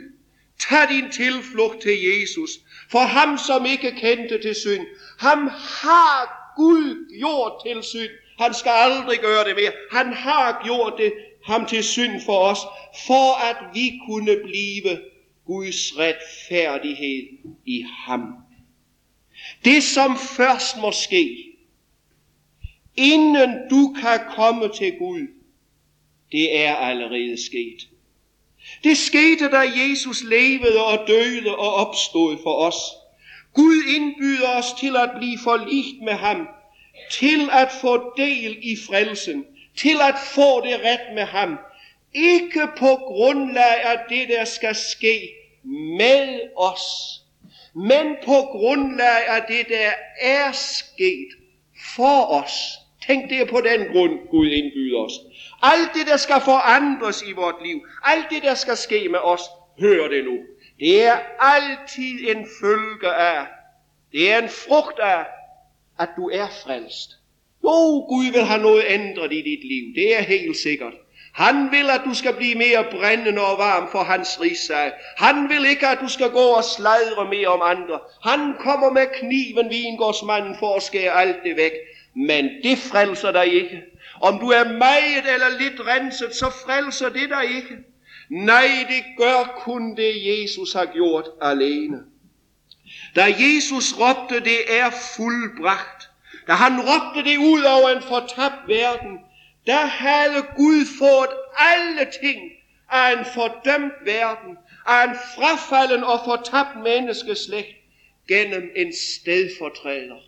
Tag 0.59 0.89
din 0.89 1.11
tilflugt 1.11 1.81
til 1.81 2.03
Jesus. 2.03 2.49
For 2.91 2.99
ham, 2.99 3.37
som 3.37 3.65
ikke 3.65 3.91
kendte 3.91 4.41
til 4.41 4.55
synd. 4.55 4.87
Ham 5.19 5.47
har 5.47 6.53
Gud 6.55 7.17
gjort 7.19 7.53
til 7.65 7.83
synd. 7.83 8.11
Han 8.39 8.53
skal 8.53 8.71
aldrig 8.71 9.19
gøre 9.19 9.43
det 9.43 9.55
mere. 9.55 9.71
Han 9.91 10.13
har 10.13 10.61
gjort 10.63 10.93
det 10.97 11.13
ham 11.45 11.65
til 11.65 11.83
synd 11.83 12.21
for 12.25 12.39
os, 12.39 12.59
for 13.07 13.49
at 13.49 13.57
vi 13.73 13.99
kunne 14.07 14.37
blive 14.43 14.99
Guds 15.45 15.97
retfærdighed 15.97 17.27
i 17.65 17.85
ham. 18.05 18.35
Det 19.65 19.83
som 19.83 20.17
først 20.17 20.77
må 20.81 20.91
ske, 20.91 21.37
inden 22.95 23.69
du 23.69 23.95
kan 24.01 24.19
komme 24.35 24.69
til 24.73 24.97
Gud, 24.97 25.27
det 26.31 26.59
er 26.59 26.75
allerede 26.75 27.45
sket. 27.45 27.87
Det 28.83 28.97
skete, 28.97 29.49
da 29.51 29.59
Jesus 29.59 30.23
levede 30.23 30.85
og 30.85 31.07
døde 31.07 31.55
og 31.55 31.73
opstod 31.73 32.37
for 32.43 32.55
os. 32.55 32.75
Gud 33.53 33.83
indbyder 33.95 34.49
os 34.49 34.73
til 34.79 34.95
at 34.95 35.11
blive 35.17 35.39
forligt 35.43 36.01
med 36.01 36.13
ham, 36.13 36.47
til 37.11 37.49
at 37.51 37.71
få 37.81 38.13
del 38.17 38.57
i 38.61 38.77
frelsen, 38.87 39.45
til 39.77 39.97
at 40.09 40.15
få 40.35 40.65
det 40.65 40.79
ret 40.85 41.15
med 41.15 41.23
ham. 41.23 41.59
Ikke 42.13 42.67
på 42.77 42.95
grundlag 42.95 43.81
af 43.83 43.99
det, 44.09 44.29
der 44.29 44.45
skal 44.45 44.75
ske 44.75 45.29
med 45.97 46.39
os, 46.57 46.81
men 47.75 48.15
på 48.25 48.41
grundlag 48.51 49.27
af 49.27 49.43
det, 49.47 49.67
der 49.69 49.91
er 50.21 50.51
sket 50.51 51.27
for 51.95 52.41
os. 52.43 52.51
Tænk 53.07 53.29
det 53.29 53.49
på 53.49 53.61
den 53.61 53.87
grund, 53.93 54.29
Gud 54.29 54.47
indbyder 54.47 54.99
os. 54.99 55.13
Alt 55.61 55.89
det, 55.93 56.07
der 56.07 56.17
skal 56.17 56.41
forandres 56.41 57.21
i 57.21 57.31
vort 57.31 57.55
liv, 57.65 57.87
alt 58.03 58.25
det, 58.29 58.43
der 58.43 58.55
skal 58.55 58.77
ske 58.77 59.09
med 59.09 59.19
os, 59.19 59.41
hør 59.79 60.07
det 60.07 60.23
nu. 60.25 60.37
Det 60.79 61.03
er 61.03 61.17
altid 61.39 62.35
en 62.35 62.47
følge 62.61 63.13
af, 63.13 63.45
det 64.11 64.31
er 64.33 64.37
en 64.41 64.49
frugt 64.49 64.99
af, 64.99 65.25
at 65.99 66.09
du 66.17 66.29
er 66.29 66.47
frelst. 66.63 67.09
Jo, 67.63 68.05
Gud 68.09 68.31
vil 68.31 68.43
have 68.43 68.61
noget 68.61 68.83
ændret 68.87 69.33
i 69.33 69.41
dit 69.41 69.63
liv, 69.63 69.95
det 69.95 70.17
er 70.17 70.21
helt 70.21 70.57
sikkert. 70.57 70.93
Han 71.33 71.71
vil, 71.71 71.89
at 71.89 72.01
du 72.05 72.13
skal 72.13 72.33
blive 72.33 72.55
mere 72.55 72.85
brændende 72.91 73.41
og 73.41 73.57
varm 73.57 73.87
for 73.91 74.03
hans 74.03 74.41
rigsag. 74.41 74.91
Han 75.17 75.49
vil 75.49 75.65
ikke, 75.69 75.87
at 75.87 75.97
du 76.01 76.07
skal 76.07 76.29
gå 76.29 76.39
og 76.59 76.63
sladre 76.63 77.29
mere 77.29 77.47
om 77.47 77.61
andre. 77.63 77.99
Han 78.23 78.53
kommer 78.59 78.91
med 78.91 79.05
kniven, 79.19 79.69
vingårdsmanden, 79.69 80.55
for 80.59 80.75
at 80.75 80.83
skære 80.83 81.21
alt 81.21 81.43
det 81.43 81.57
væk. 81.57 81.71
Men 82.15 82.49
det 82.63 82.77
frelser 82.77 83.31
dig 83.31 83.53
ikke. 83.53 83.83
Om 84.21 84.39
du 84.39 84.47
er 84.49 84.77
meget 84.77 85.33
eller 85.33 85.59
lidt 85.59 85.81
renset, 85.87 86.35
så 86.35 86.45
frelser 86.65 87.09
det 87.09 87.29
dig 87.29 87.55
ikke. 87.55 87.75
Nej, 88.29 88.67
det 88.87 89.03
gør 89.17 89.55
kun 89.57 89.95
det, 89.95 90.13
Jesus 90.25 90.73
har 90.73 90.85
gjort 90.85 91.25
alene. 91.41 91.97
Da 93.15 93.35
Jesus 93.39 93.93
råbte, 93.99 94.39
det 94.39 94.77
er 94.79 94.89
fuldbragt, 95.15 96.09
da 96.47 96.53
han 96.53 96.81
råbte 96.81 97.29
det 97.29 97.37
ud 97.37 97.61
over 97.63 97.89
en 97.89 98.01
fortabt 98.01 98.67
verden, 98.67 99.19
der 99.67 99.85
havde 99.85 100.45
Gud 100.55 100.85
fået 100.99 101.29
alle 101.57 102.11
ting 102.21 102.51
af 102.91 103.19
en 103.19 103.25
fordømt 103.33 103.93
verden, 104.05 104.57
af 104.85 105.03
en 105.09 105.15
frafalden 105.35 106.03
og 106.03 106.19
fortabt 106.25 106.83
menneskeslægt, 106.83 107.75
gennem 108.27 108.69
en 108.75 108.93
stedfortræder. 108.95 110.19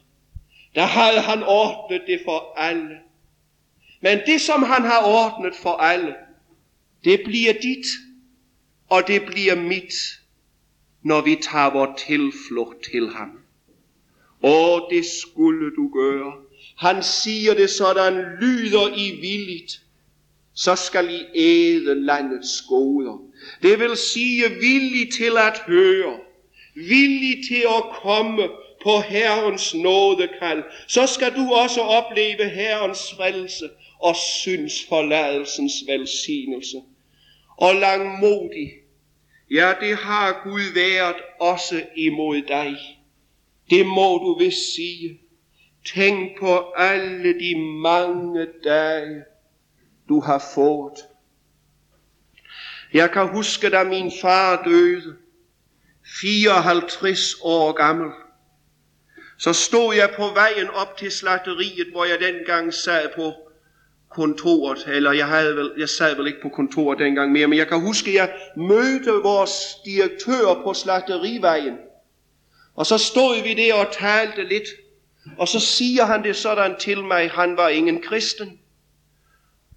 Der 0.75 0.85
havde 0.85 1.21
han 1.21 1.43
ordnet 1.43 2.01
det 2.07 2.21
for 2.25 2.53
alle. 2.57 2.97
Men 4.01 4.19
det, 4.25 4.41
som 4.41 4.63
han 4.63 4.81
har 4.81 5.01
ordnet 5.05 5.55
for 5.55 5.77
alle, 5.77 6.15
det 7.03 7.21
bliver 7.25 7.53
dit, 7.53 7.85
og 8.89 9.07
det 9.07 9.25
bliver 9.25 9.55
mit, 9.55 9.93
når 11.07 11.21
vi 11.21 11.35
tager 11.41 11.73
vores 11.73 12.01
tilflugt 12.07 12.83
til 12.91 13.09
ham. 13.09 13.29
Åh, 14.43 14.81
det 14.89 15.05
skulle 15.05 15.75
du 15.75 15.89
gøre. 15.93 16.33
Han 16.77 17.03
siger 17.03 17.53
det 17.53 17.69
sådan, 17.69 18.13
lyder 18.41 18.95
I 18.95 19.11
villigt, 19.21 19.81
så 20.55 20.75
skal 20.75 21.09
I 21.09 21.25
æde 21.35 22.05
landets 22.05 22.61
goder. 22.69 23.17
Det 23.61 23.79
vil 23.79 23.97
sige 23.97 24.43
villig 24.49 25.13
til 25.13 25.37
at 25.37 25.61
høre, 25.67 26.19
villig 26.75 27.35
til 27.49 27.63
at 27.77 27.83
komme 28.01 28.43
på 28.83 28.99
Herrens 29.09 29.75
nådekald, 29.75 30.63
så 30.87 31.07
skal 31.07 31.35
du 31.35 31.53
også 31.53 31.81
opleve 31.81 32.49
Herrens 32.49 33.13
frelse 33.17 33.69
og 33.99 34.15
syndsforladelsens 34.15 35.73
velsignelse. 35.87 36.77
Og 37.57 37.75
langmodig, 37.75 38.71
ja 39.51 39.73
det 39.79 39.95
har 39.95 40.41
Gud 40.43 40.73
været 40.73 41.15
også 41.39 41.85
imod 41.95 42.41
dig. 42.41 42.77
Det 43.69 43.85
må 43.85 44.17
du 44.17 44.37
vist 44.39 44.75
sige. 44.75 45.21
Tænk 45.85 46.39
på 46.39 46.71
alle 46.77 47.39
de 47.39 47.55
mange 47.59 48.47
dage, 48.63 49.23
du 50.09 50.19
har 50.19 50.51
fået. 50.55 50.97
Jeg 52.93 53.11
kan 53.11 53.27
huske, 53.27 53.69
da 53.69 53.83
min 53.83 54.11
far 54.21 54.63
døde, 54.63 55.15
54 56.21 57.35
år 57.41 57.71
gammel 57.71 58.11
så 59.37 59.53
stod 59.53 59.95
jeg 59.95 60.13
på 60.15 60.27
vejen 60.27 60.69
op 60.69 60.97
til 60.97 61.11
slagteriet, 61.11 61.87
hvor 61.91 62.05
jeg 62.05 62.19
dengang 62.19 62.73
sad 62.73 63.09
på 63.15 63.33
kontoret, 64.09 64.87
eller 64.87 65.11
jeg, 65.11 65.27
havde 65.27 65.55
vel, 65.55 65.71
jeg 65.77 65.89
sad 65.89 66.15
vel 66.15 66.27
ikke 66.27 66.41
på 66.41 66.49
kontoret 66.49 66.99
dengang 66.99 67.31
mere, 67.31 67.47
men 67.47 67.57
jeg 67.57 67.67
kan 67.67 67.81
huske, 67.81 68.09
at 68.09 68.15
jeg 68.15 68.33
mødte 68.57 69.11
vores 69.11 69.51
direktør 69.85 70.61
på 70.63 70.73
slagterivejen. 70.73 71.77
Og 72.75 72.85
så 72.85 72.97
stod 72.97 73.43
vi 73.43 73.53
der 73.53 73.73
og 73.73 73.87
talte 73.91 74.43
lidt, 74.43 74.67
og 75.37 75.47
så 75.47 75.59
siger 75.59 76.05
han 76.05 76.23
det 76.23 76.35
sådan 76.35 76.75
til 76.79 77.03
mig, 77.03 77.29
han 77.29 77.57
var 77.57 77.69
ingen 77.69 78.01
kristen, 78.01 78.59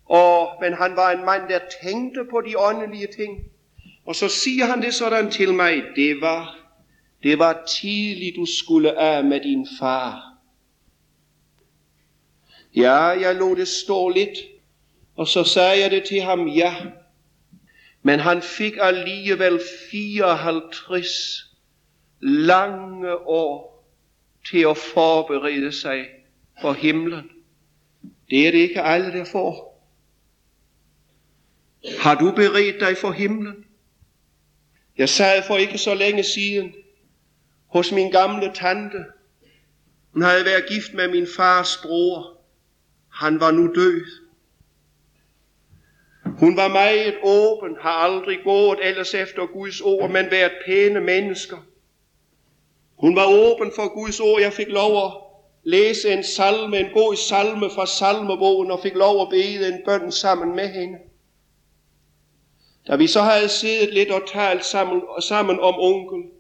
og, 0.07 0.49
men 0.61 0.75
han 0.75 0.97
var 0.97 1.11
en 1.11 1.25
mand, 1.25 1.43
der 1.49 1.59
tænkte 1.83 2.21
på 2.31 2.41
de 2.41 2.59
åndelige 2.59 3.09
ting. 3.17 3.45
Og 4.07 4.17
så 4.17 4.29
siger 4.29 4.67
han 4.67 4.83
det 4.83 4.95
sådan 4.95 5.31
til 5.31 5.55
mig, 5.55 5.83
det 5.97 6.21
var, 6.21 6.57
det 7.23 7.39
var 7.39 7.63
tidligt 7.81 8.37
du 8.37 8.47
skulle 8.47 8.99
af 8.99 9.25
med 9.25 9.41
din 9.41 9.69
far. 9.81 10.30
Ja, 12.77 13.01
jeg 13.01 13.35
lå 13.35 13.55
det 13.55 13.69
stå 13.69 14.09
lidt, 14.09 14.39
og 15.17 15.29
så 15.29 15.45
sagde 15.45 15.83
jeg 15.83 15.91
det 15.91 16.05
til 16.05 16.21
ham, 16.21 16.49
ja. 16.49 16.77
Men 18.03 18.21
han 18.21 18.43
fik 18.43 18.73
alligevel 18.81 19.61
54 19.91 21.47
lange 22.21 23.17
år 23.17 23.71
til 24.51 24.67
at 24.71 24.77
forberede 24.77 25.73
sig 25.73 26.07
for 26.61 26.73
himlen. 26.73 27.31
Det 28.31 28.47
er 28.47 28.51
det 28.51 28.59
ikke 28.59 28.83
alle, 28.83 29.13
der 29.13 29.25
får. 29.25 29.71
Har 31.99 32.15
du 32.15 32.33
beredt 32.33 32.81
dig 32.81 32.97
for 32.97 33.13
himlen? 33.13 33.65
Jeg 34.99 35.09
sad 35.09 35.43
for 35.47 35.57
ikke 35.57 35.79
så 35.79 35.95
længe 35.95 36.23
siden 36.23 36.75
hos 37.67 37.93
min 37.93 38.11
gamle 38.11 38.53
tante. 38.55 39.05
Hun 40.13 40.23
havde 40.23 40.45
været 40.45 40.69
gift 40.69 40.95
med 40.95 41.09
min 41.09 41.27
fars 41.37 41.77
bror. 41.83 42.40
Han 43.21 43.41
var 43.41 43.51
nu 43.51 43.73
død. 43.75 44.05
Hun 46.25 46.57
var 46.57 46.69
meget 46.69 47.15
åben, 47.23 47.77
har 47.81 47.91
aldrig 47.91 48.39
gået 48.45 48.79
ellers 48.83 49.15
efter 49.15 49.47
Guds 49.47 49.81
ord, 49.81 50.11
men 50.11 50.31
været 50.31 50.53
pæne 50.67 51.01
mennesker. 51.01 51.57
Hun 52.97 53.17
var 53.17 53.27
åben 53.27 53.73
for 53.77 53.95
Guds 53.95 54.21
ord. 54.21 54.41
Jeg 54.41 54.53
fik 54.53 54.69
lov 54.69 55.07
at 55.07 55.13
læse 55.65 56.13
en 56.13 56.25
salme, 56.25 56.79
en 56.79 56.93
god 56.95 57.17
salme 57.17 57.71
fra 57.75 57.87
salmebogen, 57.87 58.71
og 58.71 58.81
fik 58.83 58.95
lov 58.95 59.23
at 59.23 59.29
bede 59.29 59.69
en 59.69 59.81
bøn 59.85 60.13
sammen 60.13 60.57
med 60.57 60.69
hende. 60.69 60.99
Da 62.87 62.97
vi 62.97 63.07
så 63.07 63.21
havde 63.21 63.49
siddet 63.49 63.95
lidt 63.95 64.11
og 64.11 64.23
talt 64.33 64.65
sammen, 64.65 65.03
sammen 65.23 65.61
om 65.61 65.75
onkel, 65.79 66.31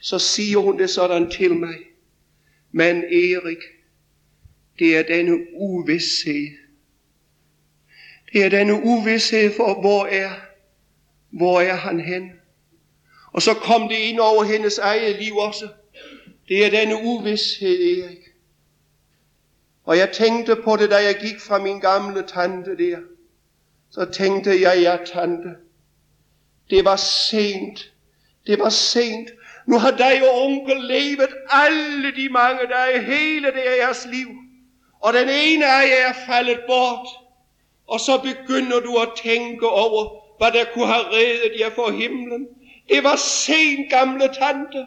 så 0.00 0.18
siger 0.18 0.58
hun 0.58 0.78
det 0.78 0.90
sådan 0.90 1.30
til 1.30 1.54
mig. 1.54 1.74
Men 2.72 2.96
Erik, 2.96 3.58
det 4.78 4.96
er 4.96 5.02
denne 5.02 5.38
uvidshed. 5.54 6.48
Det 8.32 8.44
er 8.44 8.48
denne 8.48 8.74
uvidshed 8.84 9.56
for, 9.56 9.80
hvor 9.80 10.06
er, 10.06 10.30
hvor 11.30 11.60
er 11.60 11.74
han 11.74 12.00
hen? 12.00 12.32
Og 13.32 13.42
så 13.42 13.54
kom 13.54 13.88
det 13.88 13.96
ind 13.96 14.18
over 14.20 14.44
hendes 14.44 14.78
eget 14.78 15.22
liv 15.22 15.36
også. 15.36 15.68
Det 16.48 16.66
er 16.66 16.70
denne 16.70 16.96
uvidshed, 17.02 17.98
Erik. 17.98 18.18
Og 19.84 19.98
jeg 19.98 20.12
tænkte 20.12 20.56
på 20.56 20.76
det, 20.76 20.90
da 20.90 20.96
jeg 20.96 21.16
gik 21.20 21.40
fra 21.40 21.58
min 21.58 21.80
gamle 21.80 22.22
tante 22.26 22.76
der. 22.78 22.98
Så 23.90 24.04
tænkte 24.04 24.60
jeg, 24.60 24.80
ja 24.82 24.96
tante, 25.12 25.48
det 26.70 26.84
var 26.84 26.96
sent. 26.96 27.92
Det 28.46 28.58
var 28.58 28.68
sent. 28.68 29.30
Nu 29.66 29.78
har 29.78 29.90
dig 29.90 30.30
og 30.30 30.42
onkel 30.42 30.84
levet 30.84 31.28
alle 31.50 32.16
de 32.16 32.28
mange 32.28 32.66
dage, 32.66 33.02
hele 33.02 33.46
deres 33.52 34.06
liv. 34.10 34.28
Og 35.02 35.12
den 35.12 35.28
ene 35.28 35.66
af 35.66 35.88
jer 35.88 36.08
er 36.08 36.14
faldet 36.26 36.60
bort. 36.66 37.08
Og 37.88 38.00
så 38.00 38.18
begynder 38.18 38.80
du 38.80 38.96
at 38.96 39.08
tænke 39.22 39.68
over, 39.68 40.22
hvad 40.38 40.52
der 40.52 40.64
kunne 40.64 40.86
have 40.86 41.06
reddet 41.06 41.60
jer 41.60 41.70
for 41.70 41.90
himlen. 41.90 42.46
Det 42.88 43.04
var 43.04 43.16
sent, 43.16 43.90
gamle 43.90 44.28
tante. 44.34 44.86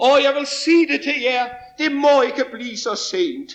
Og 0.00 0.22
jeg 0.22 0.34
vil 0.34 0.46
sige 0.46 0.88
det 0.88 1.00
til 1.02 1.22
jer, 1.22 1.46
det 1.78 1.92
må 1.92 2.22
ikke 2.22 2.44
blive 2.52 2.76
så 2.76 2.94
sent. 2.94 3.52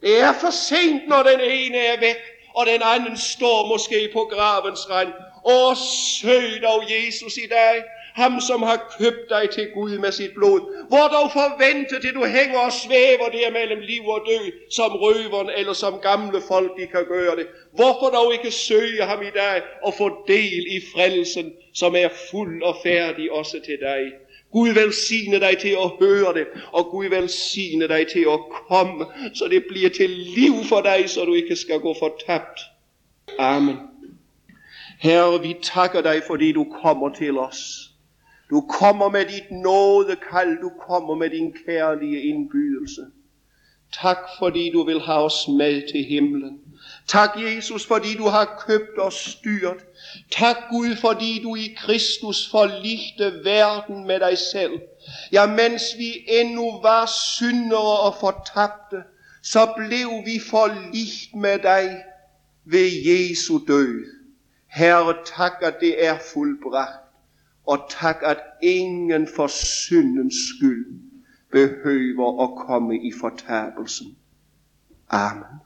Det 0.00 0.20
er 0.20 0.32
for 0.32 0.50
sent, 0.50 1.08
når 1.08 1.22
den 1.22 1.40
ene 1.40 1.78
er 1.78 2.00
væk, 2.00 2.16
og 2.54 2.66
den 2.66 2.80
anden 2.84 3.16
står 3.16 3.68
måske 3.68 4.10
på 4.12 4.30
gravens 4.32 4.90
rand. 4.90 5.12
Og 5.44 5.76
søg 6.20 6.62
dog 6.62 6.84
Jesus 6.90 7.36
i 7.36 7.46
dag, 7.50 7.82
ham 8.14 8.40
som 8.40 8.62
har 8.62 8.96
købt 8.98 9.28
dig 9.28 9.50
til 9.50 9.66
Gud 9.74 9.98
med 9.98 10.12
sit 10.12 10.34
blod. 10.34 10.60
Hvor 10.88 11.06
dog 11.16 11.32
forvente 11.32 11.94
det, 12.02 12.14
du 12.14 12.24
hænger 12.24 12.58
og 12.58 12.72
svæver 12.72 13.28
der 13.32 13.50
mellem 13.52 13.80
liv 13.80 14.08
og 14.08 14.20
død, 14.26 14.52
som 14.70 14.90
røveren 14.92 15.50
eller 15.56 15.72
som 15.72 15.98
gamle 16.02 16.40
folk 16.48 16.70
de 16.80 16.86
kan 16.86 17.04
gøre 17.08 17.36
det. 17.36 17.46
Hvorfor 17.72 18.10
dog 18.14 18.32
ikke 18.32 18.50
søge 18.50 19.02
ham 19.02 19.22
i 19.22 19.30
dag 19.34 19.62
og 19.82 19.94
få 19.98 20.24
del 20.28 20.66
i 20.76 20.80
frelsen, 20.94 21.52
som 21.74 21.94
er 21.96 22.08
fuld 22.30 22.62
og 22.62 22.76
færdig 22.82 23.32
også 23.32 23.60
til 23.66 23.78
dig. 23.80 24.02
Gud 24.52 24.68
velsigne 24.68 25.40
dig 25.40 25.58
til 25.58 25.76
at 25.84 25.90
høre 26.00 26.34
det, 26.34 26.46
og 26.72 26.86
Gud 26.86 27.06
velsigne 27.06 27.88
dig 27.88 28.06
til 28.12 28.26
at 28.32 28.40
komme, 28.68 29.06
så 29.34 29.48
det 29.50 29.64
bliver 29.68 29.90
til 29.90 30.10
liv 30.10 30.52
for 30.68 30.80
dig, 30.80 31.10
så 31.10 31.24
du 31.24 31.34
ikke 31.34 31.56
skal 31.56 31.80
gå 31.80 31.96
fortabt. 31.98 32.60
Amen. 33.38 33.76
Herre, 34.98 35.42
vi 35.42 35.56
takker 35.62 36.00
dig, 36.00 36.22
fordi 36.26 36.52
du 36.52 36.66
kommer 36.82 37.14
til 37.14 37.38
os. 37.38 37.91
Du 38.52 38.60
kommer 38.60 39.08
med 39.08 39.24
dit 39.24 39.50
nådekald, 39.50 40.60
du 40.60 40.70
kommer 40.88 41.14
med 41.14 41.30
din 41.30 41.54
kærlige 41.66 42.22
indbydelse. 42.22 43.02
Tak, 44.02 44.18
fordi 44.38 44.70
du 44.70 44.84
vil 44.84 45.00
have 45.00 45.18
os 45.18 45.48
med 45.48 45.92
til 45.92 46.04
himlen. 46.04 46.60
Tak, 47.08 47.30
Jesus, 47.36 47.86
fordi 47.86 48.14
du 48.14 48.24
har 48.24 48.64
købt 48.66 48.98
os 48.98 49.14
styrt. 49.14 49.84
Tak, 50.30 50.56
Gud, 50.70 50.96
fordi 50.96 51.42
du 51.42 51.54
i 51.56 51.76
Kristus 51.78 52.50
forligte 52.50 53.44
verden 53.44 54.06
med 54.06 54.20
dig 54.20 54.38
selv. 54.38 54.80
Ja, 55.32 55.46
mens 55.46 55.82
vi 55.98 56.12
endnu 56.28 56.80
var 56.82 57.06
syndere 57.38 58.00
og 58.00 58.14
fortabte, 58.20 59.02
så 59.42 59.72
blev 59.76 60.08
vi 60.24 60.40
forligt 60.50 61.34
med 61.34 61.58
dig 61.58 62.02
ved 62.64 62.90
Jesu 63.06 63.60
død. 63.68 64.04
Herre, 64.66 65.14
tak, 65.36 65.52
at 65.62 65.74
det 65.80 66.06
er 66.06 66.18
fuldbragt. 66.34 67.01
Og 67.66 67.78
tak, 67.90 68.16
at 68.22 68.38
ingen 68.62 69.28
for 69.36 69.46
syndens 69.46 70.34
skyld 70.56 70.86
behøver 71.52 72.42
at 72.42 72.66
komme 72.66 72.96
i 72.96 73.12
fortabelsen. 73.20 74.16
Amen. 75.08 75.60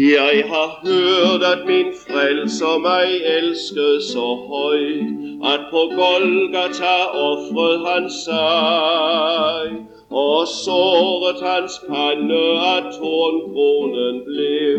Jeg 0.00 0.44
har 0.46 0.86
hørt, 0.86 1.42
at 1.42 1.66
min 1.66 1.92
frelser 2.06 2.78
mig 2.78 3.08
elskede 3.38 4.02
så 4.12 4.28
højt, 4.52 5.06
at 5.52 5.60
på 5.70 5.82
Golgata 6.00 6.96
offrede 7.14 7.78
han 7.86 8.10
sig, 8.10 9.86
og 10.10 10.46
såret 10.64 11.40
hans 11.42 11.72
pande, 11.88 12.44
at 12.76 12.84
tornkronen 12.98 14.22
blev, 14.26 14.78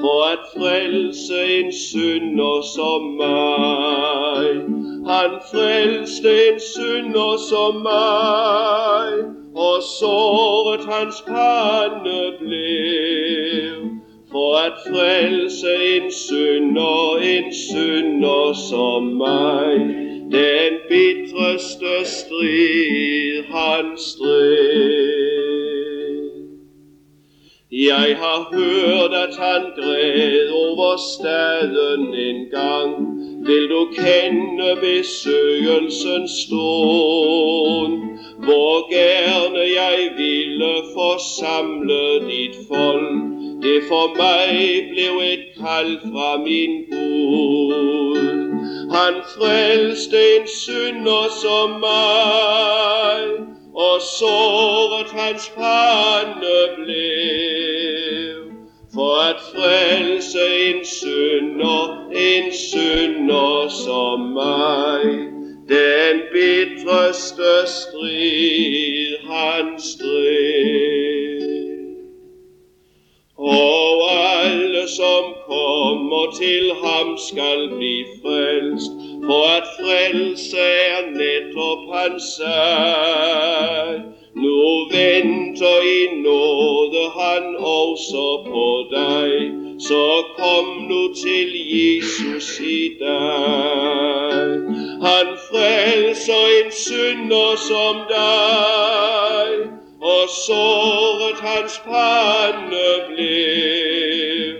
for 0.00 0.22
at 0.32 0.38
frelse 0.56 1.58
en 1.58 1.72
synder 1.72 2.62
som 2.76 3.02
mig. 3.02 4.46
Han 5.12 5.30
frelste 5.52 6.48
en 6.48 6.60
synder 6.60 7.36
som 7.50 7.74
mig, 7.74 9.08
og 9.54 9.82
såret 10.00 10.84
hans 10.94 11.22
pande 11.26 12.32
blev, 12.40 14.01
for 14.32 14.56
at 14.56 14.72
frelse 14.90 15.96
en 15.96 16.12
synder, 16.12 17.16
en 17.16 17.54
synder 17.54 18.52
som 18.70 19.02
mig. 19.02 19.72
Den 20.32 20.72
bitreste 20.88 22.04
strid 22.04 23.42
han 23.50 23.98
strid. 23.98 25.22
Jeg 27.72 28.16
har 28.16 28.40
hørt, 28.54 29.12
at 29.14 29.36
han 29.36 29.62
græd 29.76 30.48
over 30.50 30.96
staden 30.96 32.14
en 32.14 32.50
gang. 32.50 32.92
Vil 33.46 33.68
du 33.68 33.88
kende 33.96 34.76
besøgelsens 34.80 36.30
stund, 36.30 38.02
hvor 38.44 38.92
gerne 38.92 39.58
jeg 39.58 39.98
ville 40.16 40.74
forsamle 40.94 42.20
dit 42.30 42.56
folk, 42.68 43.31
det 43.62 43.82
for 43.88 44.16
mig 44.16 44.88
blev 44.90 45.14
et 45.32 45.44
kald 45.60 45.98
fra 46.00 46.38
min 46.38 46.84
Gud. 46.90 48.52
Han 48.90 49.14
frelste 49.36 50.36
en 50.36 50.48
synder 50.48 51.24
som 51.42 51.70
mig, 51.70 53.20
og 53.74 54.00
såret 54.18 55.06
hans 55.20 55.52
pande 55.56 56.58
blev. 56.76 58.52
For 58.94 59.14
at 59.30 59.40
frelse 59.54 60.40
en 60.68 60.84
synder, 60.84 62.08
en 62.12 62.52
synder 62.52 63.68
som 63.68 64.20
mig, 64.20 65.04
den 65.68 66.20
bitreste 66.32 67.52
strid 67.66 69.16
han 69.30 69.80
strid. 69.80 71.11
Og 73.42 74.10
alle 74.44 74.88
som 74.88 75.24
kommer 75.46 76.30
til 76.40 76.72
ham 76.84 77.18
skal 77.28 77.68
blive 77.76 78.06
frelst, 78.22 78.90
for 79.26 79.44
at 79.56 79.66
frelse 79.80 80.58
er 80.58 81.02
netop 81.10 81.78
hans 81.94 82.22
sag. 82.22 84.00
Nu 84.34 84.88
venter 84.90 85.78
i 85.98 86.20
nåde 86.22 87.04
han 87.20 87.56
også 87.58 88.42
på 88.46 88.84
dig, 88.96 89.50
så 89.78 90.24
kom 90.38 90.66
nu 90.88 91.14
til 91.14 91.50
Jesus 91.74 92.60
i 92.60 92.90
dag. 93.00 94.48
Han 95.08 95.26
frelser 95.50 96.44
en 96.64 96.72
synder 96.72 97.56
som 97.56 97.96
dig, 98.08 99.81
og 100.02 100.28
såret 100.46 101.40
hans 101.40 101.78
pande 101.84 102.88
blev, 103.08 104.54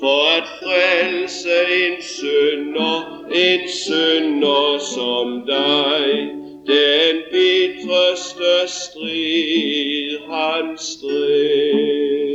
for 0.00 0.36
at 0.36 0.48
frelse 0.62 1.56
en 1.80 2.02
synder, 2.02 3.24
en 3.32 3.68
synder 3.68 4.78
som 4.94 5.42
dig. 5.46 6.30
Den 6.66 7.16
bitreste 7.32 8.68
strid 8.68 10.18
han 10.30 10.78
strid. 10.78 12.30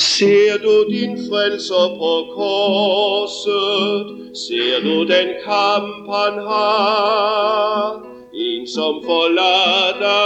Ser 0.00 0.58
du 0.62 0.84
din 0.88 1.18
frelser 1.28 1.88
på 2.00 2.12
korset, 2.34 4.06
ser 4.36 4.80
du 4.84 5.04
den 5.04 5.28
kamp 5.44 6.06
han 6.08 6.38
har, 6.46 8.00
en 8.34 8.66
som 8.66 9.02
forlader 9.04 10.22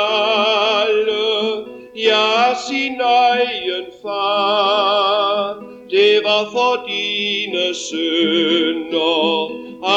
alle, 0.82 1.64
ja 1.96 2.54
sin 2.68 3.00
egen 3.00 3.86
far. 4.02 5.64
Det 5.90 6.24
var 6.24 6.44
for 6.52 6.86
dine 6.88 7.74
sønder, 7.74 9.50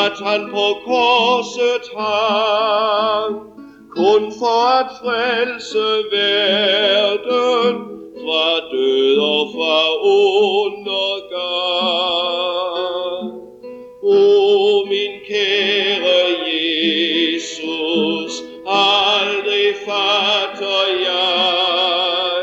at 0.04 0.20
han 0.26 0.50
på 0.52 0.68
korset 0.86 1.86
hang, 1.98 3.36
kun 3.96 4.32
for 4.40 4.62
at 4.80 4.90
frelse 5.04 5.88
verden, 6.12 7.97
fra 8.28 8.60
død 8.72 9.18
og 9.20 9.50
fra 9.56 9.80
undergang. 11.02 11.48
O 14.04 14.86
min 14.86 15.14
kære 15.28 16.22
Jesus, 16.48 18.34
aldrig 18.68 19.76
fatter 19.86 20.84
jeg, 21.08 22.40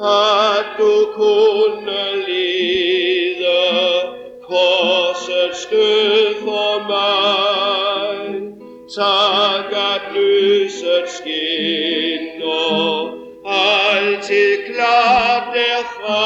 at 0.00 0.66
du 0.78 0.94
kunne 1.14 2.02
lide 2.26 3.60
korsets 4.48 5.66
død 5.70 6.34
for 6.44 6.72
mig. 6.88 8.42
Tak 8.96 9.72
at 9.72 10.02
lyset 10.14 11.08
skinner, 11.08 12.82
klart 14.66 15.44
derfra. 15.54 16.22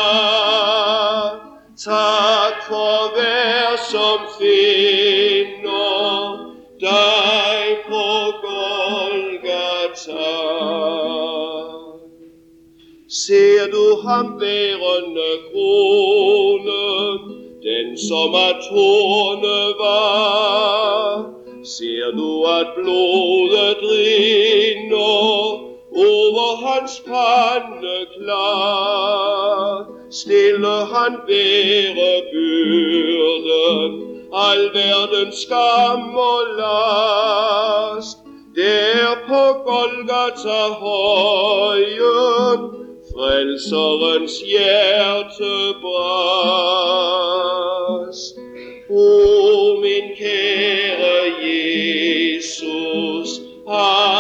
Tak 1.85 2.55
for 2.69 3.15
hver 3.15 3.77
som 3.91 4.19
finder 4.39 5.87
dig 6.81 7.77
på 7.89 8.07
Golgata. 8.47 10.33
Ser 13.09 13.67
du 13.73 14.01
ham 14.09 14.41
værende 14.41 15.31
kronen, 15.51 17.19
den 17.63 17.99
som 18.09 18.35
er 18.35 18.55
torne 18.71 19.61
var? 19.79 21.37
Ser 21.65 22.11
du 22.17 22.45
at 22.45 22.67
blodet 22.77 23.79
rinder 23.83 25.76
over 25.97 26.57
hans 26.67 27.01
pande 27.07 28.07
klar. 28.17 29.87
Stille 30.11 30.77
han 30.93 31.17
bære 31.27 32.23
byrden, 32.33 33.93
al 34.33 34.71
verdens 34.75 35.37
skam 35.43 36.17
og 36.17 36.43
last. 36.59 38.19
Der 38.57 39.15
på 39.29 39.43
Golgata 39.69 40.63
højen, 40.85 42.61
frelserens 43.13 44.37
hjerte 44.51 45.55
brast. 45.83 46.77
O 48.91 49.01
min 49.81 50.07
kære 50.19 51.19
Jesus, 51.43 53.31
aldrig 53.69 54.16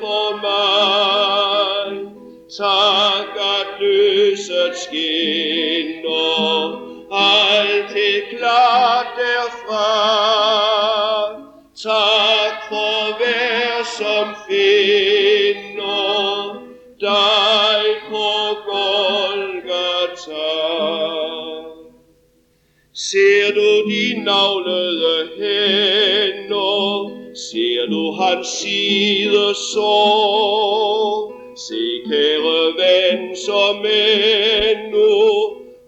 for 0.00 0.26
mig. 0.46 2.10
Tak 2.58 3.30
at 3.56 3.68
lyset 3.80 4.74
skinner, 4.76 6.58
altid 7.12 8.22
klart 8.38 9.06
derfra. 9.16 9.90
Tak 11.82 12.54
for 12.68 13.18
hver 13.18 13.84
som 13.98 14.26
finder 14.48 15.90
dig 17.00 17.82
på 18.08 18.28
Golgata. 18.70 20.48
Ser 22.92 23.54
du 23.54 23.90
de 23.90 24.24
navlede 24.24 24.99
ser 28.30 28.36
du 28.36 28.44
side 28.44 29.54
så. 29.54 31.32
Se 31.56 32.02
kære 32.08 32.72
ven, 32.78 33.36
som 33.36 33.76
endnu 33.76 35.10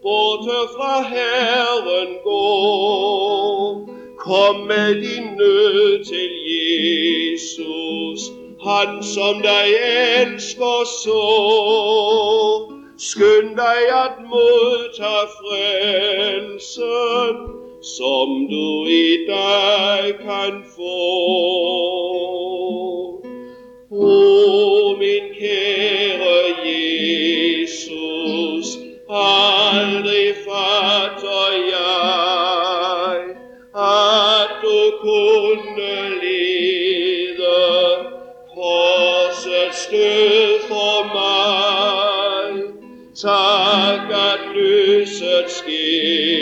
borte 0.02 0.60
fra 0.76 1.02
Herren 1.02 2.16
går. 2.24 3.88
Kom 4.18 4.56
med 4.56 4.94
din 4.94 5.36
nød 5.36 6.04
til 6.04 6.30
Jesus, 6.52 8.20
han 8.64 9.02
som 9.02 9.42
dig 9.42 9.68
elsker 10.20 10.84
så. 11.04 11.24
Skynd 12.98 13.56
dig 13.56 13.80
at 14.04 14.12
modtage 14.30 15.28
frelsen, 15.38 17.36
som 17.82 18.46
du 18.50 18.86
i 18.86 19.26
dag 19.26 20.18
kan 20.18 20.64
få. 20.76 21.08
O 23.90 24.96
min 24.98 25.22
kære 25.40 26.42
Jesus, 26.66 28.66
aldrig 29.10 30.34
fatter 30.46 31.48
jeg, 31.74 33.18
at 33.74 34.50
du 34.62 34.80
kunne 35.00 36.20
lide 36.22 37.58
korsets 38.54 39.86
død 39.90 40.60
for 40.68 40.98
mig. 41.14 42.62
Tak 43.22 44.10
at 44.10 44.56
lyset 44.56 45.44
skinner, 45.48 46.41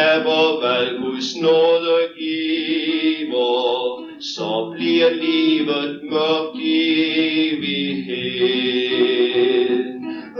af 0.00 0.18
du 0.18 0.30
taber 0.30 0.60
hvad 0.60 0.86
Guds 1.02 1.36
nåde 1.36 1.98
giver, 2.18 4.04
så 4.20 4.74
bliver 4.76 5.10
livet 5.10 6.00
mørkt 6.10 6.56
i 6.60 6.68
evighed. 7.52 8.60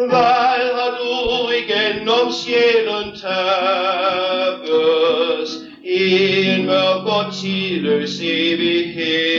Hvad 0.09 0.63
har 0.77 0.91
du 0.99 1.13
igen 1.51 2.09
om 2.09 2.33
sjælen 2.33 3.09
tabes 3.23 4.41
i 5.85 5.99
en 6.47 6.61
mørk 6.67 7.07
og 7.07 7.25
tidløs 7.35 8.21
evighed. 8.21 9.30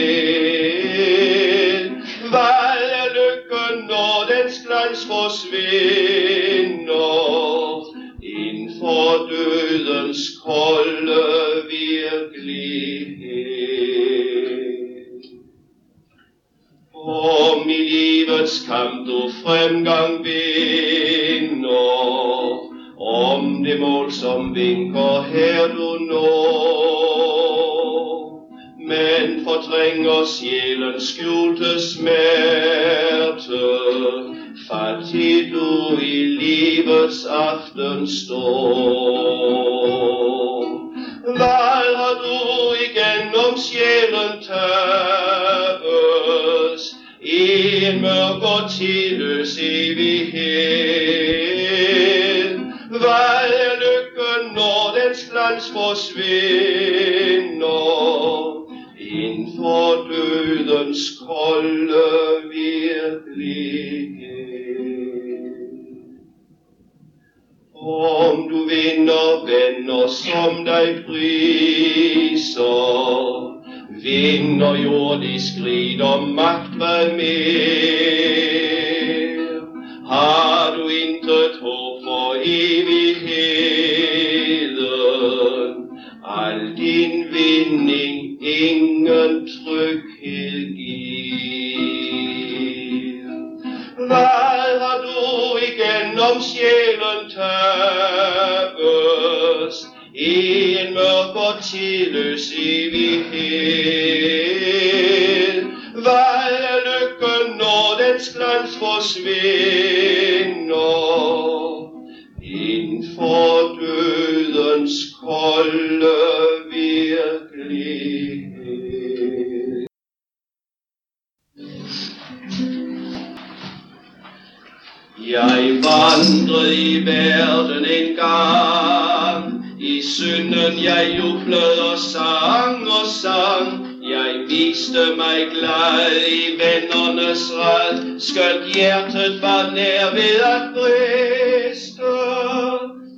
I 130.02 130.04
synden 130.04 130.84
jeg 130.84 131.14
jublede 131.18 131.92
og 131.92 131.98
sang 131.98 132.88
og 132.88 133.06
sang. 133.06 133.66
Jeg 134.02 134.44
viste 134.48 135.16
mig 135.16 135.46
glad 135.54 136.10
i 136.28 136.42
vennernes 136.60 137.52
ræd, 137.54 138.20
skønt 138.20 138.74
hjertet 138.74 139.42
var 139.42 139.70
nær 139.74 140.10
ved 140.14 140.36
at 140.54 140.62
briste. 140.74 142.02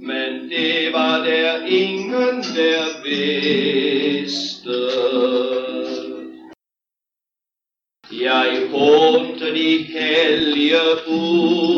Men 0.01 0.51
det 0.51 0.93
var 0.93 1.17
der 1.25 1.67
ingen, 1.67 2.37
der 2.57 2.85
vidste. 3.05 4.79
Jeg 8.23 8.49
håndte 8.71 9.55
de 9.55 9.87
hellige 9.95 10.77
bud, 11.07 11.74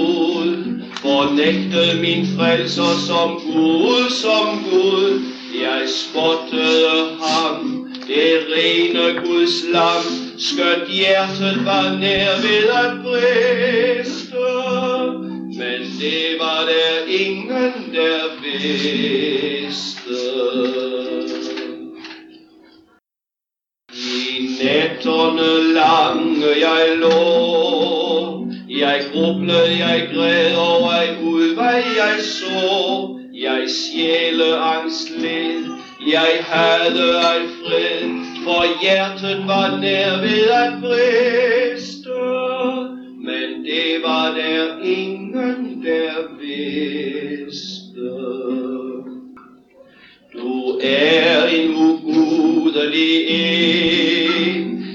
fornægtede 1.16 2.00
min 2.00 2.26
frelser 2.36 2.92
som 3.08 3.40
Gud, 3.52 4.10
som 4.10 4.64
Gud. 4.70 5.20
Jeg 5.62 5.82
spottede 5.88 7.16
ham, 7.22 7.88
det 8.06 8.32
rene 8.52 9.20
Guds 9.26 9.56
lam, 9.72 10.04
skønt 10.38 10.88
hjertet 10.90 11.64
var 11.64 11.96
nær 12.00 12.30
ved 12.44 12.64
at 12.82 12.92
briste. 13.04 14.46
Men 15.58 15.80
det 16.00 16.26
var 16.40 16.60
der 16.72 16.96
ingen, 17.22 17.72
der 17.94 18.22
vidste. 18.42 20.16
I 23.92 24.48
nætterne 24.62 25.72
lange 25.74 26.46
jeg 26.60 26.96
lå, 26.96 27.65
jeg 28.78 29.02
grublede, 29.12 29.78
jeg 29.78 30.08
græd 30.14 30.56
over 30.56 30.92
en 30.92 31.28
udvej 31.28 31.82
jeg 31.96 32.16
så, 32.20 33.18
jeg 33.34 33.64
sjæle 33.68 34.56
angst 34.56 35.10
led, 35.10 35.64
jeg 36.12 36.38
havde 36.42 37.18
ej 37.18 37.38
fred, 37.62 38.08
for 38.44 38.82
hjertet 38.82 39.46
var 39.46 39.80
nær 39.80 40.20
ved 40.20 40.50
at 40.50 40.72
briste, 40.80 42.10
men 43.18 43.64
det 43.64 44.02
var 44.04 44.34
der 44.34 44.84
ingen, 44.84 45.82
der 45.84 46.12
vidste. 46.40 47.76
Du 50.32 50.78
er 50.82 51.46
en 51.46 51.70
ugudelig 51.76 53.26
en, 53.28 54.15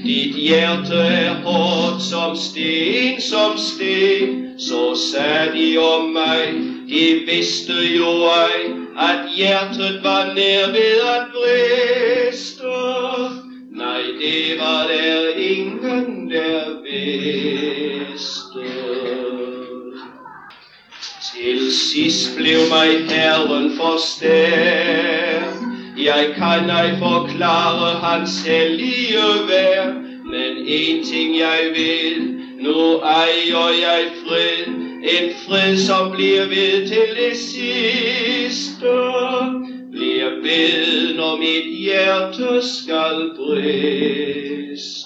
dit 0.06 0.36
hjerte 0.36 0.95
er 0.95 1.34
hårdt 1.44 2.02
som 2.03 2.36
sten, 2.36 3.22
som 3.22 3.57
sten. 3.57 4.60
Så 4.60 4.95
sagde 4.95 5.52
de 5.53 5.78
om 5.78 6.10
mig, 6.14 6.53
de 6.90 7.23
vidste 7.26 7.73
jo 7.95 8.11
ej, 8.26 8.60
at 8.98 9.19
hjertet 9.36 9.99
var 10.03 10.34
nær 10.36 10.72
ved 10.72 11.02
at 11.15 11.26
briste. 11.36 12.64
Nej, 13.72 14.02
det 14.22 14.60
var 14.60 14.88
der 14.88 15.38
ingen, 15.38 16.32
der 16.32 16.82
vidste. 16.84 18.32
Til 21.34 21.72
sidst 21.73 22.36
blev 22.36 22.60
mig 22.69 22.90
Herren 23.10 23.72
forstærkt. 23.78 25.51
Jeg 26.03 26.34
kan 26.36 26.69
ej 26.69 26.98
forklare 26.98 27.99
hans 27.99 28.48
hellige 28.48 29.18
vær, 29.48 29.94
men 30.26 30.65
en 30.65 31.03
ting 31.03 31.38
jeg 31.38 31.60
vil, 31.73 32.36
nu 32.60 32.95
ejer 32.95 33.69
jeg 33.82 34.02
fred, 34.26 34.73
en 35.03 35.32
fred 35.48 35.78
som 35.78 36.11
bliver 36.11 36.48
ved 36.48 36.88
til 36.88 37.15
det 37.15 37.38
sidste. 37.38 38.91
Bliver 39.91 40.30
ved, 40.41 41.15
når 41.15 41.38
mit 41.38 41.80
hjerte 41.80 42.68
skal 42.68 43.30
briste. 43.36 45.02